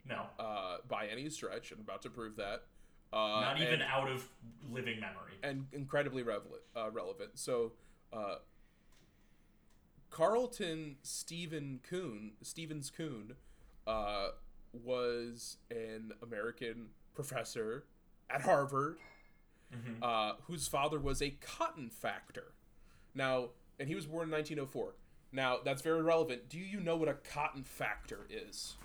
no, 0.06 0.24
uh, 0.40 0.78
by 0.88 1.08
any 1.08 1.30
stretch. 1.30 1.72
I'm 1.72 1.80
about 1.80 2.02
to 2.04 2.10
prove 2.10 2.36
that. 2.38 2.64
Uh, 3.14 3.42
not 3.42 3.62
even 3.62 3.76
and, 3.76 3.84
out 3.84 4.10
of 4.10 4.28
living 4.70 5.00
memory. 5.00 5.34
and 5.44 5.66
incredibly 5.72 6.24
relevant. 6.24 6.62
Uh, 6.76 6.90
relevant. 6.92 7.32
So, 7.36 7.74
uh, 8.12 8.36
Carleton 10.10 10.98
Stephen 11.04 11.80
Coon, 11.88 12.34
Stevens 12.42 12.90
Coon, 12.90 13.36
uh, 13.88 14.28
was 14.74 15.58
an 15.72 16.12
American 16.22 16.88
professor 17.16 17.86
at 18.30 18.42
Harvard, 18.42 18.98
Mm-hmm. 19.76 20.02
uh, 20.02 20.32
whose 20.46 20.66
father 20.70 20.98
was 20.98 21.22
a 21.22 21.32
cotton 21.42 21.90
factor. 21.90 22.54
Now, 23.14 23.50
and 23.78 23.90
he 23.90 23.96
was 23.96 24.06
born 24.06 24.30
in 24.30 24.32
1904. 24.32 24.94
Now, 25.34 25.58
that's 25.66 25.82
very 25.82 26.02
relevant. 26.02 26.48
Do 26.48 26.58
you 26.58 26.80
know 26.80 26.96
what 26.96 27.10
a 27.10 27.16
cotton 27.16 27.66
factor 27.66 28.26
is? 28.30 28.78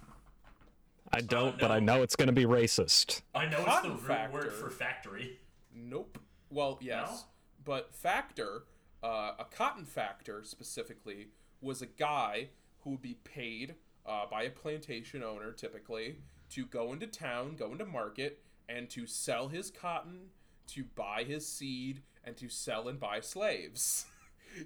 I 1.13 1.21
don't, 1.21 1.57
but 1.57 1.71
I 1.71 1.79
know 1.79 2.03
it's 2.03 2.17
going 2.17 2.27
to 2.27 2.33
be 2.33 2.47
racist. 2.47 3.23
I 3.33 3.47
know 3.47 3.63
it's 3.65 3.83
the 3.83 3.91
root 3.91 4.01
factor. 4.01 4.33
word 4.39 4.53
for 4.53 4.71
factory. 4.71 5.39
Nope. 5.73 6.19
Well, 6.51 6.79
yes, 6.83 7.09
No? 7.09 7.19
but 7.65 7.95
factor, 7.95 8.65
uh, 9.05 9.35
a 9.39 9.45
cotton 9.45 9.85
factor 9.85 10.43
specifically, 10.43 11.29
was 11.61 11.81
a 11.81 11.87
guy 11.87 12.49
who 12.81 12.91
would 12.91 13.03
be 13.03 13.15
paid 13.23 13.77
uh, 14.07 14.27
by 14.31 14.43
a 14.45 14.51
plantation 14.51 15.23
owner, 15.23 15.53
typically, 15.53 16.17
to 16.51 16.67
go 16.67 16.93
into 16.93 17.07
town, 17.07 17.57
go 17.59 17.73
into 17.73 17.87
market, 17.87 18.41
and 18.69 18.89
to 18.91 19.07
sell 19.07 19.49
his 19.49 19.71
cotton, 19.71 20.31
to 20.69 20.85
buy 20.95 21.25
his 21.25 21.47
seed, 21.47 22.03
and 22.25 22.37
to 22.37 22.49
sell 22.49 22.89
and 22.89 22.99
buy 23.01 23.21
slaves. 23.21 24.07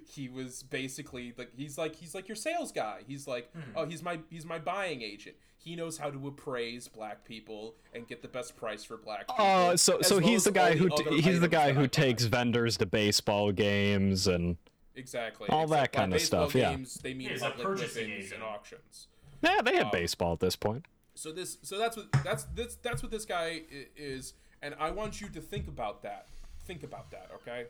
he 0.09 0.27
was 0.29 0.63
basically 0.63 1.33
like 1.37 1.51
he's 1.55 1.77
like 1.77 1.95
he's 1.95 2.13
like 2.13 2.27
your 2.27 2.35
sales 2.35 2.71
guy. 2.71 3.01
He's 3.07 3.27
like 3.27 3.51
oh 3.75 3.85
he's 3.85 4.03
my 4.03 4.19
he's 4.29 4.45
my 4.45 4.59
buying 4.59 5.01
agent. 5.01 5.35
He 5.57 5.75
knows 5.75 5.97
how 5.97 6.09
to 6.09 6.27
appraise 6.27 6.87
black 6.87 7.25
people 7.25 7.75
and 7.93 8.07
get 8.07 8.21
the 8.21 8.27
best 8.27 8.55
price 8.55 8.83
for 8.83 8.97
black 8.97 9.27
people. 9.27 9.45
Uh, 9.45 9.77
so 9.77 10.01
so 10.01 10.17
well 10.17 10.27
he's 10.27 10.43
the 10.43 10.51
guy 10.51 10.75
who 10.75 10.89
t- 10.89 11.21
he's 11.21 11.39
the 11.39 11.47
guy 11.47 11.67
that 11.67 11.71
I 11.71 11.73
who 11.73 11.81
buy. 11.81 11.87
takes 11.87 12.23
vendors 12.23 12.77
to 12.77 12.85
baseball 12.85 13.51
games 13.51 14.27
and 14.27 14.57
exactly 14.95 15.49
all 15.49 15.67
that 15.67 15.85
except 15.85 15.93
by 15.93 16.01
kinda 16.01 16.15
baseball 16.15 16.49
stuff, 16.49 16.55
yeah. 16.59 16.77
They 17.01 17.13
mean 17.13 17.29
He's 17.29 17.41
a 17.41 17.49
public 17.49 17.67
purchasing 17.67 18.11
and 18.33 18.43
auctions. 18.43 19.07
Yeah, 19.41 19.61
they 19.61 19.75
had 19.75 19.91
baseball 19.91 20.33
at 20.33 20.39
this 20.39 20.55
point. 20.55 20.85
So 21.15 21.31
this 21.31 21.57
so 21.61 21.77
that's 21.77 21.97
what 21.97 22.07
that's 22.23 22.43
this 22.55 22.75
that's 22.81 23.01
what 23.01 23.11
this 23.11 23.25
guy 23.25 23.61
is, 23.95 24.33
and 24.61 24.75
I 24.79 24.91
want 24.91 25.19
you 25.19 25.29
to 25.29 25.41
think 25.41 25.67
about 25.67 26.03
that. 26.03 26.27
Think 26.65 26.83
about 26.83 27.11
that, 27.11 27.29
okay? 27.35 27.67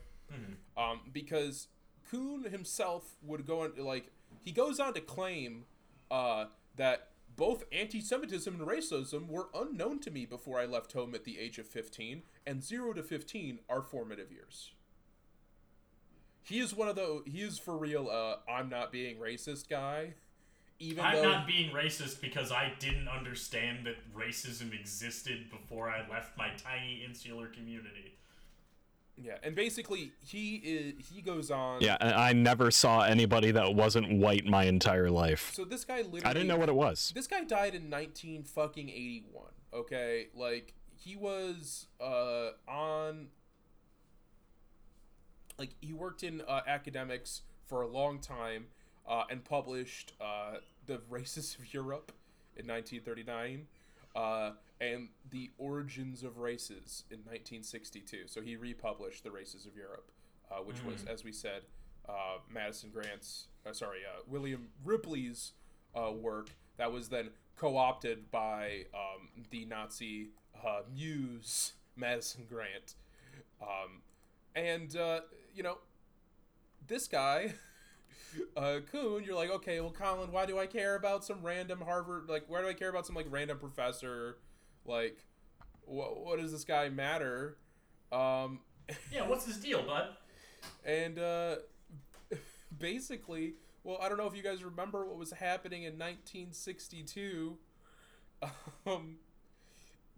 Um, 0.76 1.02
because 1.14 1.68
Coon 2.12 2.44
himself 2.44 3.16
would 3.22 3.46
go 3.46 3.62
on 3.62 3.72
like 3.78 4.12
he 4.44 4.52
goes 4.52 4.80
on 4.80 4.94
to 4.94 5.02
claim 5.02 5.66
uh, 6.12 6.46
that 6.76 7.10
both 7.36 7.64
anti-Semitism 7.72 8.54
and 8.60 8.68
racism 8.68 9.28
were 9.28 9.50
unknown 9.54 10.00
to 10.00 10.12
me 10.12 10.26
before 10.26 10.60
I 10.60 10.66
left 10.66 10.94
home 10.94 11.14
at 11.14 11.24
the 11.24 11.38
age 11.40 11.60
of 11.60 11.68
15, 11.68 12.24
and 12.48 12.64
0 12.64 12.94
to 12.94 13.04
15 13.04 13.60
are 13.70 13.84
formative 13.84 14.32
years. 14.32 14.72
He 16.42 16.60
is 16.60 16.74
one 16.74 16.88
of 16.88 16.96
the 16.96 17.24
he 17.26 17.42
is 17.42 17.60
for 17.60 17.78
real 17.78 18.10
uh 18.10 18.38
I'm 18.50 18.70
not 18.70 18.92
being 18.92 19.18
racist 19.18 19.70
guy. 19.70 20.14
Even 20.80 21.04
I'm 21.04 21.16
though 21.16 21.24
not 21.24 21.48
being 21.48 21.72
racist 21.72 22.22
because 22.22 22.52
I 22.52 22.74
didn't 22.80 23.08
understand 23.08 23.86
that 23.88 23.96
racism 24.16 24.74
existed 24.80 25.50
before 25.50 25.90
I 25.90 26.08
left 26.10 26.38
my 26.38 26.50
tiny 26.56 27.04
insular 27.04 27.48
community. 27.48 28.14
Yeah, 29.20 29.38
and 29.42 29.56
basically 29.56 30.12
he 30.24 30.58
is 30.58 31.08
he 31.12 31.22
goes 31.22 31.50
on. 31.50 31.82
Yeah, 31.82 31.98
I 32.00 32.34
never 32.34 32.70
saw 32.70 33.02
anybody 33.02 33.50
that 33.52 33.74
wasn't 33.74 34.20
white 34.20 34.46
my 34.46 34.66
entire 34.66 35.10
life. 35.10 35.52
So 35.56 35.66
this 35.66 35.84
guy 35.84 36.04
literally. 36.04 36.24
I 36.24 36.34
didn't 36.34 36.48
know 36.48 36.58
what 36.58 36.70
it 36.70 36.76
was. 36.76 37.12
This 37.16 37.26
guy 37.26 37.44
died 37.44 37.74
in 37.74 37.90
nineteen 37.90 38.44
fucking 38.44 38.90
eighty 38.90 39.24
one. 39.32 39.54
Okay, 39.74 40.28
like 40.36 40.76
he 40.96 41.16
was 41.16 41.88
uh 42.00 42.50
on. 42.68 43.30
Like 45.58 45.72
he 45.82 45.94
worked 45.94 46.22
in 46.22 46.44
uh, 46.48 46.62
academics 46.68 47.42
for 47.66 47.82
a 47.82 47.88
long 47.88 48.20
time, 48.20 48.68
uh, 49.08 49.24
and 49.30 49.44
published 49.44 50.14
uh, 50.22 50.58
the 50.86 51.02
Races 51.10 51.56
of 51.60 51.74
Europe 51.74 52.12
in 52.56 52.66
nineteen 52.68 53.02
thirty 53.02 53.24
nine. 53.24 53.68
uh, 54.16 54.52
and 54.80 55.10
the 55.32 55.50
origins 55.58 56.24
of 56.24 56.38
races 56.38 57.04
in 57.10 57.20
1962. 57.26 58.24
So 58.28 58.42
he 58.42 58.56
republished 58.56 59.24
the 59.24 59.32
Races 59.32 59.66
of 59.66 59.76
Europe, 59.76 60.12
uh, 60.52 60.58
which 60.58 60.84
was, 60.84 61.04
as 61.06 61.24
we 61.24 61.32
said, 61.32 61.64
uh, 62.08 62.38
Madison 62.50 62.92
Grant's, 62.92 63.48
uh, 63.66 63.74
sorry, 63.74 64.00
uh, 64.08 64.22
William 64.28 64.68
Ripley's 64.86 65.54
uh, 65.96 66.12
work 66.12 66.52
that 66.78 66.92
was 66.92 67.10
then 67.10 67.30
co-opted 67.56 68.30
by 68.32 68.86
um, 68.94 69.30
the 69.50 69.66
Nazi 69.66 70.30
uh, 70.66 70.82
muse 70.94 71.74
Madison 71.96 72.46
Grant, 72.48 72.96
um, 73.62 74.02
and 74.56 74.96
uh, 74.96 75.22
you 75.56 75.64
know 75.64 75.78
this 76.88 77.08
guy. 77.08 77.54
Uh, 78.58 78.80
Coon, 78.92 79.24
you're 79.24 79.36
like, 79.36 79.52
okay, 79.52 79.80
well, 79.82 79.92
Colin, 79.92 80.32
why 80.32 80.46
do 80.48 80.58
I 80.58 80.66
care 80.66 80.96
about 80.96 81.24
some 81.24 81.44
random 81.44 81.80
Harvard? 81.82 82.28
Like, 82.28 82.46
why 82.48 82.62
do 82.62 82.68
I 82.68 82.74
care 82.74 82.90
about 82.90 83.06
some 83.06 83.16
like 83.16 83.28
random 83.30 83.60
professor? 83.60 84.38
Like, 84.86 85.20
what 85.86 86.20
what 86.26 86.40
does 86.40 86.52
this 86.52 86.64
guy 86.64 86.90
matter? 86.90 87.58
Um, 88.12 88.60
Yeah, 89.14 89.28
what's 89.28 89.46
his 89.46 89.58
deal, 89.58 89.84
bud? 89.84 90.10
and 90.86 91.20
uh, 91.20 91.56
basically, 92.80 93.54
well, 93.84 94.00
I 94.02 94.10
don't 94.10 94.18
know 94.18 94.26
if 94.28 94.36
you 94.36 94.44
guys 94.44 94.64
remember 94.64 95.06
what 95.06 95.18
was 95.18 95.32
happening 95.32 95.84
in 95.84 95.94
1962. 96.00 97.58
Um, 98.86 99.18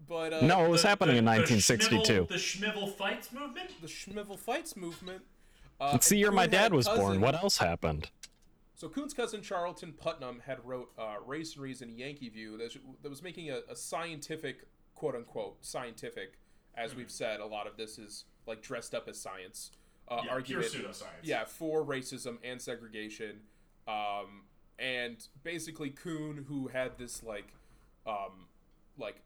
but 0.07 0.33
uh, 0.33 0.45
No, 0.45 0.65
it 0.65 0.69
was 0.69 0.81
The- 0.83 0.87
happening 0.89 1.17
in 1.17 1.25
the- 1.25 1.31
the 1.31 1.37
1962. 1.37 2.25
Schmivel- 2.25 2.27
The 2.27 2.35
Schmivel 2.35 2.95
Fights 2.95 3.31
movement? 3.31 3.81
the 3.81 3.87
Schmivel 3.87 4.37
Fights 4.39 4.75
movement. 4.75 5.23
Uh, 5.79 5.91
It's 5.95 6.09
the 6.09 6.15
and 6.15 6.19
year 6.19 6.31
my 6.31 6.45
Coon 6.45 6.53
had 6.53 6.61
dad 6.63 6.73
was 6.73 6.87
born. 6.87 6.99
cousin- 6.99 7.21
What 7.21 7.35
else 7.35 7.57
happened? 7.57 8.09
So 8.75 8.87
Coon's 8.87 9.13
cousin 9.13 9.41
Charlton 9.41 9.91
Putnam 9.93 10.41
had 10.45 10.65
wrote 10.65 10.91
uh, 10.97 11.15
Race 11.25 11.53
and 11.55 11.63
Reason 11.63 11.97
Yankee 11.97 12.29
View 12.29 12.57
that, 12.57 12.73
that 13.01 13.09
was 13.09 13.21
making 13.21 13.49
a, 13.49 13.59
a 13.69 13.75
scientific, 13.75 14.67
quote 14.95 15.15
unquote, 15.15 15.57
scientific, 15.65 16.37
as 16.75 16.95
we've 16.95 17.11
said, 17.11 17.41
a 17.41 17.45
lot 17.45 17.67
of 17.67 17.75
this 17.75 17.97
is 17.97 18.23
like 18.47 18.61
dressed 18.61 18.95
up 18.95 19.07
as 19.09 19.19
science. 19.19 19.71
Uh, 20.07 20.21
Yeah, 20.25 20.31
argument, 20.31 20.71
pure 20.71 20.83
pseudoscience. 20.83 21.03
Yeah, 21.23 21.43
for 21.45 21.83
racism 21.83 22.37
and 22.43 22.61
segregation. 22.61 23.41
Um, 23.87 24.43
and 24.77 25.27
basically 25.43 25.89
Coon, 25.89 26.45
who 26.47 26.69
had 26.69 26.97
this 26.97 27.21
like, 27.21 27.53
um, 28.07 28.47
like 28.97 29.17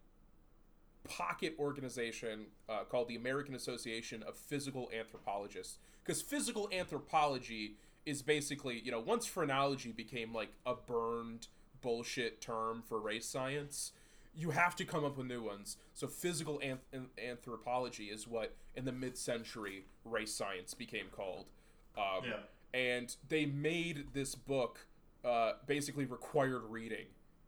pocket 1.04 1.56
organization 1.60 2.48
uh, 2.68 2.86
called 2.86 3.08
the 3.08 3.16
American 3.16 3.54
Association 3.54 4.24
of 4.24 4.36
Physical 4.36 4.90
Anthropologists. 4.98 5.78
Because 6.04 6.22
physical 6.22 6.70
anthropology 6.72 7.78
is 8.06 8.22
basically, 8.22 8.80
you 8.84 8.92
know, 8.92 9.00
once 9.00 9.26
phrenology 9.26 9.92
became 9.92 10.34
like 10.34 10.52
a 10.66 10.76
burned 10.76 11.48
bullshit 11.82 12.42
term 12.42 12.84
for 12.86 13.00
race 13.00 13.26
science, 13.26 13.94
you 14.36 14.50
have 14.52 14.76
to 14.76 14.86
come 14.86 15.06
up 15.06 15.18
with 15.18 15.28
new 15.28 15.44
ones. 15.44 15.78
So 15.94 16.08
physical 16.08 16.60
anth- 16.60 17.08
anthropology 17.24 18.06
is 18.06 18.28
what 18.28 18.56
in 18.76 18.86
the 18.86 18.92
mid-century 18.92 19.86
race 20.04 20.34
science 20.34 20.74
became 20.74 21.06
called. 21.16 21.46
Um, 21.98 22.24
Yeah. 22.26 22.40
And 22.74 23.16
they 23.30 23.46
made 23.46 24.14
this 24.14 24.34
book 24.34 24.88
uh, 25.24 25.54
basically 25.68 26.06
required 26.06 26.64
reading 26.70 27.06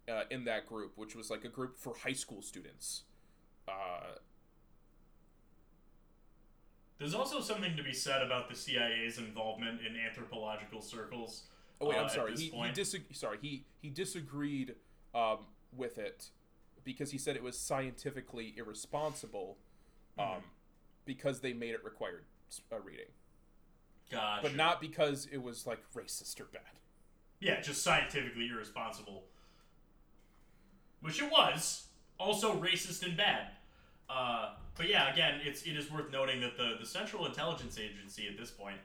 uh, 0.08 0.24
in 0.30 0.45
that 0.45 0.68
group, 0.68 0.93
which 0.97 1.16
was 1.16 1.32
like 1.32 1.43
a 1.43 1.49
group 1.49 1.80
for 1.80 1.95
high 1.95 2.14
school 2.14 2.43
students. 2.43 3.03
Uh, 3.68 4.20
There's 6.97 7.13
also 7.13 7.41
something 7.41 7.75
to 7.75 7.83
be 7.83 7.93
said 7.93 8.21
about 8.21 8.49
the 8.49 8.55
CIA's 8.55 9.17
involvement 9.17 9.81
in 9.85 9.97
anthropological 9.97 10.81
circles. 10.81 11.43
oh 11.81 11.89
wait, 11.89 11.97
uh, 11.97 11.99
I'm 11.99 12.05
at 12.05 12.11
sorry. 12.11 12.35
He, 12.35 12.49
he 12.49 13.13
sorry 13.13 13.37
he 13.41 13.65
he 13.81 13.89
disagreed 13.89 14.75
um, 15.13 15.39
with 15.75 15.97
it 15.97 16.29
because 16.83 17.11
he 17.11 17.17
said 17.17 17.35
it 17.35 17.43
was 17.43 17.57
scientifically 17.57 18.53
irresponsible 18.57 19.57
um, 20.17 20.43
because 21.03 21.41
they 21.41 21.51
made 21.51 21.71
it 21.71 21.83
required 21.83 22.23
uh, 22.71 22.79
reading, 22.79 23.07
Gotcha. 24.09 24.43
but 24.43 24.55
not 24.55 24.79
because 24.79 25.27
it 25.31 25.41
was 25.41 25.67
like 25.67 25.79
racist 25.93 26.39
or 26.39 26.45
bad. 26.45 26.61
Yeah, 27.39 27.59
just 27.59 27.83
scientifically 27.83 28.47
irresponsible. 28.47 29.23
Which 31.01 31.21
it 31.21 31.29
was. 31.29 31.87
Also 32.17 32.55
racist 32.55 33.03
and 33.03 33.17
bad. 33.17 33.47
Uh, 34.10 34.49
but 34.78 34.88
yeah, 34.89 35.12
again, 35.12 35.39
it's 35.43 35.64
it 35.64 35.76
is 35.76 35.91
worth 35.91 36.12
noting 36.12 36.41
that 36.41 36.58
the, 36.58 36.76
the 36.80 36.86
Central 36.86 37.26
Intelligence 37.26 37.80
Agency 37.80 38.28
at 38.28 38.38
this 38.38 38.51
point 38.51 38.78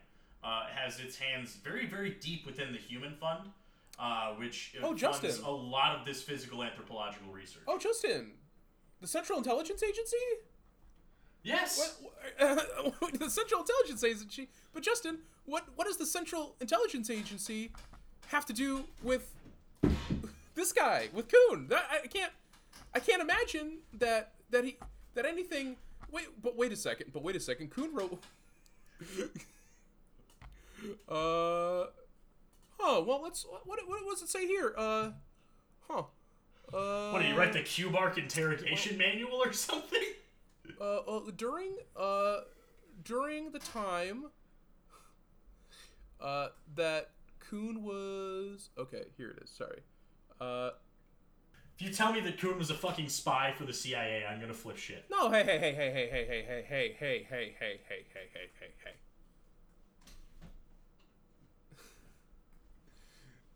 uh, 0.43 0.65
has 0.75 0.99
its 1.01 1.17
hands 1.19 1.57
very, 1.63 1.87
very 1.87 2.11
deep 2.21 2.47
within 2.47 2.73
the 2.73 2.79
Human 2.79 3.15
Fund, 3.15 3.51
uh, 3.99 4.31
which 4.35 4.75
uh, 4.81 4.85
Oh, 4.85 4.89
funds 4.97 5.01
Justin. 5.01 5.45
a 5.45 5.51
lot 5.51 5.99
of 5.99 6.07
this 6.07 6.23
physical 6.23 6.63
anthropological 6.63 7.33
research. 7.33 7.63
Oh, 7.69 7.79
Justin, 7.79 8.33
the 9.01 9.07
Central 9.07 9.39
Intelligence 9.39 9.83
Agency. 9.83 10.17
yes! 11.43 11.99
What, 12.39 13.19
the 13.19 13.29
Central 13.31 13.61
Intelligence 13.61 14.03
Agency. 14.05 14.49
But 14.73 14.83
Justin, 14.83 15.19
what 15.45 15.65
what 15.77 15.87
does 15.87 15.97
the 15.99 16.07
Central 16.07 16.55
Intelligence 16.61 17.11
Agency 17.11 17.73
have 18.29 18.47
to 18.47 18.53
do 18.53 18.85
with 19.03 19.35
this 20.55 20.73
guy 20.73 21.09
with 21.13 21.27
Coon? 21.29 21.67
That, 21.69 21.85
I 22.05 22.07
can't 22.07 22.33
I 22.95 23.01
can't 23.01 23.21
imagine 23.23 23.79
that 23.99 24.33
that 24.51 24.65
he 24.65 24.77
that 25.21 25.29
anything. 25.29 25.77
Wait, 26.11 26.27
but 26.43 26.57
wait 26.57 26.73
a 26.73 26.77
second. 26.77 27.13
But 27.13 27.23
wait 27.23 27.37
a 27.37 27.41
second. 27.41 27.71
Coon 27.71 27.95
wrote. 27.95 28.23
uh. 31.09 31.87
Oh 32.83 33.05
well, 33.07 33.21
let's. 33.23 33.45
What 33.65 33.79
what 33.87 34.05
what 34.05 34.15
does 34.15 34.23
it 34.23 34.29
say 34.29 34.47
here? 34.47 34.75
Uh. 34.77 35.11
Huh. 35.89 36.05
Uh, 36.73 37.11
What, 37.11 37.23
did 37.23 37.31
you 37.31 37.37
write 37.37 37.53
the 37.53 37.61
KUBARK 37.61 38.17
interrogation 38.17 38.97
manual 38.97 39.43
or 39.43 39.53
something? 39.53 40.03
uh, 40.81 40.99
uh, 40.99 41.21
during 41.37 41.73
uh 41.97 42.39
during 43.05 43.51
the 43.51 43.59
time 43.59 44.27
uh 46.21 46.49
that 46.77 47.11
Coon 47.41 47.83
was 47.83 48.71
okay, 48.79 49.07
here 49.17 49.31
it 49.31 49.43
is. 49.43 49.51
Sorry. 49.51 49.81
Uh 50.41 50.71
If 51.81 51.87
you 51.87 51.93
tell 51.95 52.13
me 52.13 52.21
that 52.21 52.39
Coon 52.39 52.59
was 52.59 52.69
a 52.69 52.75
fucking 52.75 53.09
spy 53.09 53.55
for 53.57 53.65
the 53.65 53.73
CIA, 53.73 54.27
I'm 54.27 54.39
gonna 54.39 54.53
flip 54.53 54.77
shit. 54.77 55.07
no, 55.11 55.31
hey 55.31 55.43
hey 55.45 55.59
hey 55.59 55.73
hey 55.73 55.91
hey 55.91 56.09
hey 56.11 56.35
hey 56.37 56.45
hey 56.45 56.97
hey 57.01 57.27
hey 57.27 57.27
hey 57.31 57.55
hey 57.59 57.81
hey 57.89 58.05
hey 58.13 58.29
hey 58.35 58.51
hey 58.61 58.71
hey. 58.85 58.93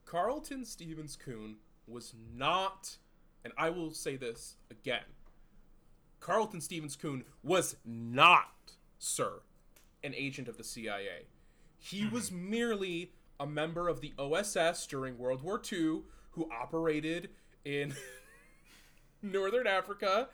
Carleton 0.07 0.64
Stevens 0.64 1.16
Coon 1.16 1.57
was 1.87 2.14
not, 2.35 2.97
and 3.45 3.53
I 3.59 3.68
will 3.68 3.93
say 3.93 4.16
this 4.16 4.57
again. 4.70 5.05
Carleton 6.20 6.62
Stevens 6.62 6.97
Coon 6.97 7.25
was 7.43 7.77
not, 7.85 8.72
sir, 8.99 9.43
an 10.03 10.14
agent 10.14 10.49
of 10.49 10.57
the 10.57 10.64
CIA. 10.64 11.27
He 11.77 12.07
was 12.07 12.33
merely 12.33 13.12
a 13.39 13.47
member 13.47 13.87
of 13.87 14.01
the 14.01 14.14
OSS 14.18 14.87
during 14.87 15.18
World 15.18 15.43
War 15.43 15.61
II 15.70 16.05
who 16.31 16.49
operated 16.51 17.29
in 17.65 17.95
Northern 19.23 19.67
Africa, 19.67 20.29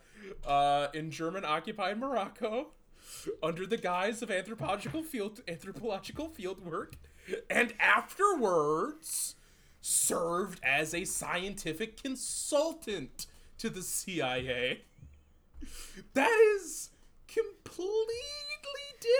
uh, 0.46 0.88
in 0.94 1.10
German 1.10 1.44
occupied 1.44 1.98
Morocco, 1.98 2.68
under 3.42 3.66
the 3.66 3.76
guise 3.76 4.22
of 4.22 4.30
anthropological 4.30 5.02
field 5.02 5.40
anthropological 5.48 6.28
field 6.28 6.64
work, 6.64 6.96
and 7.48 7.74
afterwards 7.78 9.36
served 9.80 10.60
as 10.62 10.94
a 10.94 11.04
scientific 11.04 12.02
consultant 12.02 13.26
to 13.58 13.70
the 13.70 13.82
CIA. 13.82 14.82
That 16.14 16.56
is 16.56 16.90
completely 17.26 18.16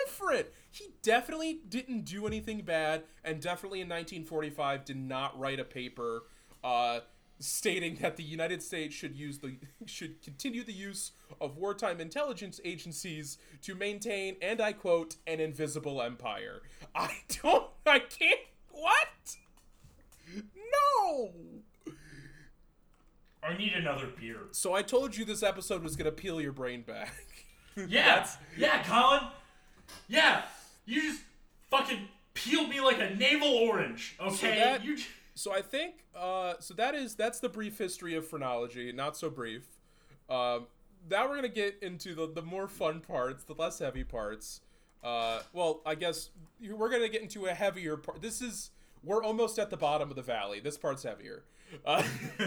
different. 0.07 0.49
He 0.71 0.95
definitely 1.03 1.61
didn't 1.69 2.05
do 2.05 2.27
anything 2.27 2.63
bad, 2.63 3.05
and 3.25 3.41
definitely 3.41 3.81
in 3.81 3.89
1945 3.89 4.85
did 4.85 4.97
not 4.97 5.39
write 5.39 5.61
a 5.61 5.65
paper 5.65 6.25
uh, 6.63 7.01
stating 7.41 7.97
that 7.97 8.17
the 8.17 8.23
United 8.23 8.63
States 8.63 8.95
should 8.95 9.17
use 9.17 9.39
the 9.39 9.57
should 9.87 10.23
continue 10.23 10.63
the 10.63 10.73
use 10.73 11.13
of 11.41 11.57
wartime 11.57 12.01
intelligence 12.01 12.61
agencies 12.65 13.39
to 13.63 13.75
maintain, 13.75 14.37
and 14.43 14.61
I 14.61 14.73
quote, 14.73 15.17
an 15.27 15.41
invisible 15.41 16.01
empire. 16.03 16.61
I 16.95 17.11
don't. 17.43 17.67
I 17.87 17.99
can't. 18.01 18.41
What? 18.71 19.37
No. 20.37 21.31
I 23.43 23.57
need 23.57 23.73
another 23.73 24.07
beer. 24.07 24.37
So 24.53 24.75
I 24.75 24.83
told 24.83 25.17
you 25.17 25.25
this 25.25 25.43
episode 25.43 25.83
was 25.83 25.97
gonna 25.97 26.13
peel 26.13 26.41
your 26.41 26.53
brain 26.53 26.83
back. 26.83 27.15
Yeah, 27.89 28.27
yeah, 28.59 28.83
Colin. 28.83 29.23
Yeah, 30.09 30.43
you 30.87 31.01
just 31.01 31.23
fucking 31.71 32.09
peeled 32.35 32.69
me 32.69 32.81
like 32.81 32.99
a 32.99 33.15
navel 33.15 33.49
orange. 33.49 34.17
Okay, 34.21 34.57
that- 34.59 34.85
you. 34.85 34.97
j- 34.99 35.05
So 35.41 35.55
I 35.55 35.63
think 35.63 36.05
uh, 36.15 36.57
so 36.61 36.75
that 36.75 36.95
is 36.95 37.15
that's 37.15 37.41
the 37.41 37.49
brief 37.49 37.79
history 37.79 38.15
of 38.15 38.29
phrenology, 38.29 38.93
not 38.93 39.17
so 39.17 39.31
brief. 39.31 39.63
Um, 40.29 40.67
now 41.11 41.27
we're 41.27 41.37
gonna 41.37 41.49
get 41.49 41.79
into 41.81 42.15
the, 42.15 42.31
the 42.31 42.43
more 42.43 42.69
fun 42.69 43.01
parts, 43.01 43.45
the 43.45 43.55
less 43.55 43.79
heavy 43.79 44.05
parts. 44.05 44.61
Uh, 45.03 45.41
well, 45.55 45.81
I 45.87 45.95
guess 45.95 46.29
we're 46.61 46.91
gonna 46.91 47.09
get 47.09 47.23
into 47.23 47.47
a 47.47 47.55
heavier 47.55 47.97
part. 47.97 48.21
This 48.21 48.43
is 48.43 48.71
we're 49.03 49.25
almost 49.25 49.59
at 49.59 49.71
the 49.71 49.79
bottom 49.79 50.11
of 50.11 50.17
the 50.17 50.21
valley. 50.21 50.61
This 50.61 50.77
part's 50.77 51.05
heavier. 51.05 51.45
Uh, 51.87 52.03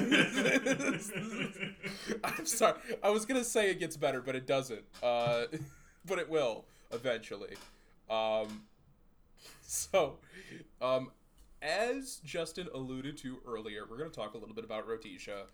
I'm 2.24 2.46
sorry. 2.46 2.78
I 3.02 3.10
was 3.10 3.26
gonna 3.26 3.44
say 3.44 3.72
it 3.72 3.80
gets 3.80 3.98
better, 3.98 4.22
but 4.22 4.36
it 4.36 4.46
doesn't. 4.46 4.84
Uh, 5.02 5.46
but 6.06 6.20
it 6.20 6.30
will 6.30 6.66
eventually. 6.92 7.56
Um, 8.08 8.66
so, 9.64 10.20
um, 10.80 11.10
as 11.64 12.20
Justin 12.26 12.68
alluded 12.74 13.18
to 13.20 13.38
earlier, 13.48 13.86
we're 13.90 13.98
gonna 13.98 14.10
talk 14.10 14.34
a 14.34 14.38
little 14.38 14.54
bit 14.54 14.66
about 14.66 14.88
Rhodesia. 14.88 15.46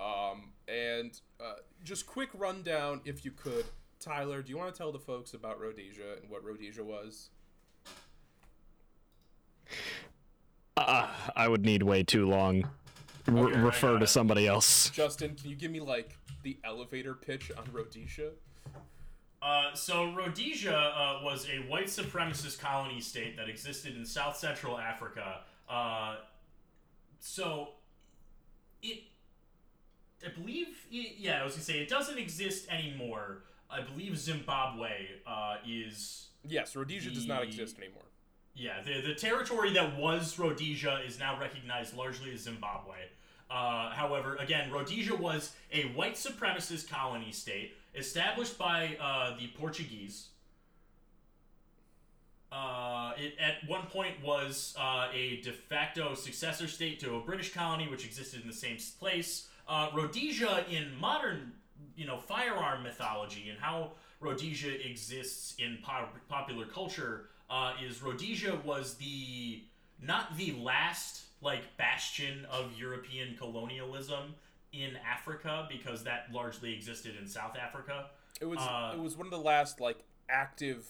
Um, 0.00 0.52
and 0.66 1.20
uh, 1.40 1.54
just 1.84 2.06
quick 2.06 2.30
rundown, 2.34 3.00
if 3.04 3.24
you 3.24 3.32
could, 3.32 3.66
Tyler. 4.00 4.42
Do 4.42 4.50
you 4.50 4.56
want 4.56 4.72
to 4.72 4.78
tell 4.78 4.92
the 4.92 4.98
folks 4.98 5.34
about 5.34 5.60
Rhodesia 5.60 6.16
and 6.20 6.30
what 6.30 6.44
Rhodesia 6.44 6.84
was? 6.84 7.30
Uh, 10.76 11.08
I 11.34 11.48
would 11.48 11.64
need 11.64 11.82
way 11.82 12.02
too 12.04 12.26
long. 12.26 12.68
Re- 13.26 13.42
Okay, 13.42 13.60
refer 13.60 13.98
to 13.98 14.06
somebody 14.06 14.46
else. 14.46 14.88
Justin, 14.90 15.34
can 15.34 15.50
you 15.50 15.56
give 15.56 15.70
me 15.70 15.80
like 15.80 16.16
the 16.44 16.56
elevator 16.64 17.14
pitch 17.14 17.50
on 17.58 17.64
Rhodesia? 17.72 18.30
Uh, 19.42 19.74
so 19.74 20.12
Rhodesia 20.14 20.76
uh, 20.76 21.20
was 21.22 21.46
a 21.48 21.68
white 21.68 21.86
supremacist 21.86 22.58
colony 22.58 23.00
state 23.00 23.36
that 23.36 23.48
existed 23.48 23.96
in 23.96 24.06
South 24.06 24.36
Central 24.36 24.78
Africa. 24.78 25.40
Uh, 25.68 26.16
so 27.20 27.70
it, 28.82 29.02
I 30.24 30.30
believe, 30.30 30.68
it, 30.90 31.16
yeah, 31.18 31.40
I 31.40 31.44
was 31.44 31.54
gonna 31.54 31.64
say 31.64 31.80
it 31.80 31.88
doesn't 31.88 32.18
exist 32.18 32.68
anymore. 32.70 33.42
I 33.70 33.82
believe 33.82 34.16
Zimbabwe 34.18 34.90
uh, 35.26 35.56
is 35.66 36.28
Yes, 36.46 36.74
Rhodesia 36.74 37.10
does 37.10 37.26
not 37.26 37.42
exist 37.42 37.78
anymore. 37.78 38.04
yeah, 38.54 38.80
the, 38.82 39.00
the 39.02 39.14
territory 39.14 39.72
that 39.74 39.96
was 39.98 40.38
Rhodesia 40.38 41.00
is 41.06 41.18
now 41.18 41.38
recognized 41.38 41.94
largely 41.96 42.32
as 42.32 42.40
Zimbabwe. 42.40 42.96
Uh, 43.50 43.90
however, 43.90 44.36
again, 44.36 44.70
Rhodesia 44.70 45.14
was 45.14 45.54
a 45.72 45.82
white 45.88 46.14
supremacist 46.14 46.88
colony 46.88 47.32
state 47.32 47.72
established 47.94 48.58
by 48.58 48.96
uh, 49.00 49.36
the 49.38 49.48
Portuguese. 49.58 50.28
Uh, 52.50 53.12
it 53.18 53.34
at 53.38 53.68
one 53.68 53.86
point 53.86 54.14
was 54.24 54.74
uh, 54.78 55.08
a 55.12 55.40
de 55.42 55.52
facto 55.52 56.14
successor 56.14 56.66
state 56.66 56.98
to 57.00 57.16
a 57.16 57.20
British 57.20 57.52
colony, 57.52 57.88
which 57.88 58.04
existed 58.04 58.40
in 58.40 58.48
the 58.48 58.54
same 58.54 58.78
place. 58.98 59.48
Uh, 59.68 59.90
Rhodesia, 59.94 60.64
in 60.70 60.96
modern, 60.98 61.52
you 61.94 62.06
know, 62.06 62.16
firearm 62.16 62.82
mythology 62.82 63.50
and 63.50 63.58
how 63.58 63.92
Rhodesia 64.20 64.88
exists 64.88 65.54
in 65.58 65.78
pop- 65.82 66.16
popular 66.28 66.64
culture, 66.64 67.26
uh, 67.50 67.74
is 67.84 68.02
Rhodesia 68.02 68.58
was 68.64 68.94
the 68.94 69.62
not 70.02 70.36
the 70.36 70.52
last 70.52 71.24
like 71.42 71.76
bastion 71.76 72.46
of 72.50 72.72
European 72.78 73.36
colonialism 73.36 74.34
in 74.72 74.96
Africa 75.06 75.66
because 75.68 76.04
that 76.04 76.26
largely 76.32 76.74
existed 76.74 77.14
in 77.20 77.26
South 77.26 77.56
Africa. 77.56 78.06
It 78.40 78.46
was 78.46 78.58
Uh, 78.58 78.92
it 78.94 79.00
was 79.00 79.16
one 79.16 79.26
of 79.26 79.30
the 79.30 79.38
last 79.38 79.80
like 79.80 79.98
active 80.30 80.86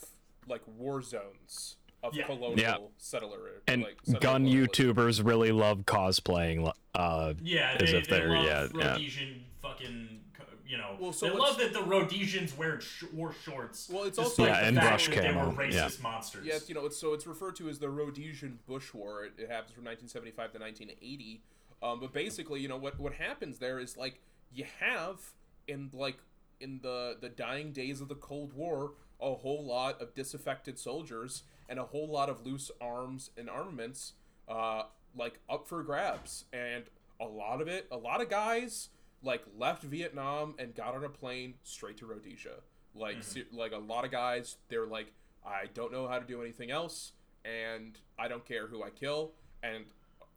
like 0.48 0.62
war 0.66 1.02
zones 1.02 1.76
of 2.02 2.14
Yeah. 2.14 2.26
colonial 2.26 2.58
Yeah. 2.58 2.76
settler 2.96 3.62
And 3.66 3.82
like, 3.82 3.98
settler 4.04 4.20
gun 4.20 4.42
colonialism. 4.44 4.94
YouTubers 4.94 5.26
really 5.26 5.52
love 5.52 5.80
cosplaying. 5.80 6.72
Uh, 6.94 7.34
Yeah, 7.42 7.76
As 7.80 7.92
if 7.92 8.06
they 8.08 8.18
they're- 8.20 8.28
love 8.28 8.44
yeah, 8.44 8.68
yeah. 8.74 8.90
Rhodesian 8.92 9.44
fucking, 9.62 10.24
you 10.66 10.76
know. 10.76 10.96
Well, 11.00 11.12
so 11.12 11.28
they 11.28 11.34
love 11.36 11.58
that 11.58 11.72
the 11.72 11.82
Rhodesians 11.82 12.56
wear 12.56 12.80
sh- 12.80 13.04
wore 13.12 13.32
shorts. 13.32 13.88
Well, 13.88 14.04
it's 14.04 14.16
despite 14.16 14.24
also- 14.24 14.44
Yeah, 14.46 14.60
the 14.60 14.66
and 14.68 14.76
fact 14.76 14.88
brush 14.88 15.06
that 15.08 15.22
they 15.22 15.28
were 15.32 15.44
camo, 15.44 15.62
yeah. 15.62 15.86
racist 15.88 16.02
monsters. 16.02 16.46
Yeah, 16.46 16.58
you 16.66 16.74
know, 16.74 16.86
it's, 16.86 16.96
so 16.96 17.14
it's 17.14 17.26
referred 17.26 17.56
to 17.56 17.68
as 17.68 17.78
the 17.80 17.90
Rhodesian 17.90 18.60
Bush 18.66 18.94
War. 18.94 19.24
It, 19.24 19.32
it 19.38 19.48
happens 19.50 19.72
from 19.74 19.84
1975 19.84 20.52
to 20.52 20.58
1980. 20.58 21.42
Um, 21.82 22.00
but 22.00 22.12
basically, 22.12 22.60
you 22.60 22.68
know, 22.68 22.76
what 22.76 22.98
what 22.98 23.14
happens 23.14 23.58
there 23.58 23.78
is 23.78 23.96
like 23.96 24.20
you 24.52 24.64
have 24.80 25.20
in 25.68 25.90
like 25.92 26.18
in 26.60 26.80
the 26.82 27.16
the 27.20 27.28
dying 27.28 27.72
days 27.72 28.00
of 28.00 28.08
the 28.08 28.16
Cold 28.16 28.52
War 28.52 28.94
a 29.20 29.34
whole 29.34 29.64
lot 29.64 30.00
of 30.00 30.14
disaffected 30.14 30.78
soldiers 30.78 31.42
and 31.68 31.78
a 31.78 31.84
whole 31.84 32.08
lot 32.08 32.28
of 32.28 32.46
loose 32.46 32.70
arms 32.80 33.30
and 33.36 33.50
armaments 33.50 34.12
uh, 34.48 34.82
like 35.16 35.38
up 35.48 35.68
for 35.68 35.82
grabs 35.82 36.44
and 36.52 36.84
a 37.20 37.24
lot 37.24 37.60
of 37.60 37.68
it 37.68 37.86
a 37.90 37.96
lot 37.96 38.20
of 38.20 38.28
guys 38.30 38.90
like 39.22 39.42
left 39.56 39.82
Vietnam 39.82 40.54
and 40.58 40.74
got 40.74 40.94
on 40.94 41.04
a 41.04 41.08
plane 41.08 41.54
straight 41.64 41.96
to 41.98 42.06
Rhodesia 42.06 42.60
like 42.94 43.22
se- 43.22 43.46
like 43.52 43.72
a 43.72 43.78
lot 43.78 44.04
of 44.04 44.10
guys 44.10 44.56
they're 44.68 44.86
like 44.86 45.12
I 45.44 45.66
don't 45.74 45.92
know 45.92 46.06
how 46.06 46.18
to 46.18 46.26
do 46.26 46.40
anything 46.40 46.70
else 46.70 47.12
and 47.44 47.98
I 48.18 48.28
don't 48.28 48.44
care 48.44 48.66
who 48.66 48.82
I 48.82 48.90
kill 48.90 49.32
and 49.62 49.84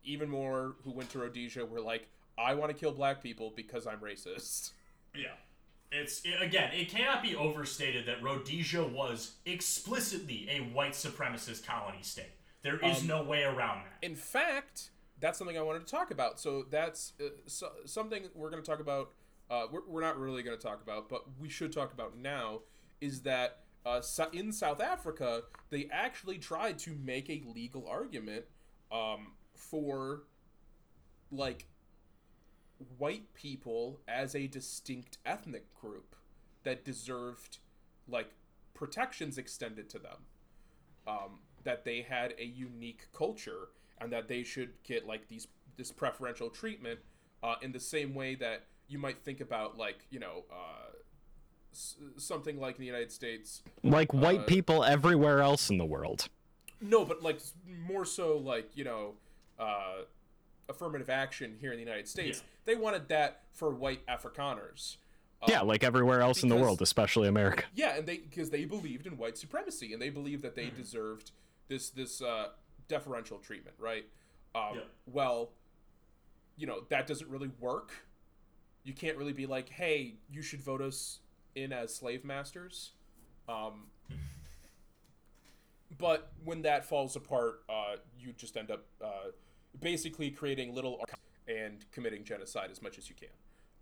even 0.03 0.29
more 0.29 0.75
who 0.84 0.91
went 0.91 1.09
to 1.11 1.19
Rhodesia 1.19 1.65
were 1.65 1.82
like 1.82 2.07
I 2.38 2.55
want 2.55 2.71
to 2.71 2.77
kill 2.77 2.91
black 2.91 3.21
people 3.21 3.53
because 3.55 3.86
I'm 3.86 3.99
racist. 3.99 4.71
Yeah. 5.15 5.36
It's 5.92 6.22
it, 6.24 6.42
again, 6.42 6.72
it 6.74 6.89
cannot 6.89 7.22
be 7.22 7.36
overstated 7.36 8.06
that 8.06 8.24
Rhodesia 8.24 8.84
was 8.84 9.34
explicitly 9.46 10.48
a 10.50 10.60
white 10.74 10.94
supremacist 10.94 11.66
colony 11.66 12.02
state. 12.02 12.32
There 12.62 12.78
is 12.78 13.02
Um, 13.02 13.08
no 13.08 13.24
way 13.24 13.44
around 13.44 13.84
that. 13.84 13.98
In 14.02 14.16
fact, 14.16 14.92
that's 15.20 15.38
something 15.38 15.58
I 15.58 15.62
wanted 15.62 15.86
to 15.86 15.92
talk 15.92 16.12
about. 16.12 16.39
So 16.39 16.64
that's 16.70 17.14
uh, 17.20 17.30
so, 17.46 17.72
something 17.86 18.24
we're 18.34 18.50
going 18.50 18.64
to 18.64 18.70
talk 18.70 18.80
about. 18.80 19.12
Uh, 19.50 19.66
we're, 19.72 19.82
we're 19.86 20.02
not 20.02 20.18
really 20.18 20.44
going 20.44 20.58
to 20.58 20.64
talk 20.64 20.82
about, 20.82 21.10
but 21.10 21.24
we 21.39 21.50
should 21.50 21.74
talk 21.74 21.92
about 21.92 22.18
now. 22.18 22.62
Is 23.02 23.22
that 23.24 23.60
uh, 23.86 24.02
in 24.32 24.52
South 24.54 24.80
Africa 24.80 25.42
they 25.72 25.89
actually 25.92 26.38
tried 26.38 26.80
to 26.80 26.96
make 27.04 27.30
a 27.30 27.44
legal 27.54 27.88
argument 27.88 28.46
um, 28.92 29.34
for 29.56 30.24
like 31.32 31.66
white 32.97 33.34
people 33.34 33.99
as 34.07 34.36
a 34.36 34.47
distinct 34.47 35.17
ethnic 35.25 35.73
group 35.79 36.15
that 36.63 36.84
deserved 36.86 37.57
like 38.07 38.32
protections 38.73 39.38
extended 39.38 39.89
to 39.89 39.99
them 39.99 40.17
um, 41.07 41.39
that 41.63 41.86
they 41.86 42.01
had 42.01 42.34
a 42.39 42.45
unique 42.45 43.07
culture 43.13 43.69
and 43.99 44.11
that 44.11 44.27
they 44.27 44.43
should 44.43 44.69
get 44.84 45.05
like 45.05 45.27
these 45.27 45.47
this 45.77 45.91
preferential 45.91 46.49
treatment 46.49 46.99
uh, 47.43 47.55
in 47.61 47.71
the 47.71 47.79
same 47.79 48.13
way 48.13 48.36
that 48.36 48.65
you 48.88 48.97
might 48.99 49.23
think 49.23 49.39
about 49.41 49.77
like 49.77 50.05
you 50.09 50.19
know 50.19 50.43
uh, 50.51 50.91
s- 51.71 51.95
something 52.17 52.59
like 52.59 52.75
in 52.75 52.82
the 52.82 52.88
United 52.88 53.11
States. 53.11 53.63
like 53.84 54.13
white 54.13 54.41
Uh, 54.41 54.45
people 54.45 54.84
everywhere 54.84 55.39
else 55.41 55.69
in 55.69 55.77
the 55.77 55.86
world. 55.86 56.27
No, 56.82 57.05
but 57.05 57.21
like 57.21 57.39
more 57.88 58.05
so 58.05 58.38
like 58.38 58.75
you 58.75 58.84
know 58.84 59.13
uh, 59.59 60.01
affirmative 60.72 61.09
action 61.09 61.57
here 61.59 61.72
in 61.72 61.78
the 61.78 61.84
United 61.84 62.07
States. 62.07 62.39
Yeah. 62.39 62.74
They 62.74 62.76
wanted 62.76 63.09
that 63.09 63.43
for 63.51 63.69
white 63.69 64.05
Afrikaners. 64.07 64.97
yeah, 65.47 65.61
like 65.61 65.84
everywhere 65.84 66.22
else 66.22 66.41
in 66.43 66.49
the 66.49 66.55
world, 66.55 66.82
especially 66.82 67.28
America. 67.28 67.63
Yeah, 67.76 67.97
and 67.97 68.07
they 68.07 68.17
because 68.17 68.49
they 68.49 68.65
believed 68.65 69.05
in 69.07 69.17
white 69.17 69.38
supremacy 69.38 69.93
and 69.93 70.01
they 70.01 70.09
believed 70.09 70.41
that 70.43 70.55
they 70.55 70.69
deserved 70.69 71.32
this 71.67 71.89
this 71.89 72.22
uh, 72.22 72.49
deferential 72.88 73.38
treatment, 73.39 73.76
right? 73.80 74.05
Um, 74.55 74.76
Yeah. 74.76 74.82
Well, 75.05 75.51
you 76.57 76.67
know 76.67 76.82
that 76.89 77.07
doesn't 77.07 77.30
really 77.30 77.51
work. 77.59 77.91
You 78.84 78.93
can't 78.93 79.17
really 79.17 79.34
be 79.34 79.45
like, 79.45 79.69
"Hey, 79.69 80.15
you 80.30 80.41
should 80.41 80.61
vote 80.61 80.82
us 80.82 81.19
in 81.55 81.72
as 81.74 81.93
slave 81.93 82.24
masters." 82.24 82.91
Um, 83.49 83.88
but 85.97 86.32
when 86.43 86.61
that 86.63 86.86
falls 86.86 87.15
apart, 87.15 87.63
uh, 87.69 87.95
you 88.19 88.34
just 88.34 88.57
end 88.57 88.72
up 88.72 88.86
uh, 89.03 89.32
basically 89.80 90.30
creating 90.32 90.74
little 90.74 91.03
and 91.47 91.86
committing 91.91 92.24
genocide 92.24 92.69
as 92.72 92.82
much 92.82 92.97
as 92.97 93.09
you 93.09 93.15
can, 93.15 93.30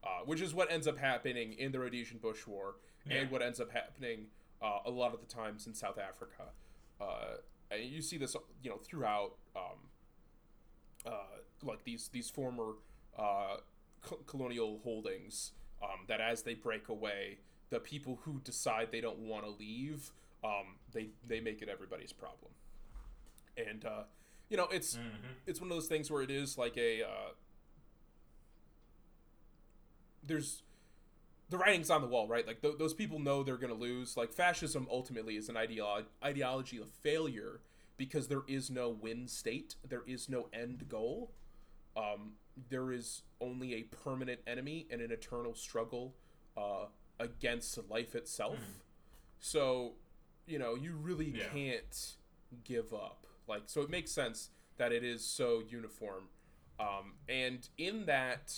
uh, 0.03 0.19
which 0.25 0.41
is 0.41 0.53
what 0.53 0.71
ends 0.71 0.87
up 0.87 0.97
happening 0.97 1.53
in 1.53 1.71
the 1.71 1.79
Rhodesian 1.79 2.17
Bush 2.17 2.47
War 2.47 2.75
Yeah. 3.05 3.17
and 3.17 3.31
what 3.31 3.41
ends 3.41 3.59
up 3.59 3.71
happening 3.71 4.27
uh, 4.61 4.79
a 4.85 4.89
lot 4.91 5.13
of 5.13 5.19
the 5.19 5.25
times 5.25 5.67
in 5.67 5.73
South 5.73 5.97
Africa. 5.97 6.43
Uh, 6.99 7.37
and 7.71 7.83
you 7.83 8.01
see 8.01 8.17
this, 8.17 8.35
you 8.63 8.69
know, 8.69 8.77
throughout, 8.77 9.33
um, 9.55 9.89
uh, 11.05 11.11
like 11.63 11.83
these 11.83 12.09
these 12.09 12.29
former 12.29 12.73
uh, 13.17 13.57
co- 14.01 14.19
colonial 14.25 14.79
holdings. 14.83 15.51
Um, 15.81 16.05
that 16.07 16.19
as 16.19 16.41
they 16.41 16.55
break 16.55 16.89
away, 16.89 17.37
the 17.69 17.79
people 17.79 18.19
who 18.23 18.41
decide 18.43 18.89
they 18.91 18.99
don't 18.99 19.19
want 19.19 19.45
to 19.45 19.49
leave, 19.51 20.11
um, 20.43 20.75
they 20.91 21.07
they 21.25 21.39
make 21.39 21.61
it 21.61 21.69
everybody's 21.69 22.11
problem. 22.11 22.51
And 23.55 23.85
uh, 23.85 24.03
you 24.49 24.57
know, 24.57 24.67
it's 24.71 24.97
it's 25.45 25.59
one 25.61 25.69
of 25.71 25.75
those 25.77 25.87
things 25.87 26.09
where 26.11 26.21
it 26.21 26.31
is 26.31 26.57
like 26.57 26.77
a 26.77 27.03
uh, 27.03 27.29
there's 30.23 30.63
the 31.49 31.57
writing's 31.57 31.89
on 31.89 32.01
the 32.01 32.07
wall, 32.07 32.27
right? 32.27 32.45
Like 32.45 32.61
th- 32.61 32.77
those 32.77 32.93
people 32.93 33.19
know 33.19 33.41
they're 33.43 33.57
going 33.57 33.73
to 33.73 33.79
lose. 33.79 34.15
Like 34.15 34.31
fascism 34.31 34.87
ultimately 34.91 35.35
is 35.35 35.49
an 35.49 35.55
ideolo- 35.55 36.05
ideology 36.23 36.77
of 36.77 36.89
failure 36.89 37.61
because 37.97 38.27
there 38.27 38.43
is 38.47 38.69
no 38.69 38.89
win 38.89 39.27
state, 39.27 39.75
there 39.87 40.03
is 40.05 40.29
no 40.29 40.47
end 40.53 40.87
goal. 40.87 41.31
Um, 41.97 42.33
there 42.69 42.91
is 42.91 43.23
only 43.41 43.73
a 43.73 43.83
permanent 43.83 44.41
enemy 44.45 44.85
and 44.91 45.01
an 45.01 45.11
eternal 45.11 45.55
struggle 45.55 46.13
uh, 46.55 46.85
against 47.19 47.79
life 47.89 48.15
itself. 48.15 48.59
So, 49.39 49.93
you 50.45 50.59
know, 50.59 50.75
you 50.75 50.93
really 50.93 51.29
Yeah. 51.35 51.45
can't 51.51 52.15
give 52.63 52.93
up. 52.93 53.25
Like, 53.49 53.63
so 53.65 53.81
it 53.81 53.89
makes 53.89 54.11
sense 54.11 54.49
that 54.77 54.91
it 54.91 55.03
is 55.03 55.25
so 55.25 55.63
uniform. 55.67 56.25
Um, 56.79 57.15
and 57.27 57.67
in 57.77 58.05
that 58.05 58.53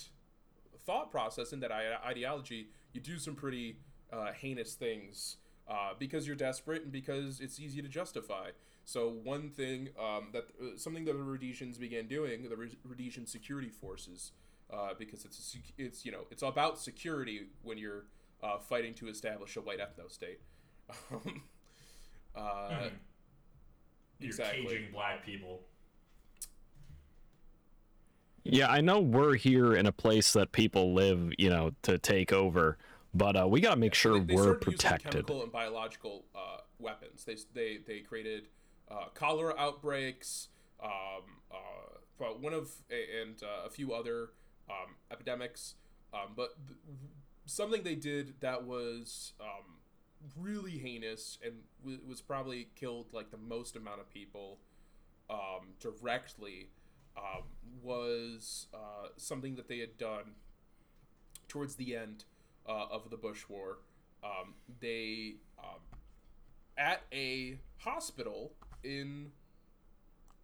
thought 0.86 1.10
process, 1.10 1.52
in 1.52 1.60
that 1.60 1.72
ideology, 1.72 2.68
you 2.92 3.00
do 3.00 3.18
some 3.18 3.34
pretty 3.34 3.78
uh, 4.12 4.32
heinous 4.32 4.74
things 4.74 5.38
uh, 5.68 5.94
because 5.98 6.26
you're 6.26 6.36
desperate 6.36 6.82
and 6.82 6.92
because 6.92 7.40
it's 7.40 7.58
easy 7.58 7.82
to 7.82 7.88
justify. 7.88 8.50
So 8.84 9.08
one 9.08 9.48
thing 9.50 9.90
um, 9.98 10.28
that 10.32 10.48
uh, 10.60 10.76
something 10.76 11.04
that 11.06 11.14
the 11.14 11.22
Rhodesians 11.22 11.78
began 11.78 12.06
doing, 12.06 12.48
the 12.48 12.56
Rh- 12.56 12.76
Rhodesian 12.84 13.26
security 13.26 13.70
forces, 13.70 14.32
uh, 14.72 14.90
because 14.98 15.24
it's 15.24 15.54
a, 15.54 15.82
it's 15.82 16.04
you 16.04 16.12
know 16.12 16.26
it's 16.30 16.42
about 16.42 16.78
security 16.78 17.46
when 17.62 17.78
you're 17.78 18.04
uh, 18.42 18.58
fighting 18.58 18.92
to 18.94 19.08
establish 19.08 19.56
a 19.56 19.60
white 19.60 19.78
ethno 19.78 20.10
state. 20.10 20.40
Um, 22.34 22.44
uh, 22.44 22.88
You're 24.22 24.30
Exactly. 24.30 24.66
caging 24.66 24.92
black 24.92 25.24
people. 25.24 25.62
Yeah, 28.44 28.68
I 28.68 28.80
know 28.80 29.00
we're 29.00 29.36
here 29.36 29.74
in 29.74 29.86
a 29.86 29.92
place 29.92 30.32
that 30.32 30.50
people 30.52 30.94
live, 30.94 31.32
you 31.38 31.48
know, 31.48 31.72
to 31.82 31.96
take 31.98 32.32
over, 32.32 32.76
but 33.14 33.36
uh, 33.40 33.46
we 33.48 33.60
gotta 33.60 33.76
make 33.78 33.94
sure 33.94 34.18
they, 34.18 34.24
they 34.24 34.34
we're 34.34 34.42
started 34.42 34.66
using 34.66 34.78
protected. 34.78 35.12
chemical 35.12 35.42
and 35.42 35.52
biological 35.52 36.24
uh, 36.34 36.58
weapons. 36.78 37.24
They 37.24 37.36
they 37.54 37.78
they 37.86 38.00
created 38.00 38.48
uh, 38.90 39.06
cholera 39.14 39.54
outbreaks. 39.56 40.48
Um, 40.82 40.90
uh, 41.52 41.98
well, 42.18 42.36
one 42.40 42.52
of 42.52 42.70
and 42.90 43.40
uh, 43.42 43.66
a 43.66 43.70
few 43.70 43.92
other 43.92 44.30
um, 44.68 44.96
epidemics. 45.10 45.74
Um, 46.12 46.32
but 46.36 46.54
th- 46.66 46.78
something 47.46 47.84
they 47.84 47.94
did 47.94 48.34
that 48.40 48.64
was 48.64 49.32
um, 49.40 49.76
really 50.38 50.78
heinous 50.78 51.38
and 51.44 51.54
w- 51.82 52.00
was 52.06 52.20
probably 52.20 52.68
killed 52.76 53.06
like 53.12 53.30
the 53.30 53.36
most 53.36 53.76
amount 53.76 54.00
of 54.00 54.08
people 54.10 54.58
um, 55.30 55.74
directly 55.80 56.68
um, 57.16 57.42
was 57.82 58.66
uh, 58.74 59.08
something 59.16 59.56
that 59.56 59.68
they 59.68 59.78
had 59.78 59.98
done 59.98 60.34
towards 61.48 61.74
the 61.76 61.96
end 61.96 62.24
uh, 62.68 62.86
of 62.90 63.10
the 63.10 63.16
Bush 63.16 63.44
War. 63.48 63.78
Um, 64.24 64.54
they 64.80 65.34
um, 65.58 65.80
at 66.78 67.02
a 67.12 67.58
hospital 67.78 68.52
in 68.82 69.32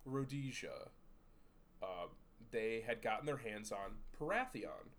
Rhodesia, 0.05 0.89
uh, 1.83 2.07
they 2.51 2.83
had 2.87 3.03
gotten 3.03 3.27
their 3.27 3.39
hands 3.39 3.73
on 3.73 3.97
Parathion. 4.19 4.91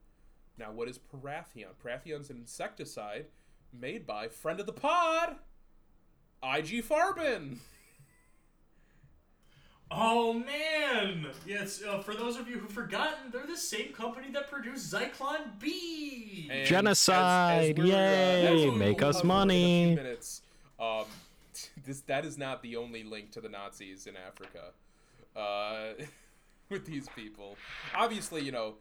Now, 0.57 0.71
what 0.71 0.87
is 0.87 0.97
Parathion? 0.99 1.75
Parathion's 1.83 2.29
an 2.29 2.37
insecticide 2.37 3.27
made 3.73 4.05
by 4.05 4.27
friend 4.27 4.59
of 4.59 4.65
the 4.65 4.73
pod, 4.73 5.35
IG 6.43 6.83
Farben. 6.83 7.57
Oh 9.91 10.33
man! 10.33 11.25
Yes, 11.47 11.81
uh, 11.81 11.99
for 11.99 12.13
those 12.13 12.37
of 12.37 12.47
you 12.47 12.59
who've 12.59 12.71
forgotten, 12.71 13.31
they're 13.31 13.47
the 13.47 13.57
same 13.57 13.91
company 13.91 14.29
that 14.33 14.47
produced 14.49 14.93
Zyklon 14.93 15.59
B. 15.59 16.47
And 16.51 16.67
Genocide, 16.67 17.75
we're, 17.77 17.85
uh, 17.85 17.87
yay, 17.87 18.65
we'll 18.67 18.75
make 18.75 19.01
us 19.01 19.17
cover 19.17 19.17
in 19.17 19.17
a 19.17 19.21
few 19.21 19.27
money. 19.27 19.95
Minutes, 19.95 20.41
um, 20.79 21.05
this 21.87 22.01
that 22.01 22.23
is 22.23 22.37
not 22.37 22.61
the 22.61 22.75
only 22.75 23.03
link 23.03 23.31
to 23.31 23.41
the 23.41 23.49
Nazis 23.49 24.05
in 24.05 24.13
Africa. 24.15 24.73
Uh, 25.35 25.93
with 26.69 26.85
these 26.85 27.07
people, 27.15 27.57
obviously, 27.95 28.41
you 28.43 28.51
know, 28.51 28.75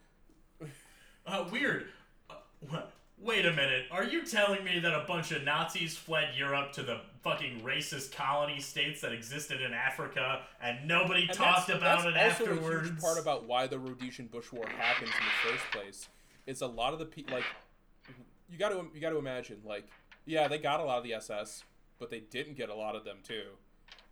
Uh, 1.27 1.49
weird. 1.51 1.87
Uh, 2.29 2.35
wha- 2.71 2.83
wait 3.21 3.47
a 3.47 3.53
minute. 3.53 3.87
Are 3.91 4.05
you 4.05 4.25
telling 4.25 4.65
me 4.65 4.79
that 4.81 4.95
a 4.95 5.05
bunch 5.07 5.33
of 5.33 5.43
Nazis 5.45 5.97
fled 5.97 6.35
Europe 6.37 6.73
to 6.73 6.83
the 6.83 7.01
fucking 7.23 7.61
racist 7.61 8.13
colony 8.13 8.61
states 8.61 9.01
that 9.01 9.13
existed 9.13 9.61
in 9.61 9.73
Africa 9.73 10.43
and 10.63 10.87
nobody 10.87 11.23
and 11.23 11.33
talked 11.33 11.69
that's, 11.69 11.79
about 11.79 12.05
that's 12.15 12.41
it 12.41 12.43
also 12.43 12.53
afterwards? 12.53 12.89
a 12.89 12.91
huge 12.91 13.01
part 13.01 13.19
about 13.19 13.45
why 13.45 13.67
the 13.67 13.79
Rhodesian 13.79 14.27
Bush 14.27 14.53
War 14.53 14.67
happens 14.67 15.11
in 15.11 15.25
the 15.25 15.51
first 15.51 15.71
place. 15.73 16.09
Is 16.47 16.63
a 16.63 16.67
lot 16.67 16.93
of 16.93 16.99
the 16.99 17.05
people 17.05 17.35
like 17.35 17.45
you 18.51 18.59
got 18.59 18.71
to 18.71 18.87
you 18.95 19.01
got 19.01 19.11
to 19.11 19.19
imagine 19.19 19.59
like 19.65 19.87
yeah 20.25 20.49
they 20.49 20.59
got 20.59 20.81
a 20.81 20.85
lot 20.85 20.99
of 20.99 21.05
the 21.05 21.13
SS, 21.15 21.65
but 21.99 22.11
they 22.11 22.21
didn't 22.21 22.57
get 22.57 22.71
a 22.71 22.75
lot 22.75 22.97
of 22.97 23.05
them 23.05 23.19
too, 23.23 23.43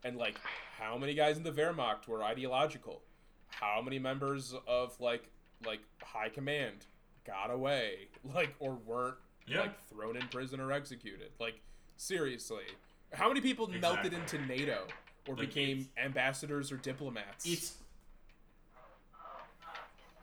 and 0.05 0.17
like 0.19 0.39
how 0.79 0.99
many 0.99 1.15
guys 1.15 1.39
in 1.39 1.45
the 1.45 1.53
Wehrmacht 1.53 2.07
were 2.07 2.23
ideological, 2.23 3.01
how 3.49 3.81
many 3.83 3.99
members 3.99 4.55
of 4.67 5.01
like 5.01 5.31
like 5.65 5.81
high 6.03 6.29
command 6.29 6.85
got 7.27 7.51
away 7.51 8.09
like 8.35 8.55
or 8.61 8.75
weren't 8.87 9.17
Yeah. 9.47 9.61
like 9.63 9.89
thrown 9.89 10.17
in 10.17 10.27
prison 10.29 10.61
or 10.61 10.73
executed 10.73 11.31
like 11.41 11.61
seriously 11.97 12.65
how 13.13 13.29
many 13.29 13.41
people 13.41 13.69
melted 13.69 14.13
into 14.13 14.39
nato 14.47 14.87
or 15.29 15.35
Like, 15.35 15.49
became 15.49 15.89
ambassadors 16.03 16.71
or 16.73 16.77
diplomats 16.77 17.45
it's 17.47 17.75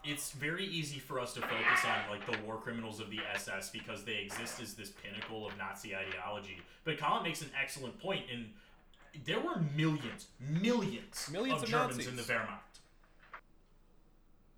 it's 0.03 0.31
very 0.31 0.65
easy 0.65 0.99
for 0.99 1.17
us 1.19 1.33
to 1.33 1.39
focus 1.39 1.85
on 1.85 2.09
like 2.09 2.25
the 2.29 2.37
war 2.45 2.57
criminals 2.57 2.99
of 2.99 3.09
the 3.09 3.19
SS 3.35 3.69
because 3.69 4.03
they 4.03 4.17
exist 4.17 4.61
as 4.61 4.73
this 4.73 4.91
pinnacle 4.91 5.47
of 5.47 5.57
Nazi 5.57 5.95
ideology. 5.95 6.57
But 6.83 6.97
Colin 6.97 7.23
makes 7.23 7.41
an 7.41 7.49
excellent 7.61 7.97
point 8.01 8.23
in 8.29 8.47
there 9.25 9.39
were 9.39 9.61
millions, 9.77 10.27
millions, 10.41 11.29
Millions 11.31 11.59
of 11.59 11.63
of 11.63 11.69
Germans 11.69 11.95
Nazis. 11.97 12.07
in 12.07 12.15
the 12.17 12.23
Wehrmacht. 12.23 12.72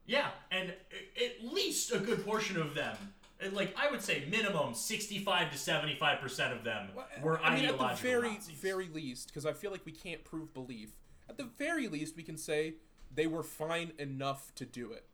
Yeah, 0.05 0.29
and 0.51 0.69
at 0.69 1.43
least 1.53 1.91
a 1.91 1.99
good 1.99 2.23
portion 2.25 2.57
of 2.57 2.75
them, 2.75 2.95
uh, 3.43 3.49
like 3.51 3.75
I 3.77 3.89
would 3.89 4.01
say, 4.01 4.25
minimum 4.29 4.73
sixty-five 4.75 5.51
to 5.51 5.57
seventy-five 5.57 6.19
percent 6.19 6.53
of 6.53 6.63
them 6.63 6.89
uh, 6.97 7.01
were 7.23 7.39
I 7.41 7.55
mean, 7.55 7.65
at 7.65 7.77
the 7.77 7.87
very, 7.95 8.33
Nazis. 8.33 8.55
very 8.55 8.87
least, 8.87 9.27
because 9.27 9.45
I 9.45 9.53
feel 9.53 9.71
like 9.71 9.85
we 9.85 9.91
can't 9.91 10.23
prove 10.23 10.53
belief. 10.53 10.91
At 11.27 11.37
the 11.37 11.49
very 11.57 11.87
least, 11.87 12.15
we 12.15 12.23
can 12.23 12.37
say 12.37 12.75
they 13.13 13.25
were 13.27 13.41
fine 13.43 13.93
enough 13.97 14.53
to 14.55 14.65
do 14.65 14.91
it. 14.91 15.05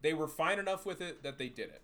They 0.00 0.14
were 0.14 0.28
fine 0.28 0.58
enough 0.60 0.86
with 0.86 1.00
it 1.00 1.22
that 1.24 1.38
they 1.38 1.48
did 1.48 1.70
it. 1.70 1.82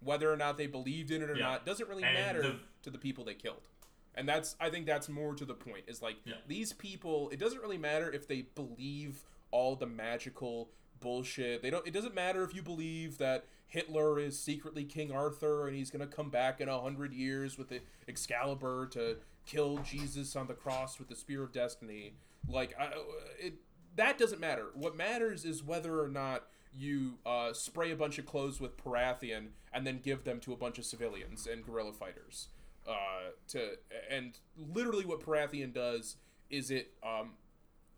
Whether 0.00 0.32
or 0.32 0.36
not 0.36 0.56
they 0.56 0.66
believed 0.66 1.10
in 1.10 1.20
it 1.22 1.28
or 1.28 1.36
Yeah. 1.36 1.48
not 1.48 1.66
doesn't 1.66 1.88
really 1.88 2.02
And 2.02 2.14
matter 2.14 2.42
the- 2.42 2.60
to 2.84 2.90
the 2.90 2.98
people 2.98 3.24
they 3.24 3.34
killed. 3.34 3.68
And 4.14 4.28
that's, 4.28 4.56
I 4.60 4.70
think, 4.70 4.86
that's 4.86 5.08
more 5.08 5.34
to 5.34 5.44
the 5.44 5.54
point. 5.54 5.84
Is 5.86 6.00
like 6.00 6.16
Yeah. 6.24 6.34
these 6.46 6.72
people. 6.72 7.28
It 7.30 7.38
doesn't 7.38 7.60
really 7.60 7.78
matter 7.78 8.10
if 8.10 8.26
they 8.26 8.42
believe 8.42 9.24
all 9.52 9.76
the 9.76 9.86
magical 9.86 10.70
bullshit. 11.00 11.62
They 11.62 11.70
don't. 11.70 11.86
It 11.86 11.92
doesn't 11.92 12.14
matter 12.14 12.42
if 12.42 12.54
you 12.54 12.62
believe 12.62 13.18
that 13.18 13.46
Hitler 13.66 14.18
is 14.18 14.38
secretly 14.38 14.84
King 14.84 15.12
Arthur 15.12 15.66
and 15.68 15.76
he's 15.76 15.90
gonna 15.90 16.06
come 16.06 16.30
back 16.30 16.60
in 16.60 16.68
a 16.68 16.80
hundred 16.80 17.12
years 17.12 17.56
with 17.56 17.68
the 17.68 17.80
Excalibur 18.08 18.86
to 18.88 19.18
kill 19.46 19.78
Jesus 19.78 20.34
on 20.34 20.46
the 20.46 20.54
cross 20.54 20.98
with 20.98 21.08
the 21.08 21.16
spear 21.16 21.42
of 21.42 21.52
destiny. 21.52 22.14
Like, 22.48 22.74
I, 22.78 22.90
it 23.38 23.54
that 23.96 24.18
doesn't 24.18 24.40
matter. 24.40 24.66
What 24.74 24.96
matters 24.96 25.44
is 25.44 25.62
whether 25.62 26.00
or 26.00 26.08
not 26.08 26.44
you 26.74 27.18
uh, 27.26 27.52
spray 27.52 27.90
a 27.90 27.96
bunch 27.96 28.18
of 28.18 28.26
clothes 28.26 28.60
with 28.60 28.76
Parathion 28.76 29.48
and 29.72 29.86
then 29.86 30.00
give 30.02 30.24
them 30.24 30.40
to 30.40 30.52
a 30.52 30.56
bunch 30.56 30.78
of 30.78 30.84
civilians 30.84 31.46
and 31.46 31.64
guerrilla 31.64 31.92
fighters. 31.92 32.48
Uh, 32.86 33.30
to 33.48 33.76
and 34.10 34.38
literally 34.56 35.04
what 35.04 35.20
Parathion 35.20 35.72
does 35.72 36.16
is 36.50 36.70
it 36.70 36.94
um, 37.02 37.34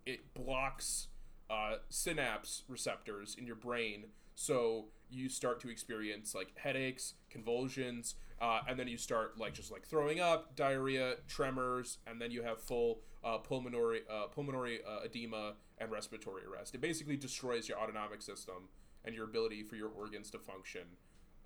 it 0.05 0.35
blocks 0.35 1.09
uh, 1.55 1.77
synapse 1.89 2.63
receptors 2.69 3.37
in 3.39 3.47
your 3.47 3.57
brain. 3.57 4.07
So 4.35 4.87
you 5.11 5.29
start 5.29 5.61
to 5.61 5.69
experience 5.71 6.35
like 6.35 6.49
headaches 6.57 7.15
convulsions 7.31 8.17
uh, 8.41 8.61
and 8.69 8.79
then 8.79 8.89
you 8.89 8.97
start 8.97 9.39
like 9.39 9.55
just 9.55 9.71
like 9.71 9.87
throwing 9.87 10.19
up 10.21 10.57
diarrhea 10.57 11.15
tremors 11.29 11.99
and 12.07 12.21
then 12.21 12.31
you 12.31 12.43
have 12.43 12.61
full 12.61 13.01
uh, 13.23 13.39
pulmonary 13.39 14.01
uh, 14.11 14.27
pulmonary 14.27 14.81
uh, 14.89 15.05
edema 15.05 15.55
and 15.79 15.91
respiratory 15.91 16.43
arrest. 16.45 16.75
It 16.75 16.81
basically 16.81 17.17
destroys 17.17 17.69
your 17.69 17.79
autonomic 17.79 18.23
system 18.23 18.69
and 19.05 19.15
your 19.15 19.25
ability 19.25 19.63
for 19.63 19.77
your 19.77 19.91
organs 19.91 20.31
to 20.31 20.39
function 20.39 20.83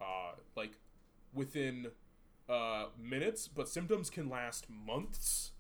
uh, 0.01 0.33
like 0.57 0.73
within 1.35 1.89
minutes 2.99 3.49
but 3.49 3.69
symptoms 3.69 4.09
can 4.09 4.31
last 4.31 4.67
months. 4.71 5.53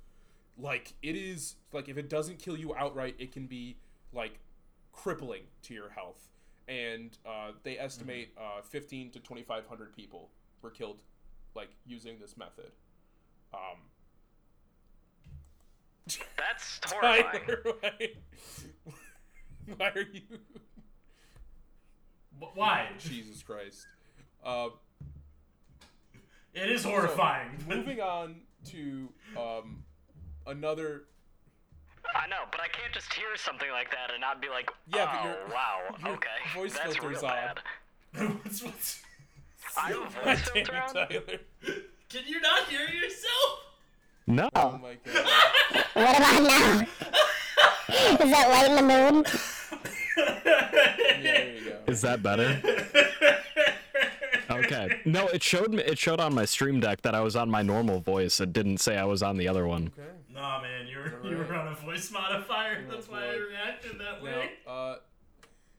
Like 0.56 0.94
it 1.02 1.14
is 1.14 1.56
like 1.72 1.88
if 1.88 1.98
it 1.98 2.08
doesn't 2.08 2.38
kill 2.38 2.56
you 2.56 2.74
outright 2.74 3.16
it 3.18 3.32
can 3.32 3.46
be 3.46 3.76
like 4.12 4.38
crippling 4.92 5.42
to 5.62 5.74
your 5.74 5.88
health 5.90 6.28
and 6.68 7.16
uh, 7.26 7.52
they 7.62 7.78
estimate 7.78 8.30
uh, 8.38 8.60
15 8.62 9.10
to 9.12 9.20
2500 9.20 9.94
people 9.94 10.30
were 10.62 10.70
killed 10.70 11.02
like 11.54 11.70
using 11.86 12.18
this 12.20 12.36
method 12.36 12.70
um 13.54 13.78
That's 16.36 16.80
horrifying. 16.92 17.40
Tyler, 17.46 17.62
why, 17.80 18.08
why 19.76 19.88
are 19.94 20.00
you 20.12 20.20
Wh- 22.40 22.56
Why? 22.56 22.88
jesus 22.98 23.42
christ 23.42 23.86
uh, 24.44 24.68
It 26.54 26.70
is 26.70 26.84
horrifying. 26.84 27.50
moving 27.68 28.00
on 28.00 28.36
to 28.66 29.08
um, 29.36 29.82
another 30.46 31.04
I 32.14 32.26
know, 32.28 32.44
but 32.50 32.60
I 32.60 32.68
can't 32.68 32.92
just 32.92 33.12
hear 33.12 33.36
something 33.36 33.70
like 33.70 33.90
that 33.90 34.10
and 34.12 34.20
not 34.20 34.40
be 34.40 34.48
like, 34.48 34.70
Yeah, 34.94 35.06
but 35.06 35.20
oh, 35.20 35.24
your- 35.24 35.54
wow, 35.54 35.78
your 36.04 36.14
okay, 36.16 36.28
voice 36.54 36.72
that's 36.74 36.96
filter's 36.96 37.22
real 37.22 37.30
on. 37.30 37.36
bad. 37.36 37.60
What's- 38.44 38.62
what's- 38.62 39.02
I 39.76 39.88
have 39.88 39.96
a 39.98 40.00
voice 40.24 40.44
damn 40.54 40.64
filter 40.64 40.76
it, 40.76 40.82
on? 40.82 40.94
Tyler. 40.94 41.38
Can 42.08 42.22
you 42.26 42.40
not 42.40 42.64
hear 42.68 42.88
yourself? 42.88 43.60
No. 44.26 44.48
oh 44.56 44.78
my 44.78 44.96
god 45.04 45.26
What 45.94 46.16
about 46.16 46.42
now? 46.42 46.86
Is 47.88 48.30
that 48.30 48.48
light 48.50 48.70
in 48.70 48.76
the 48.76 48.82
mood? 48.82 49.26
Yeah, 50.16 51.20
there 51.22 51.54
you 51.54 51.70
go. 51.70 51.76
Is 51.86 52.00
that 52.02 52.22
better? 52.22 52.60
Okay. 54.64 55.00
No, 55.04 55.26
it 55.28 55.42
showed 55.42 55.72
me. 55.72 55.82
It 55.82 55.98
showed 55.98 56.20
on 56.20 56.34
my 56.34 56.44
stream 56.44 56.80
deck 56.80 57.02
that 57.02 57.14
I 57.14 57.20
was 57.20 57.36
on 57.36 57.50
my 57.50 57.62
normal 57.62 58.00
voice. 58.00 58.40
It 58.40 58.52
didn't 58.52 58.78
say 58.78 58.96
I 58.96 59.04
was 59.04 59.22
on 59.22 59.36
the 59.36 59.48
other 59.48 59.66
one. 59.66 59.92
Okay. 59.98 60.08
Nah, 60.32 60.60
man, 60.62 60.86
you 60.86 60.98
were 60.98 61.30
you 61.30 61.36
were 61.38 61.54
on 61.54 61.68
a 61.68 61.74
voice 61.74 62.10
modifier. 62.12 62.84
That's 62.88 63.08
why 63.08 63.24
I 63.28 63.32
boy. 63.32 63.38
reacted 63.50 63.92
that 63.98 64.22
Now, 64.22 64.38
way. 64.38 64.50
uh, 64.66 64.96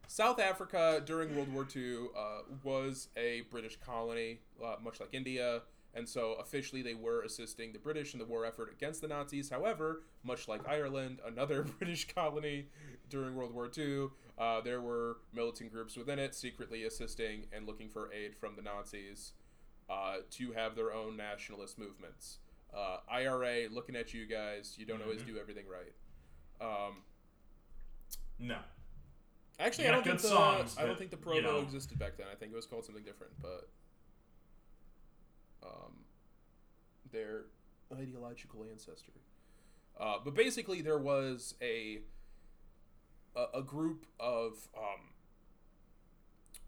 South 0.07 0.39
Africa 0.39 1.01
during 1.05 1.35
World 1.35 1.53
War 1.53 1.67
II 1.75 2.07
uh, 2.17 2.39
was 2.63 3.09
a 3.15 3.41
British 3.51 3.77
colony, 3.77 4.39
uh, 4.63 4.75
much 4.83 4.99
like 4.99 5.09
India, 5.13 5.61
and 5.93 6.09
so 6.09 6.33
officially 6.39 6.81
they 6.81 6.95
were 6.95 7.21
assisting 7.21 7.71
the 7.73 7.79
British 7.79 8.13
in 8.13 8.19
the 8.19 8.25
war 8.25 8.43
effort 8.45 8.71
against 8.71 9.01
the 9.01 9.07
Nazis. 9.07 9.49
However, 9.49 10.01
much 10.23 10.47
like 10.47 10.67
Ireland, 10.67 11.19
another 11.25 11.63
British 11.79 12.07
colony 12.13 12.65
during 13.09 13.35
World 13.35 13.53
War 13.53 13.69
II, 13.77 14.07
uh, 14.39 14.61
there 14.61 14.81
were 14.81 15.17
militant 15.33 15.71
groups 15.71 15.97
within 15.97 16.17
it 16.17 16.33
secretly 16.33 16.83
assisting 16.85 17.45
and 17.51 17.67
looking 17.67 17.89
for 17.89 18.09
aid 18.13 18.35
from 18.35 18.55
the 18.55 18.61
Nazis 18.61 19.33
uh, 19.89 20.17
to 20.31 20.51
have 20.53 20.75
their 20.75 20.93
own 20.93 21.17
nationalist 21.17 21.77
movements. 21.77 22.37
Uh, 22.73 22.97
IRA, 23.11 23.67
looking 23.69 23.95
at 23.95 24.13
you 24.13 24.25
guys, 24.25 24.75
you 24.77 24.85
don't 24.85 25.01
always 25.01 25.21
do 25.23 25.37
everything 25.39 25.65
right. 25.67 25.93
Um, 26.61 26.97
No. 28.37 28.57
Actually, 29.59 29.89
I 29.89 29.91
don't 29.91 30.03
think 30.05 30.21
the 30.21 30.27
songs, 30.27 30.77
I 30.79 30.85
don't 30.85 30.97
think 30.97 31.09
the 31.11 31.17
you 31.17 31.23
Provo 31.23 31.41
know. 31.41 31.59
existed 31.59 31.99
back 31.99 32.15
then. 32.17 32.27
I 32.31 32.35
think 32.35 32.53
it 32.53 32.55
was 32.55 32.65
called 32.65 32.85
something 32.85 33.03
different, 33.03 33.33
but 33.41 33.67
um, 35.63 36.05
their 37.11 37.45
ideological 37.93 38.65
ancestor. 38.71 39.11
Uh, 39.99 40.15
but 40.23 40.33
basically, 40.33 40.81
there 40.81 40.97
was 40.97 41.55
a 41.61 41.99
a, 43.35 43.59
a 43.59 43.61
group 43.61 44.05
of 44.19 44.67
um, 44.77 45.13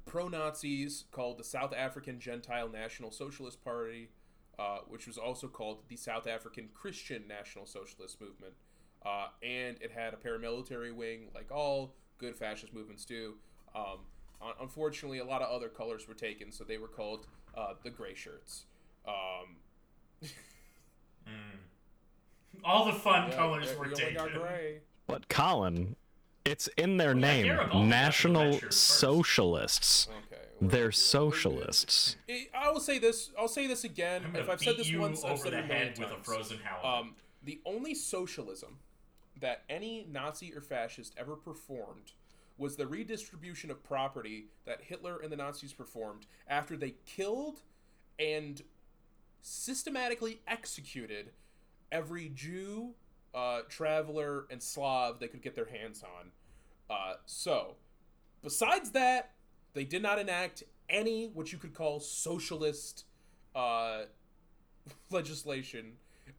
pro 0.06 0.28
Nazis 0.28 1.06
called 1.12 1.38
the 1.38 1.44
South 1.44 1.74
African 1.76 2.20
Gentile 2.20 2.70
National 2.70 3.12
Socialist 3.12 3.64
Party, 3.64 4.10
uh, 4.60 4.80
which 4.88 5.08
was 5.08 5.18
also 5.18 5.48
called 5.48 5.80
the 5.88 5.96
South 5.96 6.28
African 6.28 6.70
Christian 6.74 7.24
National 7.28 7.66
Socialist 7.66 8.20
Movement. 8.22 8.54
Uh, 9.04 9.28
and 9.42 9.78
it 9.82 9.92
had 9.96 10.14
a 10.14 10.18
paramilitary 10.18 10.94
wing, 10.94 11.30
like 11.34 11.52
all 11.52 11.96
good 12.18 12.36
fascist 12.36 12.74
movements 12.74 13.04
do. 13.04 13.36
Um, 13.76 14.00
unfortunately, 14.60 15.20
a 15.20 15.26
lot 15.26 15.42
of 15.42 15.50
other 15.50 15.70
colors 15.70 16.08
were 16.08 16.14
taken, 16.14 16.52
so 16.52 16.64
they 16.64 16.78
were 16.78 16.88
called 16.88 17.26
uh, 17.58 17.74
the 17.84 17.90
Gray 17.90 18.14
Shirts. 18.14 18.66
Um, 19.08 19.58
All 22.64 22.86
the 22.86 22.94
fun 22.94 23.30
yeah, 23.30 23.36
colors 23.36 23.70
yeah, 23.72 23.80
were 23.80 23.88
we 23.88 23.94
taken. 23.94 24.40
gray. 24.40 24.82
But 25.08 25.28
Colin, 25.30 25.96
it's 26.46 26.68
in 26.78 26.98
their 26.98 27.14
name. 27.14 27.46
Garibaldi 27.46 27.70
got 27.70 27.74
the 27.74 27.80
red 27.80 27.88
National. 27.90 28.60
Socialists. 28.72 30.08
Okay. 30.32 30.42
They're 30.62 30.92
socialists. 30.92 32.18
I 32.30 32.48
I 32.54 32.72
will 32.72 32.80
say 32.80 33.00
this. 33.00 33.32
I'll 33.38 33.48
say 33.48 33.68
this 33.68 33.84
again. 33.84 34.24
If 34.36 34.50
I've 34.50 34.62
said 34.62 34.78
this 34.78 34.94
once, 34.94 35.24
I've 35.24 35.32
over 35.34 35.44
said 35.44 35.54
the 35.54 35.58
it 35.60 35.64
a 35.66 35.68
million 35.68 35.88
head 35.88 36.00
with 36.00 36.10
a 36.10 36.14
times. 36.14 36.26
frozen 36.26 36.60
halibut. 36.64 36.86
Um, 37.08 37.16
the 37.44 37.60
only 37.66 37.96
socialism 37.96 38.78
that 39.40 39.64
any 39.70 40.06
Nazi 40.12 40.54
or 40.56 40.62
fascist 40.62 41.16
ever 41.18 41.36
performed 41.36 42.12
was 42.60 42.76
the 42.76 42.86
redistribution 42.86 43.72
of 43.72 43.84
property 43.84 44.46
that 44.66 44.82
Hitler 44.84 45.20
and 45.24 45.32
the 45.32 45.36
Nazis 45.36 45.74
performed 45.74 46.28
after 46.48 46.78
they 46.78 46.94
killed 47.08 47.62
and 48.20 48.62
systematically 49.42 50.42
executed 50.48 51.32
every 51.92 52.30
Jew, 52.30 52.92
uh, 53.34 53.62
traveler, 53.70 54.46
and 54.50 54.62
Slav 54.62 55.20
they 55.20 55.28
could 55.28 55.42
get 55.42 55.56
their 55.56 55.66
hands 55.66 56.04
on. 56.04 56.32
Uh, 56.90 57.14
so, 57.26 57.76
besides 58.44 58.92
that, 58.92 59.32
they 59.74 59.86
did 59.86 60.02
not 60.02 60.20
enact 60.20 60.64
any 60.90 61.28
what 61.28 61.52
you 61.52 61.58
could 61.58 61.74
call 61.74 62.00
socialist 62.00 63.06
uh, 63.56 64.04
legislation. 65.10 65.94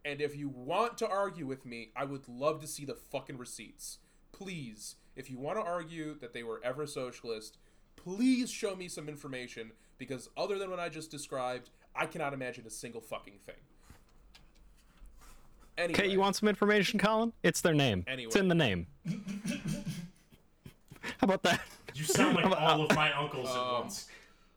And 0.05 0.21
if 0.21 0.35
you 0.35 0.49
want 0.49 0.97
to 0.99 1.07
argue 1.07 1.45
with 1.45 1.65
me, 1.65 1.91
I 1.95 2.05
would 2.05 2.27
love 2.27 2.61
to 2.61 2.67
see 2.67 2.85
the 2.85 2.95
fucking 2.95 3.37
receipts. 3.37 3.99
Please, 4.31 4.95
if 5.15 5.29
you 5.29 5.37
want 5.37 5.57
to 5.57 5.63
argue 5.63 6.17
that 6.19 6.33
they 6.33 6.43
were 6.43 6.61
ever 6.63 6.85
socialist, 6.85 7.57
please 7.95 8.49
show 8.49 8.75
me 8.75 8.87
some 8.87 9.07
information 9.07 9.71
because 9.97 10.29
other 10.35 10.57
than 10.57 10.69
what 10.69 10.79
I 10.79 10.89
just 10.89 11.11
described, 11.11 11.69
I 11.95 12.05
cannot 12.05 12.33
imagine 12.33 12.65
a 12.65 12.71
single 12.71 13.01
fucking 13.01 13.39
thing. 13.45 13.55
Anyway, 15.77 15.99
Okay, 15.99 16.07
you 16.11 16.19
want 16.19 16.35
some 16.35 16.47
information, 16.49 16.99
Colin? 16.99 17.33
It's 17.41 17.61
their 17.61 17.73
name. 17.73 18.03
It's 18.07 18.35
in 18.35 18.47
the 18.47 18.55
name. 18.55 18.87
How 21.01 21.25
about 21.25 21.43
that? 21.43 21.61
you 21.95 22.03
sound 22.03 22.35
like 22.35 22.45
all 22.59 22.81
of 22.85 22.95
my 22.95 23.11
uncles 23.13 23.49
at 23.49 23.55
Um, 23.55 23.73
once. 23.81 24.07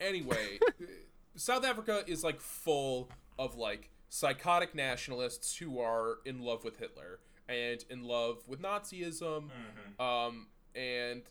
anyway, 0.01 0.59
South 1.37 1.65
Africa 1.65 2.03
is 2.07 2.23
like 2.25 2.41
full 2.41 3.11
of 3.39 3.57
like 3.57 3.91
psychotic 4.09 4.75
nationalists 4.75 5.57
who 5.57 5.79
are 5.81 6.19
in 6.25 6.41
love 6.41 6.65
with 6.65 6.79
Hitler 6.79 7.19
and 7.49 7.85
in 7.91 8.05
love 8.05 8.39
with 8.49 8.61
Nazism, 8.63 9.51
um, 10.01 10.47
and 10.75 11.23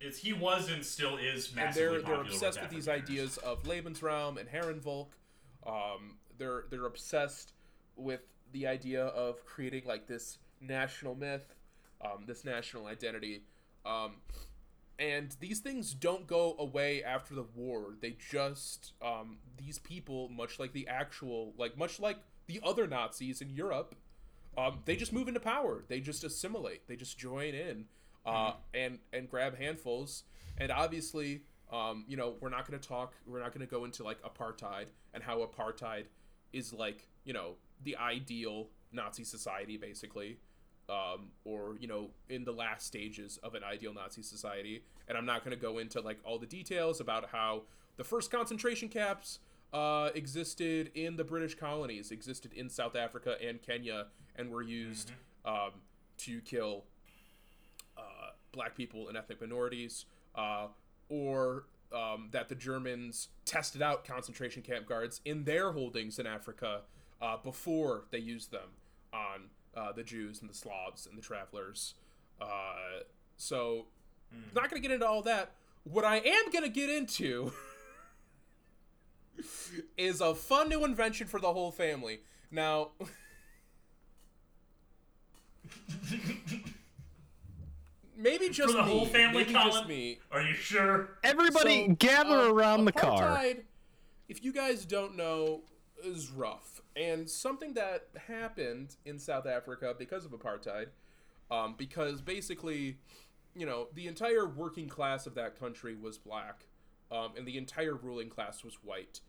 It's 0.00 0.18
he 0.18 0.32
was 0.32 0.70
and 0.70 0.84
still 0.84 1.16
is 1.16 1.48
and 1.48 1.56
massively 1.56 1.82
they're 1.82 1.90
they're 1.92 2.00
popular 2.02 2.22
obsessed 2.22 2.60
with 2.60 2.70
these 2.70 2.88
ideas 2.88 3.38
of 3.38 3.62
Lebensraum 3.64 4.38
and 4.38 4.48
Herrenvolk. 4.48 5.08
Um, 5.66 6.18
they're 6.38 6.64
they're 6.70 6.86
obsessed 6.86 7.52
with 7.96 8.20
the 8.52 8.66
idea 8.66 9.04
of 9.06 9.44
creating 9.44 9.84
like 9.86 10.06
this 10.06 10.38
national 10.60 11.14
myth, 11.14 11.54
um, 12.04 12.24
this 12.26 12.44
national 12.44 12.86
identity, 12.86 13.44
um, 13.84 14.16
and 14.98 15.34
these 15.40 15.60
things 15.60 15.94
don't 15.94 16.26
go 16.26 16.54
away 16.58 17.02
after 17.02 17.34
the 17.34 17.44
war. 17.54 17.94
They 18.00 18.16
just 18.30 18.92
um, 19.02 19.38
these 19.56 19.78
people, 19.78 20.28
much 20.28 20.58
like 20.58 20.72
the 20.72 20.86
actual, 20.88 21.54
like 21.58 21.76
much 21.76 21.98
like 21.98 22.18
the 22.46 22.60
other 22.62 22.86
Nazis 22.86 23.40
in 23.40 23.50
Europe, 23.50 23.94
um, 24.56 24.80
they 24.84 24.96
just 24.96 25.12
move 25.12 25.28
into 25.28 25.40
power. 25.40 25.84
They 25.88 26.00
just 26.00 26.24
assimilate. 26.24 26.86
They 26.86 26.96
just 26.96 27.18
join 27.18 27.54
in 27.54 27.86
uh, 28.26 28.52
and 28.74 28.98
and 29.12 29.28
grab 29.28 29.56
handfuls. 29.58 30.24
And 30.58 30.70
obviously, 30.70 31.42
um, 31.72 32.04
you 32.06 32.16
know, 32.16 32.34
we're 32.40 32.50
not 32.50 32.68
going 32.68 32.78
to 32.78 32.86
talk. 32.86 33.14
We're 33.26 33.40
not 33.40 33.52
going 33.52 33.66
to 33.66 33.70
go 33.70 33.84
into 33.84 34.04
like 34.04 34.22
apartheid 34.22 34.86
and 35.14 35.22
how 35.22 35.38
apartheid 35.44 36.04
is 36.52 36.72
like 36.72 37.08
you 37.24 37.32
know 37.32 37.54
the 37.84 37.96
ideal 37.96 38.68
Nazi 38.92 39.24
society, 39.24 39.76
basically, 39.76 40.38
um, 40.88 41.30
or 41.44 41.76
you 41.80 41.88
know 41.88 42.10
in 42.28 42.44
the 42.44 42.52
last 42.52 42.86
stages 42.86 43.38
of 43.42 43.54
an 43.54 43.64
ideal 43.64 43.94
Nazi 43.94 44.22
society. 44.22 44.84
And 45.08 45.18
I'm 45.18 45.26
not 45.26 45.44
going 45.44 45.56
to 45.56 45.60
go 45.60 45.78
into 45.78 46.00
like 46.00 46.18
all 46.24 46.38
the 46.38 46.46
details 46.46 47.00
about 47.00 47.30
how 47.30 47.62
the 47.96 48.04
first 48.04 48.30
concentration 48.30 48.88
camps 48.88 49.40
uh, 49.72 50.10
existed 50.14 50.90
in 50.94 51.16
the 51.16 51.24
British 51.24 51.54
colonies, 51.54 52.10
existed 52.10 52.52
in 52.52 52.68
South 52.68 52.94
Africa 52.94 53.36
and 53.46 53.62
Kenya, 53.62 54.06
and 54.36 54.50
were 54.50 54.62
used 54.62 55.12
um, 55.44 55.72
to 56.18 56.40
kill 56.40 56.84
uh, 57.96 58.30
black 58.52 58.76
people 58.76 59.08
and 59.08 59.16
ethnic 59.16 59.40
minorities, 59.40 60.04
uh, 60.34 60.66
or 61.08 61.64
um, 61.92 62.28
that 62.32 62.48
the 62.48 62.54
Germans 62.54 63.28
tested 63.44 63.82
out 63.82 64.04
concentration 64.04 64.62
camp 64.62 64.86
guards 64.86 65.20
in 65.24 65.44
their 65.44 65.72
holdings 65.72 66.18
in 66.18 66.26
Africa 66.26 66.82
uh, 67.22 67.36
before 67.42 68.04
they 68.10 68.18
used 68.18 68.50
them 68.50 68.68
on 69.14 69.44
uh, 69.74 69.92
the 69.92 70.02
Jews 70.02 70.40
and 70.42 70.50
the 70.50 70.54
Slavs 70.54 71.06
and 71.06 71.16
the 71.16 71.22
travelers. 71.22 71.94
Uh, 72.40 73.04
so, 73.36 73.86
not 74.54 74.68
going 74.68 74.82
to 74.82 74.86
get 74.86 74.92
into 74.94 75.06
all 75.06 75.22
that. 75.22 75.52
What 75.84 76.04
I 76.04 76.16
am 76.16 76.50
going 76.52 76.64
to 76.64 76.70
get 76.70 76.90
into 76.90 77.52
is 79.96 80.20
a 80.20 80.34
fun 80.34 80.68
new 80.68 80.84
invention 80.84 81.26
for 81.26 81.40
the 81.40 81.52
whole 81.52 81.70
family. 81.70 82.20
Now, 82.50 82.90
maybe 88.16 88.48
just 88.48 88.72
For 88.74 88.78
the 88.78 88.86
me, 88.86 88.90
whole 88.90 89.06
family, 89.06 89.42
maybe 89.44 89.52
Colin. 89.54 89.70
just 89.72 89.88
me. 89.88 90.18
Are 90.30 90.42
you 90.42 90.54
sure? 90.54 91.18
Everybody 91.24 91.86
So, 91.88 91.94
gather 91.94 92.36
uh, 92.36 92.50
around 92.52 92.84
the 92.84 92.92
car. 92.92 93.44
If 94.28 94.44
you 94.44 94.52
guys 94.52 94.84
don't 94.84 95.16
know, 95.16 95.62
is 96.04 96.30
rough, 96.30 96.71
and 96.96 97.28
something 97.28 97.74
that 97.74 98.08
happened 98.28 98.96
in 99.04 99.18
South 99.18 99.46
Africa 99.46 99.94
because 99.98 100.24
of 100.24 100.32
apartheid, 100.32 100.86
um, 101.50 101.74
because 101.76 102.20
basically, 102.20 102.98
you 103.54 103.66
know, 103.66 103.88
the 103.94 104.06
entire 104.06 104.46
working 104.46 104.88
class 104.88 105.26
of 105.26 105.34
that 105.34 105.58
country 105.58 105.94
was 105.94 106.18
black, 106.18 106.66
um, 107.10 107.32
and 107.36 107.46
the 107.46 107.56
entire 107.56 107.94
ruling 107.94 108.28
class 108.28 108.64
was 108.64 108.74
white. 108.82 109.20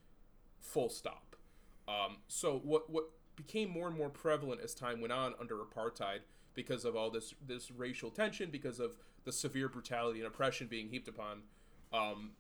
Full 0.59 0.89
stop. 0.89 1.35
Um, 1.87 2.17
so 2.27 2.59
what 2.63 2.89
what 2.89 3.05
became 3.35 3.69
more 3.69 3.87
and 3.87 3.97
more 3.97 4.09
prevalent 4.09 4.61
as 4.61 4.73
time 4.73 5.01
went 5.01 5.11
on 5.11 5.33
under 5.39 5.57
apartheid 5.57 6.19
because 6.53 6.85
of 6.85 6.95
all 6.95 7.09
this 7.09 7.33
this 7.45 7.71
racial 7.71 8.09
tension, 8.09 8.49
because 8.49 8.79
of 8.79 8.95
the 9.25 9.31
severe 9.31 9.69
brutality 9.69 10.19
and 10.19 10.27
oppression 10.27 10.67
being 10.67 10.89
heaped 10.89 11.07
upon 11.07 11.43
um, 11.91 12.31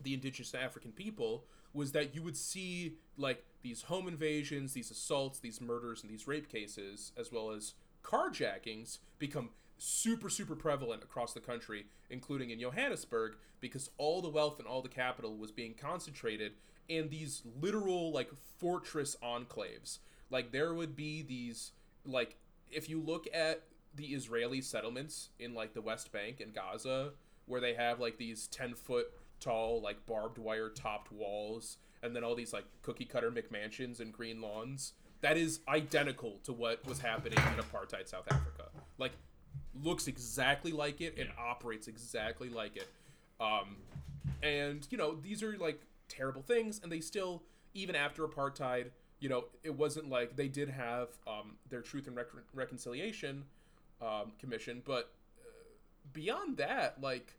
the 0.00 0.14
indigenous 0.14 0.54
African 0.54 0.92
people 0.92 1.44
was 1.74 1.92
that 1.92 2.14
you 2.14 2.22
would 2.22 2.36
see 2.36 2.96
like 3.16 3.44
these 3.62 3.82
home 3.82 4.08
invasions, 4.08 4.72
these 4.72 4.90
assaults, 4.90 5.38
these 5.38 5.60
murders, 5.60 6.02
and 6.02 6.10
these 6.10 6.26
rape 6.26 6.50
cases, 6.50 7.12
as 7.16 7.32
well 7.32 7.50
as 7.50 7.74
carjackings 8.02 8.98
become 9.18 9.50
super 9.78 10.30
super 10.30 10.54
prevalent 10.54 11.02
across 11.02 11.32
the 11.32 11.40
country, 11.40 11.86
including 12.10 12.50
in 12.50 12.60
Johannesburg, 12.60 13.36
because 13.60 13.90
all 13.98 14.22
the 14.22 14.28
wealth 14.28 14.58
and 14.58 14.68
all 14.68 14.82
the 14.82 14.88
capital 14.88 15.36
was 15.36 15.50
being 15.50 15.74
concentrated 15.74 16.52
in 16.88 17.08
these 17.08 17.42
literal 17.60 18.12
like 18.12 18.30
fortress 18.58 19.16
enclaves. 19.22 19.98
Like 20.30 20.52
there 20.52 20.74
would 20.74 20.94
be 20.94 21.22
these 21.22 21.72
like 22.04 22.36
if 22.70 22.88
you 22.88 23.00
look 23.00 23.26
at 23.32 23.62
the 23.94 24.06
Israeli 24.06 24.60
settlements 24.60 25.30
in 25.38 25.54
like 25.54 25.74
the 25.74 25.82
West 25.82 26.12
Bank 26.12 26.40
and 26.40 26.54
Gaza, 26.54 27.12
where 27.46 27.60
they 27.60 27.74
have 27.74 28.00
like 28.00 28.18
these 28.18 28.46
ten 28.46 28.74
foot 28.74 29.06
tall 29.42 29.80
like 29.80 30.04
barbed 30.06 30.38
wire 30.38 30.68
topped 30.68 31.12
walls, 31.12 31.78
and 32.02 32.14
then 32.14 32.24
all 32.24 32.34
these 32.34 32.52
like 32.52 32.64
cookie 32.82 33.04
cutter 33.04 33.30
McMansions 33.30 34.00
and 34.00 34.12
green 34.12 34.40
lawns. 34.40 34.92
That 35.20 35.36
is 35.36 35.60
identical 35.68 36.40
to 36.44 36.52
what 36.52 36.84
was 36.86 36.98
happening 36.98 37.38
in 37.38 37.62
apartheid 37.62 38.08
South 38.08 38.26
Africa. 38.30 38.68
Like 38.98 39.12
looks 39.82 40.06
exactly 40.08 40.72
like 40.72 41.00
it 41.00 41.16
and 41.18 41.28
operates 41.38 41.88
exactly 41.88 42.48
like 42.48 42.76
it. 42.76 42.88
Um, 43.40 43.76
and 44.42 44.86
you 44.90 44.98
know 44.98 45.16
these 45.22 45.42
are 45.42 45.56
like 45.58 45.80
terrible 46.08 46.42
things, 46.42 46.80
and 46.82 46.90
they 46.90 47.00
still 47.00 47.42
even 47.74 47.96
after 47.96 48.26
apartheid, 48.26 48.90
you 49.20 49.28
know, 49.28 49.44
it 49.62 49.74
wasn't 49.74 50.10
like 50.10 50.36
they 50.36 50.48
did 50.48 50.68
have 50.68 51.08
um, 51.26 51.56
their 51.70 51.80
Truth 51.80 52.06
and 52.06 52.16
Rec- 52.16 52.26
Reconciliation 52.54 53.44
um, 54.00 54.32
Commission, 54.38 54.82
but 54.84 55.12
uh, 55.38 55.44
beyond 56.12 56.56
that, 56.58 57.00
like 57.00 57.34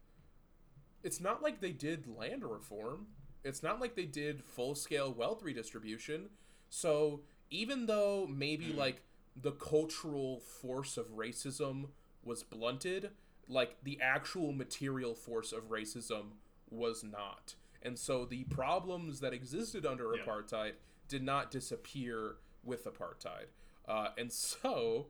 it's 1.03 1.19
not 1.19 1.41
like 1.43 1.59
they 1.61 1.71
did 1.71 2.07
land 2.07 2.43
reform. 2.43 3.07
It's 3.43 3.61
not 3.61 3.81
like 3.81 3.95
they 3.95 4.05
did 4.05 4.43
full 4.43 4.73
scale 4.75 5.11
wealth 5.13 5.43
redistribution. 5.43 6.29
So 6.69 7.21
even 7.49 7.85
though 7.85 8.25
maybe 8.27 8.73
like 8.73 9.01
the 9.35 9.51
cultural 9.51 10.39
force 10.39 10.97
of 10.97 11.17
racism 11.17 11.87
was 12.23 12.43
blunted, 12.43 13.11
like 13.49 13.75
the 13.83 13.99
actual 14.01 14.53
material 14.53 15.13
force 15.13 15.51
of 15.51 15.69
racism 15.69 16.31
was 16.69 17.03
not. 17.03 17.55
And 17.81 17.99
so 17.99 18.23
the 18.25 18.45
problems 18.45 19.19
that 19.19 19.33
existed 19.33 19.85
under 19.85 20.15
Yeah. 20.15 20.23
apartheid 20.23 20.73
did 21.09 21.21
not 21.23 21.51
disappear 21.51 22.37
with 22.63 22.85
apartheid. 22.85 23.47
Uh, 23.85 24.09
and 24.17 24.31
so 24.31 25.07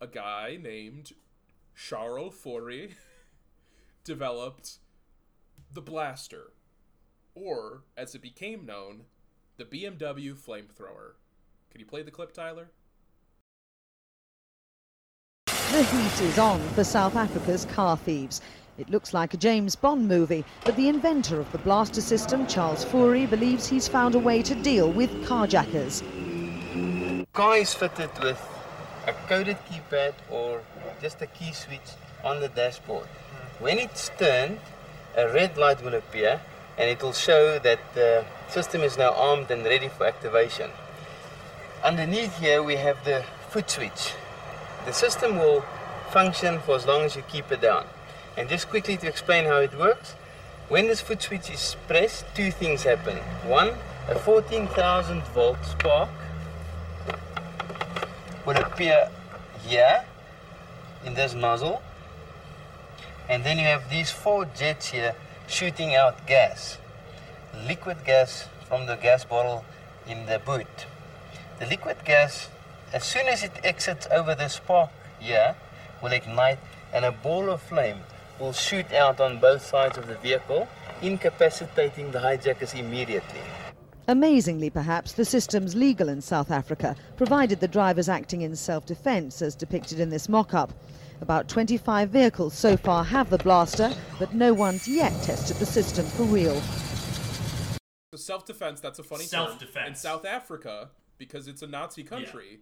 a 0.00 0.06
guy 0.06 0.56
named 0.60 1.12
Charles 1.74 2.34
Fourie 2.34 2.94
developed 4.04 4.78
the 5.72 5.80
Blaster, 5.80 6.52
or 7.34 7.82
as 7.96 8.14
it 8.14 8.22
became 8.22 8.66
known, 8.66 9.02
the 9.56 9.64
BMW 9.64 10.34
flamethrower. 10.34 11.14
Can 11.70 11.80
you 11.80 11.86
play 11.86 12.02
the 12.02 12.10
clip, 12.10 12.32
Tyler? 12.32 12.68
The 15.46 15.84
heat 15.84 16.20
is 16.20 16.38
on 16.38 16.60
for 16.70 16.84
South 16.84 17.16
Africa's 17.16 17.64
car 17.64 17.96
thieves. 17.96 18.42
It 18.78 18.90
looks 18.90 19.14
like 19.14 19.32
a 19.32 19.38
James 19.38 19.76
Bond 19.76 20.06
movie, 20.06 20.44
but 20.64 20.76
the 20.76 20.88
inventor 20.88 21.40
of 21.40 21.50
the 21.52 21.58
blaster 21.58 22.00
system, 22.00 22.46
Charles 22.46 22.84
Fourie, 22.84 23.26
believes 23.26 23.66
he's 23.66 23.88
found 23.88 24.14
a 24.14 24.18
way 24.18 24.42
to 24.42 24.54
deal 24.54 24.90
with 24.90 25.10
carjackers. 25.24 26.02
car 27.32 27.56
is 27.56 27.72
fitted 27.72 28.10
with 28.22 28.40
a 29.06 29.12
coded 29.28 29.56
keypad 29.70 30.14
or 30.30 30.62
just 31.00 31.22
a 31.22 31.26
key 31.26 31.52
switch 31.52 31.80
on 32.24 32.40
the 32.40 32.48
dashboard. 32.48 33.08
When 33.62 33.78
it's 33.78 34.10
turned, 34.18 34.58
a 35.16 35.28
red 35.32 35.56
light 35.56 35.84
will 35.84 35.94
appear 35.94 36.40
and 36.76 36.90
it 36.90 37.00
will 37.00 37.12
show 37.12 37.60
that 37.60 37.78
the 37.94 38.24
system 38.48 38.80
is 38.80 38.98
now 38.98 39.12
armed 39.12 39.52
and 39.52 39.62
ready 39.64 39.86
for 39.86 40.04
activation. 40.04 40.68
Underneath 41.84 42.40
here 42.40 42.60
we 42.60 42.74
have 42.74 43.04
the 43.04 43.22
foot 43.50 43.70
switch. 43.70 44.14
The 44.84 44.92
system 44.92 45.36
will 45.36 45.60
function 46.10 46.58
for 46.58 46.74
as 46.74 46.86
long 46.86 47.02
as 47.02 47.14
you 47.14 47.22
keep 47.28 47.52
it 47.52 47.60
down. 47.60 47.86
And 48.36 48.48
just 48.48 48.68
quickly 48.68 48.96
to 48.96 49.06
explain 49.06 49.44
how 49.44 49.58
it 49.58 49.78
works, 49.78 50.16
when 50.68 50.88
this 50.88 51.00
foot 51.00 51.22
switch 51.22 51.48
is 51.48 51.76
pressed, 51.86 52.24
two 52.34 52.50
things 52.50 52.82
happen. 52.82 53.18
One, 53.46 53.74
a 54.08 54.18
14,000 54.18 55.22
volt 55.34 55.64
spark 55.64 56.10
will 58.44 58.56
appear 58.56 59.08
here 59.64 60.04
in 61.04 61.14
this 61.14 61.32
nozzle. 61.32 61.80
And 63.32 63.44
then 63.44 63.56
you 63.56 63.64
have 63.64 63.88
these 63.88 64.10
four 64.10 64.44
jets 64.44 64.90
here 64.90 65.14
shooting 65.46 65.94
out 65.94 66.26
gas, 66.26 66.76
liquid 67.66 67.96
gas 68.04 68.46
from 68.68 68.84
the 68.84 68.96
gas 68.96 69.24
bottle 69.24 69.64
in 70.06 70.26
the 70.26 70.38
boot. 70.38 70.84
The 71.58 71.64
liquid 71.64 71.96
gas, 72.04 72.50
as 72.92 73.04
soon 73.04 73.28
as 73.28 73.42
it 73.42 73.52
exits 73.64 74.06
over 74.12 74.34
the 74.34 74.48
spark 74.48 74.90
here, 75.18 75.56
will 76.02 76.12
ignite 76.12 76.58
and 76.92 77.06
a 77.06 77.10
ball 77.10 77.48
of 77.48 77.62
flame 77.62 78.00
will 78.38 78.52
shoot 78.52 78.92
out 78.92 79.18
on 79.18 79.40
both 79.40 79.64
sides 79.64 79.96
of 79.96 80.08
the 80.08 80.16
vehicle, 80.16 80.68
incapacitating 81.00 82.10
the 82.10 82.20
hijackers 82.20 82.74
immediately. 82.74 83.40
Amazingly, 84.08 84.68
perhaps, 84.68 85.12
the 85.12 85.24
system's 85.24 85.74
legal 85.74 86.10
in 86.10 86.20
South 86.20 86.50
Africa, 86.50 86.94
provided 87.16 87.60
the 87.60 87.68
drivers 87.68 88.10
acting 88.10 88.42
in 88.42 88.54
self 88.56 88.84
defence, 88.84 89.40
as 89.40 89.54
depicted 89.54 90.00
in 90.00 90.10
this 90.10 90.28
mock 90.28 90.52
up. 90.52 90.70
About 91.22 91.48
25 91.48 92.10
vehicles 92.10 92.52
so 92.52 92.76
far 92.76 93.04
have 93.04 93.30
the 93.30 93.38
blaster, 93.38 93.94
but 94.18 94.34
no 94.34 94.52
one's 94.52 94.88
yet 94.88 95.12
tested 95.22 95.56
the 95.58 95.66
system 95.66 96.04
for 96.04 96.24
real. 96.24 96.60
So 98.12 98.16
self 98.16 98.44
defense, 98.44 98.80
that's 98.80 98.98
a 98.98 99.04
funny 99.04 99.26
term. 99.26 99.42
In 99.42 99.48
Self-defense. 99.48 99.88
In 99.88 99.94
South 99.94 100.26
Africa, 100.26 100.90
because 101.18 101.46
it's 101.46 101.62
a 101.62 101.68
Nazi 101.68 102.02
country, 102.02 102.58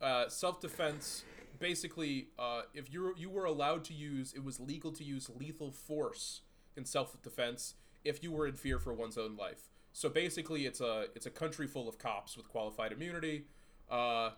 uh, 0.00 0.28
self 0.28 0.60
defense 0.60 1.24
basically, 1.58 2.28
uh, 2.38 2.62
if 2.72 2.92
you 2.92 3.14
you 3.16 3.28
were 3.28 3.46
allowed 3.46 3.82
to 3.86 3.92
use, 3.92 4.32
it 4.32 4.44
was 4.44 4.60
legal 4.60 4.92
to 4.92 5.02
use 5.02 5.28
lethal 5.36 5.72
force 5.72 6.42
in 6.76 6.84
self 6.84 7.20
defense 7.20 7.74
if 8.04 8.22
you 8.22 8.30
were 8.30 8.46
in 8.46 8.54
fear 8.54 8.78
for 8.78 8.94
one's 8.94 9.18
own 9.18 9.36
life. 9.36 9.70
So 9.92 10.08
basically, 10.08 10.66
it's 10.66 10.80
a 10.80 11.06
it's 11.16 11.26
a 11.26 11.30
country 11.30 11.66
full 11.66 11.88
of 11.88 11.98
cops 11.98 12.36
with 12.36 12.48
qualified 12.48 12.92
immunity, 12.92 13.46
uh, 13.90 14.30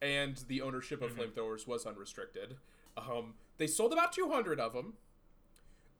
and 0.00 0.42
the 0.48 0.62
ownership 0.62 1.02
of 1.02 1.14
flamethrowers 1.14 1.66
was 1.66 1.84
unrestricted. 1.84 2.56
Um, 2.98 3.34
they 3.58 3.66
sold 3.66 3.92
about 3.92 4.12
two 4.12 4.30
hundred 4.30 4.60
of 4.60 4.72
them. 4.72 4.94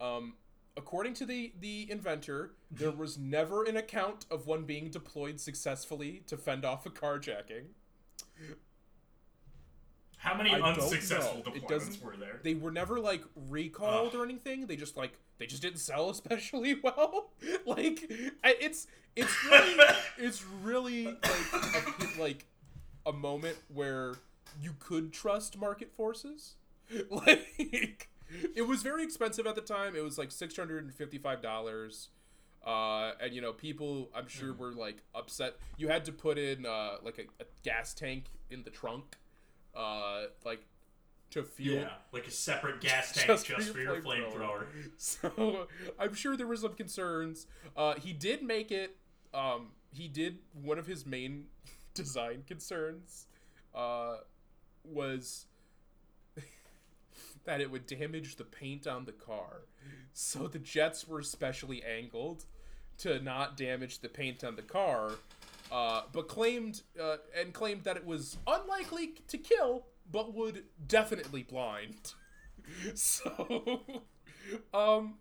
Um, 0.01 0.34
according 0.76 1.14
to 1.14 1.26
the 1.26 1.53
the 1.61 1.90
inventor, 1.90 2.53
there 2.70 2.90
was 2.90 3.18
never 3.18 3.64
an 3.64 3.76
account 3.76 4.26
of 4.30 4.46
one 4.46 4.64
being 4.64 4.90
deployed 4.90 5.40
successfully 5.40 6.22
to 6.26 6.36
fend 6.36 6.64
off 6.64 6.86
a 6.86 6.90
carjacking. 6.90 7.66
How 10.18 10.36
many 10.36 10.51
I 10.51 10.61
unsuccessful 10.61 11.42
deployments 11.42 12.03
were 12.03 12.16
there? 12.16 12.40
They 12.42 12.55
were 12.55 12.72
never 12.72 12.99
like 12.99 13.22
recalled 13.49 14.14
or 14.14 14.24
anything. 14.24 14.66
They 14.66 14.76
just 14.76 14.96
like 14.96 15.12
they 15.38 15.46
just 15.46 15.62
didn't 15.62 15.78
sell 15.78 16.11
especially 16.11 16.74
well. 16.82 17.30
like 17.66 18.11
it's 18.44 18.88
it's 19.14 19.44
really 19.44 19.76
it's 20.18 20.44
really 20.44 21.05
like 21.07 22.16
a, 22.16 22.20
like 22.20 22.46
a 23.07 23.12
moment 23.12 23.57
where 23.72 24.14
you 24.61 24.74
could 24.78 25.12
trust 25.12 25.59
market 25.59 25.92
forces. 25.92 26.55
Like 27.11 28.09
it 28.55 28.66
was 28.66 28.82
very 28.82 29.03
expensive 29.03 29.47
at 29.47 29.55
the 29.55 29.61
time. 29.62 29.95
It 29.97 30.03
was 30.05 30.18
like 30.18 30.30
six 30.30 30.57
hundred 30.57 30.84
and 30.84 30.95
fifty 30.95 31.18
five 31.18 31.43
dollars. 31.43 32.09
Uh, 32.66 33.12
and 33.20 33.32
you 33.32 33.41
know, 33.41 33.53
people 33.53 34.11
I'm 34.14 34.26
sure 34.28 34.53
Mm. 34.53 34.59
were 34.59 34.72
like 34.72 35.03
upset. 35.14 35.57
You 35.76 35.89
had 35.89 36.05
to 36.07 36.12
put 36.12 36.39
in 36.39 36.66
uh, 36.66 36.97
like 37.03 37.18
a, 37.18 37.43
a 37.43 37.47
gas 37.62 37.95
tank 37.95 38.24
in 38.51 38.62
the 38.64 38.70
trunk, 38.70 39.16
uh, 39.76 40.24
like 40.45 40.64
to 41.30 41.43
fuel. 41.43 41.78
Yeah, 41.80 41.91
like 42.12 42.26
a 42.26 42.30
separate 42.30 42.80
gas 42.89 43.12
tank 43.12 43.26
Just 43.26 43.47
just, 43.47 43.70
for 43.70 43.80
your 43.80 43.97
flamethrower. 44.03 44.66
So 44.97 45.68
I'm 45.99 46.14
sure 46.14 46.36
there 46.36 46.47
were 46.47 46.57
some 46.57 46.74
concerns. 46.74 47.47
Uh, 47.76 47.95
he 47.95 48.12
did 48.12 48.43
make 48.43 48.70
it. 48.70 48.97
Um, 49.34 49.68
he 49.93 50.09
did 50.09 50.39
one 50.53 50.78
of 50.78 50.86
his 50.86 51.07
main 51.07 51.47
design 51.95 52.45
concerns 52.47 53.26
uh, 53.74 54.16
was 54.84 55.47
that 57.49 57.62
it 57.62 57.70
would 57.70 57.86
damage 57.86 58.36
the 58.36 58.44
paint 58.44 58.86
on 58.86 59.07
the 59.07 59.12
car. 59.12 59.62
So 60.12 60.49
the 60.49 60.59
jets 60.59 61.09
were 61.09 61.22
specially 61.22 61.82
angled 61.82 62.44
to 62.99 63.22
not 63.22 63.57
damage 63.57 64.01
the 64.01 64.11
paint 64.11 64.44
on 64.44 64.55
the 64.55 64.61
car, 64.61 65.12
uh, 65.72 66.03
but 66.12 66.28
claimed 66.28 66.82
uh, 67.03 67.16
and 67.34 67.55
claimed 67.55 67.84
that 67.84 67.96
it 67.96 68.05
was 68.05 68.36
unlikely 68.46 69.14
to 69.28 69.38
kill, 69.38 69.86
but 70.12 70.34
would 70.34 70.64
definitely 70.86 71.42
blind. 71.42 72.12
so, 72.94 73.80
um, 74.74 75.14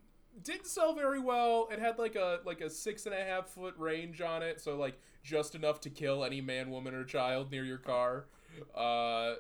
didn't 0.44 0.68
sell 0.68 0.94
very 0.94 1.22
well. 1.22 1.70
It 1.72 1.80
had 1.80 1.98
like 1.98 2.18
a 2.18 2.42
like 2.44 2.60
a 2.60 2.70
six 2.70 3.06
and 3.06 3.16
a 3.16 3.24
half 3.24 3.48
foot 3.48 3.76
range 3.78 4.20
on 4.20 4.44
it, 4.44 4.60
so 4.60 4.76
like 4.76 5.00
just 5.24 5.56
enough 5.56 5.80
to 5.80 5.90
kill 5.90 6.26
any 6.26 6.42
man, 6.42 6.72
woman, 6.72 6.94
or 6.94 7.06
child 7.06 7.52
near 7.52 7.64
your 7.64 7.78
car. 7.78 8.26
Uh, 8.76 9.36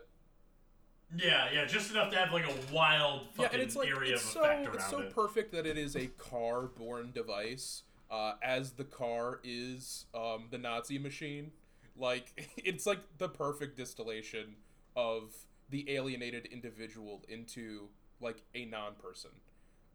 Yeah, 1.16 1.47
yeah, 1.53 1.66
just 1.66 1.91
enough 1.91 2.12
to 2.12 2.18
have 2.18 2.34
like 2.34 2.45
a 2.45 2.74
wild 2.74 3.22
yeah, 3.22 3.43
fucking 3.43 3.60
and 3.60 3.62
it's 3.62 3.76
like 3.76 3.88
area 3.88 4.14
it's 4.14 4.24
of 4.26 4.30
so 4.30 4.41
effect 4.41 4.68
around 4.68 4.76
it's 4.76 4.89
so 4.89 4.99
it. 4.99 5.16
perfect 5.16 5.51
that 5.53 5.66
it 5.66 5.78
is 5.78 5.95
a 5.95 6.08
car-born 6.08 7.12
device, 7.14 7.84
uh, 8.12 8.34
as 8.43 8.72
the 8.72 8.84
car 8.84 9.39
is 9.43 10.05
um, 10.14 10.47
the 10.51 10.58
Nazi 10.58 10.99
machine. 10.99 11.51
Like 11.95 12.49
it's 12.58 12.86
like 12.86 12.99
the 13.18 13.30
perfect 13.30 13.78
distillation 13.78 14.55
of 14.95 15.34
the 15.70 15.89
alienated 15.91 16.45
individual 16.47 17.24
into 17.30 17.88
like 18.20 18.43
a 18.53 18.66
non-person, 18.66 19.32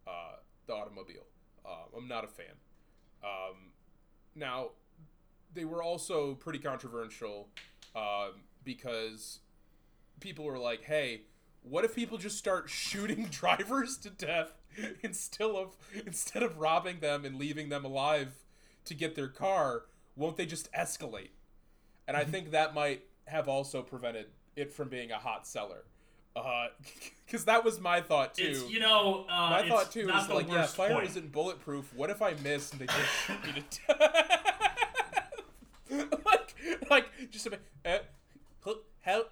uh, 0.06 0.36
the 0.66 0.72
automobile. 0.72 1.26
Uh, 1.64 1.96
I'm 1.96 2.08
not 2.08 2.24
a 2.24 2.28
fan. 2.28 2.54
Um, 3.22 3.72
now, 4.34 4.70
they 5.54 5.64
were 5.64 5.82
also 5.82 6.34
pretty 6.34 6.58
controversial 6.58 7.48
um, 7.94 8.42
because 8.64 9.40
people 10.22 10.44
were 10.44 10.58
like, 10.58 10.84
"Hey, 10.84 11.22
what 11.62 11.84
if 11.84 11.94
people 11.94 12.16
just 12.16 12.38
start 12.38 12.70
shooting 12.70 13.24
drivers 13.30 13.98
to 13.98 14.10
death 14.10 14.52
instead 15.02 15.50
of 15.50 15.76
instead 16.06 16.42
of 16.42 16.58
robbing 16.58 17.00
them 17.00 17.24
and 17.24 17.36
leaving 17.36 17.68
them 17.68 17.84
alive 17.84 18.32
to 18.86 18.94
get 18.94 19.14
their 19.14 19.28
car? 19.28 19.84
Won't 20.16 20.36
they 20.36 20.46
just 20.46 20.72
escalate?" 20.72 21.30
And 22.08 22.16
I 22.16 22.24
think 22.24 22.50
that 22.52 22.74
might 22.74 23.02
have 23.26 23.48
also 23.48 23.82
prevented 23.82 24.26
it 24.56 24.72
from 24.72 24.88
being 24.88 25.10
a 25.10 25.18
hot 25.18 25.46
seller. 25.46 25.84
Because 27.26 27.46
that 27.46 27.64
was 27.64 27.80
my 27.80 28.02
thought 28.02 28.34
too. 28.34 28.44
It's 28.44 28.70
you 28.70 28.78
know 28.78 29.24
uh, 29.28 29.50
my 29.50 29.66
thought 29.66 29.90
too 29.90 30.10
is 30.10 30.28
like, 30.28 30.48
yeah, 30.48 30.66
fire 30.66 30.94
point. 30.94 31.08
isn't 31.08 31.32
bulletproof. 31.32 31.94
What 31.94 32.10
if 32.10 32.20
I 32.20 32.34
miss 32.42 32.72
and 32.72 32.80
they 32.80 32.86
just 32.86 32.98
shoot 33.26 33.42
me 33.44 33.52
to 33.54 33.62
death? 33.86 35.30
like, 36.26 36.54
like 36.90 37.06
just 37.30 37.46
a 37.46 37.50
bit. 37.50 37.62
Uh, 37.86 37.98
how? 39.02 39.24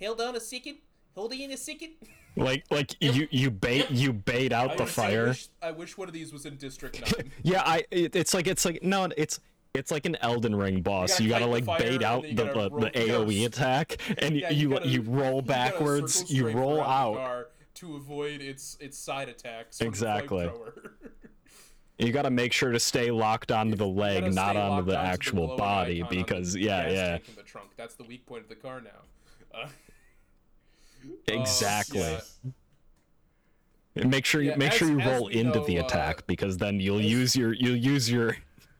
Hold 0.00 0.20
on 0.20 0.36
a 0.36 0.40
second. 0.40 0.78
Hold 1.14 1.32
on 1.32 1.50
a 1.52 1.56
second. 1.56 1.90
Like 2.36 2.64
like 2.70 2.94
you 3.00 3.28
you 3.30 3.50
bait 3.50 3.90
you 3.90 4.12
bait 4.12 4.52
out 4.52 4.72
I 4.72 4.76
the 4.76 4.82
wish- 4.84 4.98
I 4.98 5.02
fire. 5.02 5.26
wish, 5.28 5.48
I 5.62 5.70
wish 5.70 5.96
one 5.96 6.08
of 6.08 6.14
these 6.14 6.32
was 6.32 6.46
in 6.46 6.56
District 6.56 7.00
Nine. 7.18 7.30
Yeah, 7.42 7.62
I 7.64 7.84
it, 7.90 8.16
it's 8.16 8.34
like 8.34 8.46
it's 8.46 8.64
like 8.64 8.82
no, 8.82 9.08
it's 9.16 9.38
it's 9.74 9.90
like 9.90 10.06
an 10.06 10.16
Elden 10.20 10.54
Ring 10.54 10.82
boss. 10.82 11.10
gotta 11.12 11.22
You 11.24 11.28
gotta, 11.30 11.46
like 11.46 11.66
bait 11.66 12.02
out 12.02 12.22
the 12.22 12.32
the, 12.34 12.68
the 12.70 12.90
AOE 12.94 13.46
attack, 13.46 13.96
and 14.18 14.36
Yeah, 14.36 14.50
you 14.50 14.70
gotta- 14.70 14.88
you 14.88 15.02
roll 15.02 15.42
backwards, 15.42 16.14
circle 16.14 16.34
you 16.34 16.48
roll 16.50 16.80
out. 16.80 17.48
to 17.74 17.96
avoid 17.96 18.40
its 18.40 18.76
its 18.80 18.98
side 18.98 19.28
attacks. 19.28 19.80
Exactly. 19.80 20.50
You 21.98 22.10
gotta 22.10 22.30
make 22.30 22.52
sure 22.52 22.72
to 22.72 22.80
stay 22.80 23.12
locked 23.12 23.52
onto 23.52 23.76
the 23.76 23.86
leg, 23.86 24.32
not 24.34 24.56
onto 24.56 24.84
the 24.90 24.96
onto 24.98 25.08
actual 25.08 25.46
glowing 25.46 25.58
body, 25.58 26.02
the 26.02 26.08
because 26.08 26.56
yeah, 26.56 26.88
yeah, 26.88 27.18
the 27.36 27.42
trunk. 27.42 27.70
That's 27.76 27.94
the 27.94 28.02
weak 28.04 28.26
point 28.26 28.42
of 28.42 28.48
the 28.48 28.56
car 28.56 28.80
now. 28.80 28.90
Uh, 29.56 29.68
exactly. 31.28 32.00
yeah. 32.00 32.20
And 33.96 34.10
make 34.10 34.24
sure 34.24 34.42
you 34.42 34.50
Yeah, 34.50 34.56
make 34.56 34.72
as- 34.72 34.78
sure 34.78 34.88
you 34.88 35.00
roll 35.00 35.28
into 35.28 35.58
know, 35.60 35.66
the 35.66 35.78
uh, 35.78 35.84
attack 35.84 36.26
because 36.26 36.56
then 36.58 36.80
you'll 36.80 37.00
use 37.00 37.36
your 37.36 37.52
you'll 37.52 37.76
use 37.76 38.10
your 38.10 38.36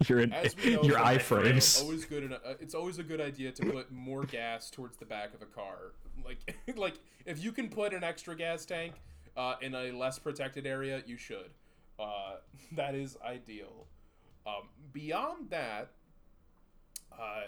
your 0.08 0.26
know, 0.26 0.42
your 0.82 0.98
from 0.98 1.06
iframes. 1.44 1.80
Always 1.82 2.04
good. 2.04 2.24
In 2.24 2.32
a, 2.32 2.36
uh, 2.36 2.54
it's 2.60 2.74
always 2.74 2.98
a 2.98 3.02
good 3.04 3.20
idea 3.20 3.52
to 3.52 3.64
put 3.64 3.92
more 3.92 4.24
gas 4.24 4.70
towards 4.70 4.96
the 4.96 5.04
back 5.06 5.32
of 5.34 5.40
a 5.40 5.46
car. 5.46 5.92
Like, 6.24 6.56
like 6.76 6.94
if 7.26 7.42
you 7.42 7.52
can 7.52 7.68
put 7.68 7.94
an 7.94 8.02
extra 8.02 8.36
gas 8.36 8.64
tank 8.64 8.94
uh, 9.36 9.54
in 9.62 9.74
a 9.74 9.92
less 9.92 10.18
protected 10.18 10.66
area, 10.66 11.02
you 11.06 11.16
should. 11.16 11.50
Uh, 11.98 12.36
that 12.72 12.94
is 12.96 13.16
ideal. 13.24 13.86
Um, 14.46 14.68
beyond 14.92 15.50
that, 15.50 15.90
uh, 17.12 17.42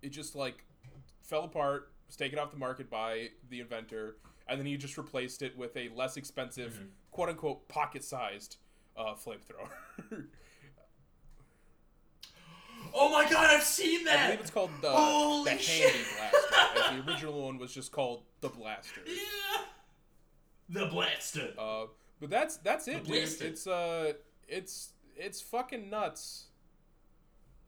it 0.00 0.10
just 0.10 0.36
like 0.36 0.64
fell 1.22 1.42
apart, 1.44 1.90
was 2.08 2.16
taken 2.16 2.38
off 2.38 2.50
the 2.50 2.56
market 2.58 2.90
by 2.90 3.28
the 3.50 3.60
inventor, 3.60 4.16
and 4.48 4.58
then 4.58 4.66
he 4.66 4.76
just 4.76 4.98
replaced 4.98 5.42
it 5.42 5.56
with 5.56 5.76
a 5.76 5.90
less 5.94 6.16
expensive, 6.16 6.72
Mm-hmm. 6.74 6.84
quote 7.12 7.28
unquote, 7.28 7.68
pocket 7.68 8.02
sized 8.02 8.56
uh, 8.96 9.14
flamethrower. 9.14 9.68
Oh 12.94 13.10
my 13.10 13.28
god, 13.28 13.46
I've 13.54 13.62
seen 13.64 14.04
that! 14.04 14.18
I 14.18 14.24
believe 14.28 14.40
it's 14.40 14.50
called 14.50 14.70
the, 14.80 14.90
Holy 14.90 15.44
the. 15.44 15.50
Handy 15.62 15.98
Blaster. 16.16 16.96
as 16.96 17.04
the 17.04 17.10
original 17.12 17.44
one 17.44 17.58
was 17.58 17.72
just 17.74 17.92
called 17.92 18.22
the 18.40 18.48
Blaster. 18.48 19.00
Yeah. 19.06 19.62
The 20.70 20.86
blaster. 20.86 21.52
Uh, 21.58 21.86
but 22.20 22.30
that's 22.30 22.56
that's 22.58 22.88
it, 22.88 23.04
dude. 23.04 23.16
It's 23.16 23.66
uh, 23.66 24.12
it's 24.48 24.92
it's 25.16 25.40
fucking 25.40 25.90
nuts. 25.90 26.47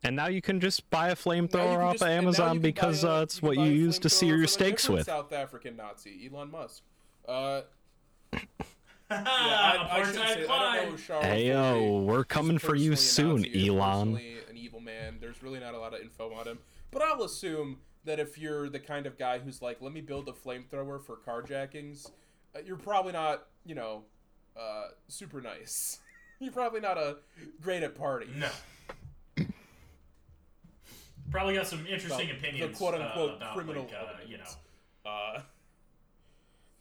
And 0.03 0.17
now 0.17 0.29
you 0.29 0.41
can 0.41 0.61
just 0.61 0.89
buy 0.91 1.11
a 1.11 1.15
flamethrower 1.17 1.79
off 1.85 1.93
just- 1.95 2.03
of 2.03 2.09
and 2.09 2.15
now 2.17 2.23
you 2.23 2.27
Amazon 2.29 2.59
because 2.61 3.05
a- 3.05 3.11
uh, 3.11 3.23
it's 3.23 3.39
can 3.41 3.49
what 3.49 3.57
you 3.59 3.65
use 3.71 3.99
to 3.99 4.09
sear 4.09 4.37
your 4.37 4.47
steaks 4.47 4.89
with. 4.89 5.07
South 5.07 5.33
African 5.33 5.77
Nazi, 5.77 6.29
Elon 6.33 6.51
Musk. 6.51 6.83
Uh, 7.29 7.63
I, 9.11 9.89
I 9.91 10.03
say, 10.13 10.21
I 10.23 10.35
don't 10.37 10.47
Klein. 10.47 10.91
know 10.91 10.97
Charles 10.97 11.25
Hey 11.27 11.49
yo, 11.49 12.01
we're 12.03 12.25
coming 12.25 12.59
for 12.59 12.75
you 12.77 12.95
soon, 12.97 13.43
Nazi 13.43 13.69
Elon. 13.69 14.17
An 14.49 14.57
evil 14.57 14.81
man. 14.81 15.19
There's 15.21 15.43
really 15.43 15.59
not 15.61 15.75
a 15.75 15.79
lot 15.79 15.95
of 15.95 16.01
info 16.01 16.33
on 16.33 16.47
him, 16.47 16.59
but 16.93 17.03
I'll 17.03 17.23
assume 17.25 17.79
that 18.05 18.21
if 18.21 18.39
you're 18.39 18.69
the 18.69 18.79
kind 18.79 19.07
of 19.07 19.19
guy 19.19 19.39
who's 19.41 19.61
like, 19.61 19.79
let 19.81 19.93
me 19.93 20.01
build 20.01 20.29
a 20.29 20.33
flamethrower 20.33 21.03
for 21.05 21.17
carjackings, 21.17 22.11
uh, 22.55 22.61
you're 22.65 22.77
probably 22.77 23.13
not, 23.13 23.47
you 23.67 23.75
know, 23.75 24.05
uh, 24.59 24.85
super 25.09 25.41
nice. 25.41 25.99
you're 26.41 26.53
probably 26.53 26.81
not 26.81 26.97
a 26.97 27.17
great 27.61 27.83
at 27.83 27.95
parties. 27.97 28.31
No. 28.37 28.49
Probably 31.31 31.55
got 31.55 31.67
some 31.67 31.87
interesting 31.87 32.31
About 32.31 32.41
opinions. 32.41 32.73
the 32.73 32.77
quote-unquote 32.77 33.31
uh, 33.33 33.37
about, 33.37 33.55
criminal 33.55 33.85
like, 33.85 33.95
uh, 33.95 34.07
you 34.27 34.39
know. 34.39 35.11
Uh, 35.11 35.41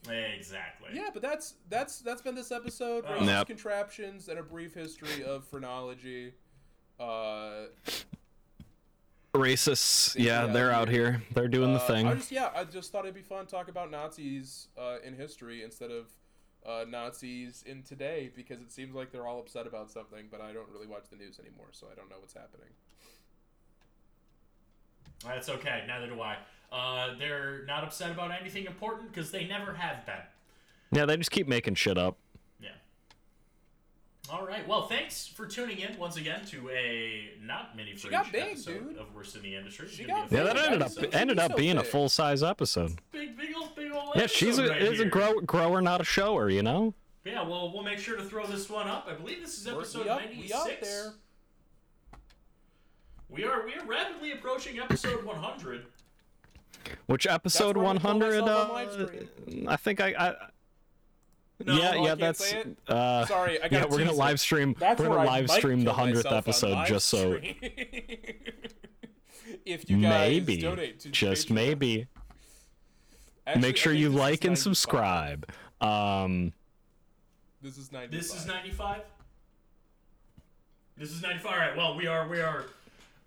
Exactly. 0.10 0.90
yeah, 0.94 1.10
but 1.14 1.22
that's 1.22 1.56
that's 1.70 2.00
that's 2.00 2.22
been 2.22 2.34
this 2.34 2.52
episode. 2.52 3.06
Uh, 3.06 3.10
Racist 3.20 3.26
Yep. 3.28 3.48
contraptions 3.48 4.28
and 4.30 4.40
a 4.40 4.44
brief 4.44 4.74
history 4.74 5.24
of 5.24 5.46
phrenology. 5.46 6.34
Uh, 7.00 7.66
Racists, 9.36 10.16
yeah, 10.16 10.46
Yeah, 10.46 10.54
they're 10.54 10.72
out 10.72 10.90
here. 10.90 11.22
They're 11.36 11.48
doing 11.48 11.74
the 11.74 11.80
Uh, 11.80 11.88
thing. 11.88 12.08
I 12.08 12.16
just 12.16 12.32
yeah, 12.32 12.50
I 12.56 12.64
just 12.64 12.92
thought 12.92 13.06
it'd 13.06 13.14
be 13.14 13.22
fun 13.22 13.46
to 13.46 13.52
talk 13.52 13.68
about 13.68 13.92
Nazis 13.92 14.70
uh, 14.78 14.98
in 15.04 15.16
history 15.16 15.64
instead 15.64 15.92
of 15.92 16.08
uh, 16.66 16.86
Nazis 16.88 17.64
in 17.68 17.84
today 17.84 18.32
because 18.36 18.60
it 18.62 18.72
seems 18.72 18.96
like 18.96 19.12
they're 19.12 19.28
all 19.28 19.40
upset 19.40 19.68
about 19.68 19.92
something, 19.92 20.28
but 20.32 20.42
I 20.42 20.52
don't 20.54 20.70
really 20.70 20.88
watch 20.88 21.10
the 21.12 21.18
news 21.18 21.40
anymore, 21.40 21.68
so 21.72 21.88
I 21.92 21.96
don't 21.96 22.10
know 22.10 22.18
what's 22.20 22.34
happening. 22.34 22.70
That's 25.26 25.50
okay. 25.50 25.84
Neither 25.88 26.08
do 26.08 26.22
I. 26.22 26.38
Uh, 26.72 27.16
they're 27.18 27.64
not 27.66 27.84
upset 27.84 28.12
about 28.12 28.32
anything 28.32 28.66
important 28.66 29.12
because 29.12 29.32
they 29.32 29.46
never 29.46 29.74
have 29.74 30.06
been. 30.06 30.16
Yeah, 30.92 31.06
they 31.06 31.18
just 31.18 31.32
keep 31.32 31.48
making 31.48 31.76
shit 31.76 31.98
up. 31.98 32.18
Yeah. 32.62 32.70
All 34.32 34.46
right. 34.46 34.68
Well, 34.68 34.88
thanks 34.88 35.26
for 35.28 35.48
tuning 35.48 35.80
in 35.80 35.98
once 35.98 36.16
again 36.18 36.46
to 36.48 36.70
a 36.70 37.32
not 37.44 37.76
mini 37.76 37.96
fridge 37.96 38.14
big, 38.32 38.44
episode 38.44 38.90
dude. 38.90 38.98
of 38.98 39.14
Worst 39.16 39.36
in 39.36 39.42
the 39.42 39.56
Industry. 39.56 39.88
She 39.90 40.04
got 40.04 40.30
be 40.30 40.36
a 40.36 40.40
Yeah, 40.40 40.54
that 40.54 40.58
ended 40.58 40.82
up 40.84 40.92
episode. 40.92 41.12
She 41.12 41.14
ended 41.20 41.38
was 41.38 41.46
up 41.46 41.52
so 41.52 41.58
being 41.58 41.78
a 41.78 41.82
big. 41.82 41.90
full 41.92 42.10
size 42.10 42.44
episode. 42.44 42.94
big, 43.12 43.36
big 43.36 43.50
old, 43.60 43.76
big 43.76 43.92
old. 43.92 44.16
Yeah, 44.16 44.28
she's 44.28 44.60
episode 44.60 44.66
a 44.68 44.70
right 44.70 44.82
is 44.84 45.00
a 45.00 45.04
here. 45.04 45.10
grow, 45.12 45.40
grower, 45.42 45.82
not 45.82 46.02
a 46.02 46.04
shower. 46.04 46.50
You 46.50 46.62
know. 46.64 46.94
Yeah, 47.26 47.42
well, 47.48 47.72
we'll 47.74 47.84
make 47.84 47.98
sure 48.00 48.16
to 48.18 48.24
throw 48.24 48.46
this 48.46 48.70
one 48.70 48.88
up. 48.88 49.08
I 49.10 49.14
believe 49.16 49.42
this 49.42 49.58
is 49.58 49.66
We're- 49.66 49.80
episode 49.80 50.04
we 50.04 50.10
up, 50.10 50.20
ninety 50.22 50.42
we 50.44 50.54
up 50.54 50.66
six. 50.68 50.88
there. 50.88 51.14
We 53.30 53.44
are 53.44 53.64
we 53.66 53.74
are 53.76 53.86
rapidly 53.86 54.32
approaching 54.32 54.80
episode 54.80 55.24
one 55.24 55.38
hundred. 55.38 55.86
Which 57.08 57.28
episode 57.28 57.78
where 57.78 57.86
I'm 57.88 57.98
gonna 57.98 58.32
kill 58.32 58.46
100? 58.46 58.72
myself 58.72 59.10
on 59.48 59.68
Uh, 59.68 59.72
I 59.72 59.76
think 59.76 60.00
I. 60.02 60.08
I 60.18 60.36
No, 61.66 61.74
yeah, 61.78 61.90
I 61.92 61.96
yeah, 61.96 62.04
can't 62.06 62.20
that's. 62.20 62.54
it. 62.54 62.78
Uh, 62.88 63.26
Sorry, 63.26 63.62
I 63.62 63.68
gotta 63.72 63.88
we're 63.88 64.00
gonna 64.00 64.14
live 64.14 64.40
stream. 64.40 64.76
That's 64.80 65.00
we're 65.00 65.08
gonna 65.10 65.26
live 65.26 65.50
stream 65.52 65.84
the 65.84 65.94
hundredth 65.94 66.32
episode 66.32 66.88
just 66.88 67.08
so 67.10 67.34
if 69.66 69.90
you 69.90 70.02
guys 70.02 70.30
maybe, 70.30 70.58
donate 70.58 71.00
to 71.02 71.10
just 71.10 71.50
Patreon. 71.50 71.54
maybe. 71.54 72.08
Actually, 73.46 73.62
Make 73.62 73.78
sure 73.78 73.94
you 73.94 74.10
like 74.10 74.44
and 74.46 74.52
95. 74.52 74.58
subscribe. 74.60 75.52
Um, 75.82 76.54
This 77.62 77.78
is 77.78 77.92
ninety. 77.92 78.16
This 78.16 78.34
is 78.34 78.46
ninety 78.46 78.72
five. 78.72 79.02
This 80.98 81.12
is 81.12 81.22
ninety 81.22 81.40
five. 81.40 81.54
All 81.54 81.58
right. 81.60 81.76
Well, 81.78 81.96
we 81.98 82.08
are 82.08 82.28
we 82.28 82.40
are 82.40 82.66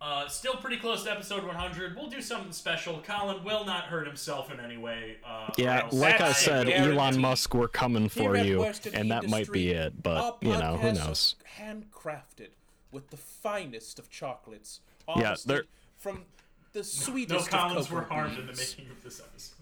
uh, 0.02 0.26
still 0.28 0.54
pretty 0.54 0.76
close 0.78 1.04
to 1.04 1.10
episode 1.12 1.44
one 1.44 1.54
hundred. 1.54 1.94
We'll 1.96 2.08
do 2.08 2.20
something 2.20 2.50
special. 2.52 3.00
Colin 3.06 3.44
will 3.44 3.64
not 3.64 3.84
hurt 3.84 4.06
himself 4.06 4.52
in 4.52 4.58
any 4.58 4.76
way. 4.76 5.18
Uh, 5.24 5.50
yeah, 5.56 5.88
like 5.92 6.20
I 6.20 6.32
said, 6.32 6.66
guaranteed. 6.66 6.98
Elon 6.98 7.20
Musk, 7.20 7.54
we're 7.54 7.68
coming 7.68 8.08
for 8.08 8.36
you, 8.36 8.64
and 8.92 9.10
that 9.10 9.28
might 9.28 9.50
be 9.52 9.70
it. 9.70 10.02
But 10.02 10.38
you 10.40 10.50
know, 10.50 10.76
who 10.76 10.92
knows? 10.92 11.36
Handcrafted 11.58 12.48
with 12.90 13.10
the 13.10 13.16
finest 13.16 13.98
of 13.98 14.10
chocolates. 14.10 14.80
Yeah, 15.16 15.36
they're- 15.46 15.64
from 15.98 16.24
the 16.72 16.82
sweetest. 16.82 17.30
No 17.30 17.36
sweetest 17.38 17.50
Collins 17.50 17.90
were 17.90 18.02
harmed 18.02 18.38
in 18.38 18.46
the 18.46 18.52
making 18.54 18.90
of 18.90 19.02
this 19.04 19.20
episode. 19.20 19.56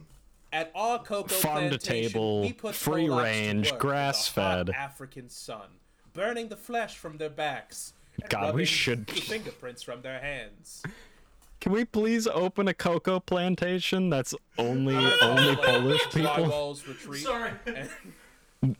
At 0.53 0.73
our 0.75 0.99
cocoa 0.99 1.29
Farm 1.35 1.71
to 1.71 1.79
plantation, 1.79 2.13
table, 2.13 2.53
free 2.73 3.09
range, 3.09 3.67
work 3.71 3.73
with 3.75 3.81
the 3.83 3.87
grass-fed. 3.89 4.71
African 4.71 5.29
sun, 5.29 5.69
burning 6.13 6.49
the 6.49 6.57
flesh 6.57 6.97
from 6.97 7.19
their 7.19 7.31
backs. 7.31 7.93
And 8.21 8.29
God, 8.31 8.55
we 8.55 8.65
should- 8.65 9.07
the 9.07 9.21
fingerprints 9.21 9.83
from 9.83 10.03
their 10.03 10.19
hands. 10.21 10.83
Can 11.61 11.73
we 11.73 11.85
please 11.85 12.27
open 12.27 12.69
a 12.69 12.75
cocoa 12.75 13.21
plantation 13.21 14.09
that's 14.09 14.35
only 14.57 14.97
only 14.97 15.57
Polish 15.57 16.03
people? 16.11 16.75
Sorry. 17.17 17.53
and- 17.67 17.91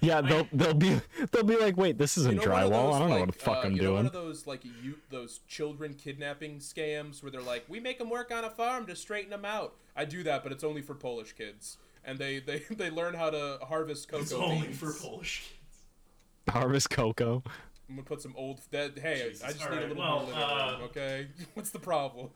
Yeah, 0.00 0.20
they'll 0.20 0.46
they'll 0.52 0.74
be 0.74 1.00
they'll 1.32 1.44
be 1.44 1.56
like, 1.56 1.78
wait, 1.78 1.96
this 1.96 2.18
isn't 2.18 2.34
You 2.42 2.46
know 2.46 2.52
drywall. 2.52 2.68
those, 2.70 2.94
I 2.94 2.98
don't 2.98 3.08
know 3.08 3.20
what 3.20 3.26
the 3.32 3.38
fuck 3.38 3.56
uh, 3.64 3.68
I'm 3.68 3.72
you 3.74 3.82
know 3.84 3.92
one 3.94 4.02
doing. 4.02 4.06
of 4.08 4.12
those 4.12 4.46
like 4.46 4.62
you 4.82 4.96
those 5.08 5.40
children 5.48 5.94
kidnapping 5.94 6.58
scams 6.58 7.22
where 7.22 7.30
they're 7.32 7.40
like, 7.40 7.64
we 7.68 7.80
make 7.80 7.98
them 7.98 8.10
work 8.10 8.30
on 8.30 8.44
a 8.44 8.50
farm 8.50 8.84
to 8.86 8.96
straighten 8.96 9.30
them 9.30 9.46
out. 9.46 9.72
I 9.96 10.04
do 10.04 10.22
that, 10.24 10.42
but 10.42 10.52
it's 10.52 10.62
only 10.64 10.82
for 10.82 10.94
Polish 10.94 11.32
kids, 11.32 11.78
and 12.04 12.18
they 12.18 12.38
they, 12.38 12.58
they 12.70 12.90
learn 12.90 13.14
how 13.14 13.30
to 13.30 13.58
harvest 13.66 14.08
cocoa 14.08 14.22
It's 14.22 14.32
only 14.34 14.66
beans. 14.66 14.78
for 14.78 14.92
Polish 14.92 15.44
kids. 15.48 16.54
Harvest 16.54 16.90
cocoa. 16.90 17.42
I'm 17.88 17.96
gonna 17.96 18.04
put 18.06 18.22
some 18.22 18.34
old. 18.36 18.60
That, 18.70 18.98
hey, 18.98 19.28
Jesus. 19.30 19.42
I 19.44 19.52
just 19.52 19.64
All 19.64 19.70
need 19.70 19.76
right, 19.76 19.84
a 19.84 19.88
little 19.88 20.02
well, 20.02 20.16
more 20.20 20.26
living 20.26 20.42
uh, 20.42 20.72
room. 20.78 20.82
Okay, 20.90 21.26
what's 21.54 21.70
the 21.70 21.78
problem? 21.78 22.30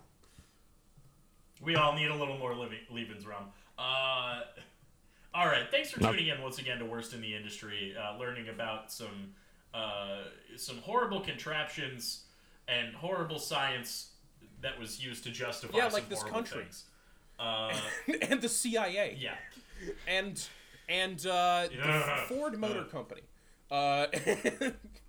We 1.63 1.75
all 1.77 1.95
need 1.95 2.09
a 2.11 2.15
little 2.15 2.39
more 2.39 2.55
living 2.55 2.79
Lebensraum. 2.93 3.47
Uh, 3.79 4.43
all 5.35 5.47
right, 5.47 5.65
thanks 5.71 5.91
for 5.91 6.01
tuning 6.01 6.29
in 6.29 6.41
once 6.43 6.59
again 6.59 6.79
to 6.79 6.85
Worst 6.85 7.15
in 7.15 7.21
the 7.21 7.35
Industry, 7.35 7.95
uh, 7.99 8.19
learning 8.19 8.49
about 8.49 8.93
some 8.93 9.33
uh, 9.75 10.23
some 10.57 10.79
horrible 10.79 11.21
contraptions 11.21 12.25
and 12.69 12.95
horrible 12.95 13.39
science 13.39 14.13
that 14.61 14.79
was 14.79 15.03
used 15.03 15.25
to 15.25 15.31
justify 15.31 15.79
Yeah, 15.79 15.85
some 15.89 15.93
like 15.95 16.09
this 16.09 16.19
horrible 16.21 16.39
country. 16.41 16.63
things. 16.65 16.85
Uh, 17.39 17.73
and 18.23 18.41
the 18.43 18.49
CIA. 18.49 19.17
yeah, 19.19 19.35
And 20.07 20.45
and 20.89 21.25
uh, 21.27 21.69
Yeah. 21.75 22.27
the 22.29 22.35
Ford 22.35 22.59
Motor 22.59 22.85
Company. 22.85 23.23
Uh, 23.71 24.07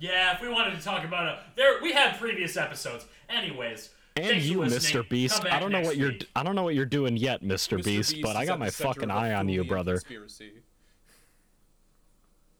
yeah. 0.00 0.34
If 0.34 0.40
we 0.42 0.48
wanted 0.48 0.76
to 0.76 0.82
talk 0.82 1.04
about 1.04 1.28
it, 1.34 1.38
there 1.56 1.80
we 1.82 1.92
had 1.92 2.18
previous 2.18 2.56
episodes. 2.56 3.06
Anyways, 3.28 3.90
And 4.16 4.42
you. 4.42 4.58
Mr. 4.58 5.08
Beast. 5.08 5.44
I 5.46 5.60
don't 5.60 5.70
know 5.72 5.80
what 5.80 5.96
you're 5.96 6.10
week. 6.10 6.28
I 6.34 6.42
don't 6.42 6.54
know 6.56 6.64
what 6.64 6.74
you're 6.74 6.84
doing 6.86 7.16
yet, 7.16 7.42
Mr. 7.42 7.78
Mr. 7.78 7.84
Beast, 7.84 8.16
but 8.22 8.36
I 8.36 8.44
got 8.44 8.58
my 8.58 8.70
fucking 8.70 9.10
eye 9.10 9.34
on 9.34 9.48
you, 9.48 9.64
brother. 9.64 9.94
Conspiracy. 9.94 10.52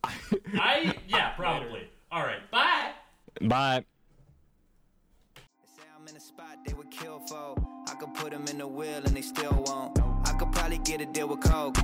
I 0.05 0.95
yeah, 1.09 1.31
probably. 1.31 1.89
All 2.13 2.23
right, 2.23 2.49
bye. 2.51 2.93
Bye. 3.43 3.85
In 6.09 6.17
a 6.17 6.21
spot 6.21 6.57
they 6.67 6.73
would 6.75 6.91
kill 6.91 7.21
for. 7.21 7.55
I 7.89 7.95
could 7.95 8.15
put 8.15 8.33
them 8.33 8.47
in 8.49 8.59
the 8.59 8.67
wheel 8.67 9.03
and 9.05 9.17
they 9.17 9.23
still 9.23 9.63
won't. 9.67 10.10
Could 10.41 10.53
probably 10.53 10.79
get 10.79 11.03
a 11.03 11.05
deal 11.05 11.29
with 11.29 11.41
Coke. 11.41 11.77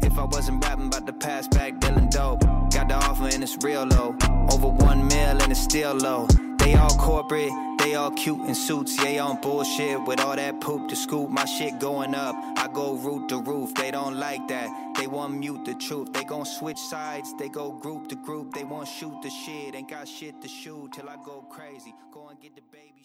If 0.00 0.18
I 0.18 0.24
wasn't 0.24 0.64
rapping 0.64 0.86
about 0.86 1.04
the 1.04 1.12
past 1.12 1.50
back 1.50 1.78
dealing 1.78 2.08
dope. 2.08 2.40
Got 2.72 2.88
the 2.88 2.94
offer 2.94 3.24
and 3.24 3.42
it's 3.42 3.58
real 3.62 3.84
low. 3.84 4.16
Over 4.50 4.68
one 4.68 5.06
mil 5.08 5.42
and 5.42 5.52
it's 5.52 5.60
still 5.60 5.94
low. 5.94 6.26
They 6.58 6.72
all 6.72 6.88
corporate, 6.96 7.52
they 7.78 7.96
all 7.96 8.10
cute 8.12 8.40
in 8.48 8.54
suits. 8.54 8.96
Yeah, 9.04 9.26
on 9.26 9.42
bullshit 9.42 10.02
with 10.06 10.20
all 10.20 10.36
that 10.36 10.58
poop 10.62 10.88
to 10.88 10.96
scoop. 10.96 11.28
My 11.28 11.44
shit 11.44 11.80
going 11.80 12.14
up. 12.14 12.34
I 12.56 12.70
go 12.72 12.94
root 12.94 13.28
to 13.28 13.42
roof. 13.42 13.74
They 13.74 13.90
don't 13.90 14.16
like 14.16 14.48
that. 14.48 14.94
They 14.96 15.06
want 15.06 15.34
mute 15.34 15.66
the 15.66 15.74
truth. 15.74 16.10
They 16.14 16.24
gon' 16.24 16.46
switch 16.46 16.78
sides. 16.78 17.34
They 17.38 17.50
go 17.50 17.72
group 17.72 18.08
to 18.08 18.16
group. 18.16 18.54
They 18.54 18.64
want 18.64 18.88
shoot 18.88 19.20
the 19.20 19.28
shit. 19.28 19.74
Ain't 19.74 19.90
got 19.90 20.08
shit 20.08 20.40
to 20.40 20.48
shoot 20.48 20.94
till 20.94 21.10
I 21.10 21.16
go 21.26 21.44
crazy. 21.50 21.94
Go 22.10 22.28
and 22.28 22.40
get 22.40 22.56
the 22.56 22.62
baby. 22.72 22.97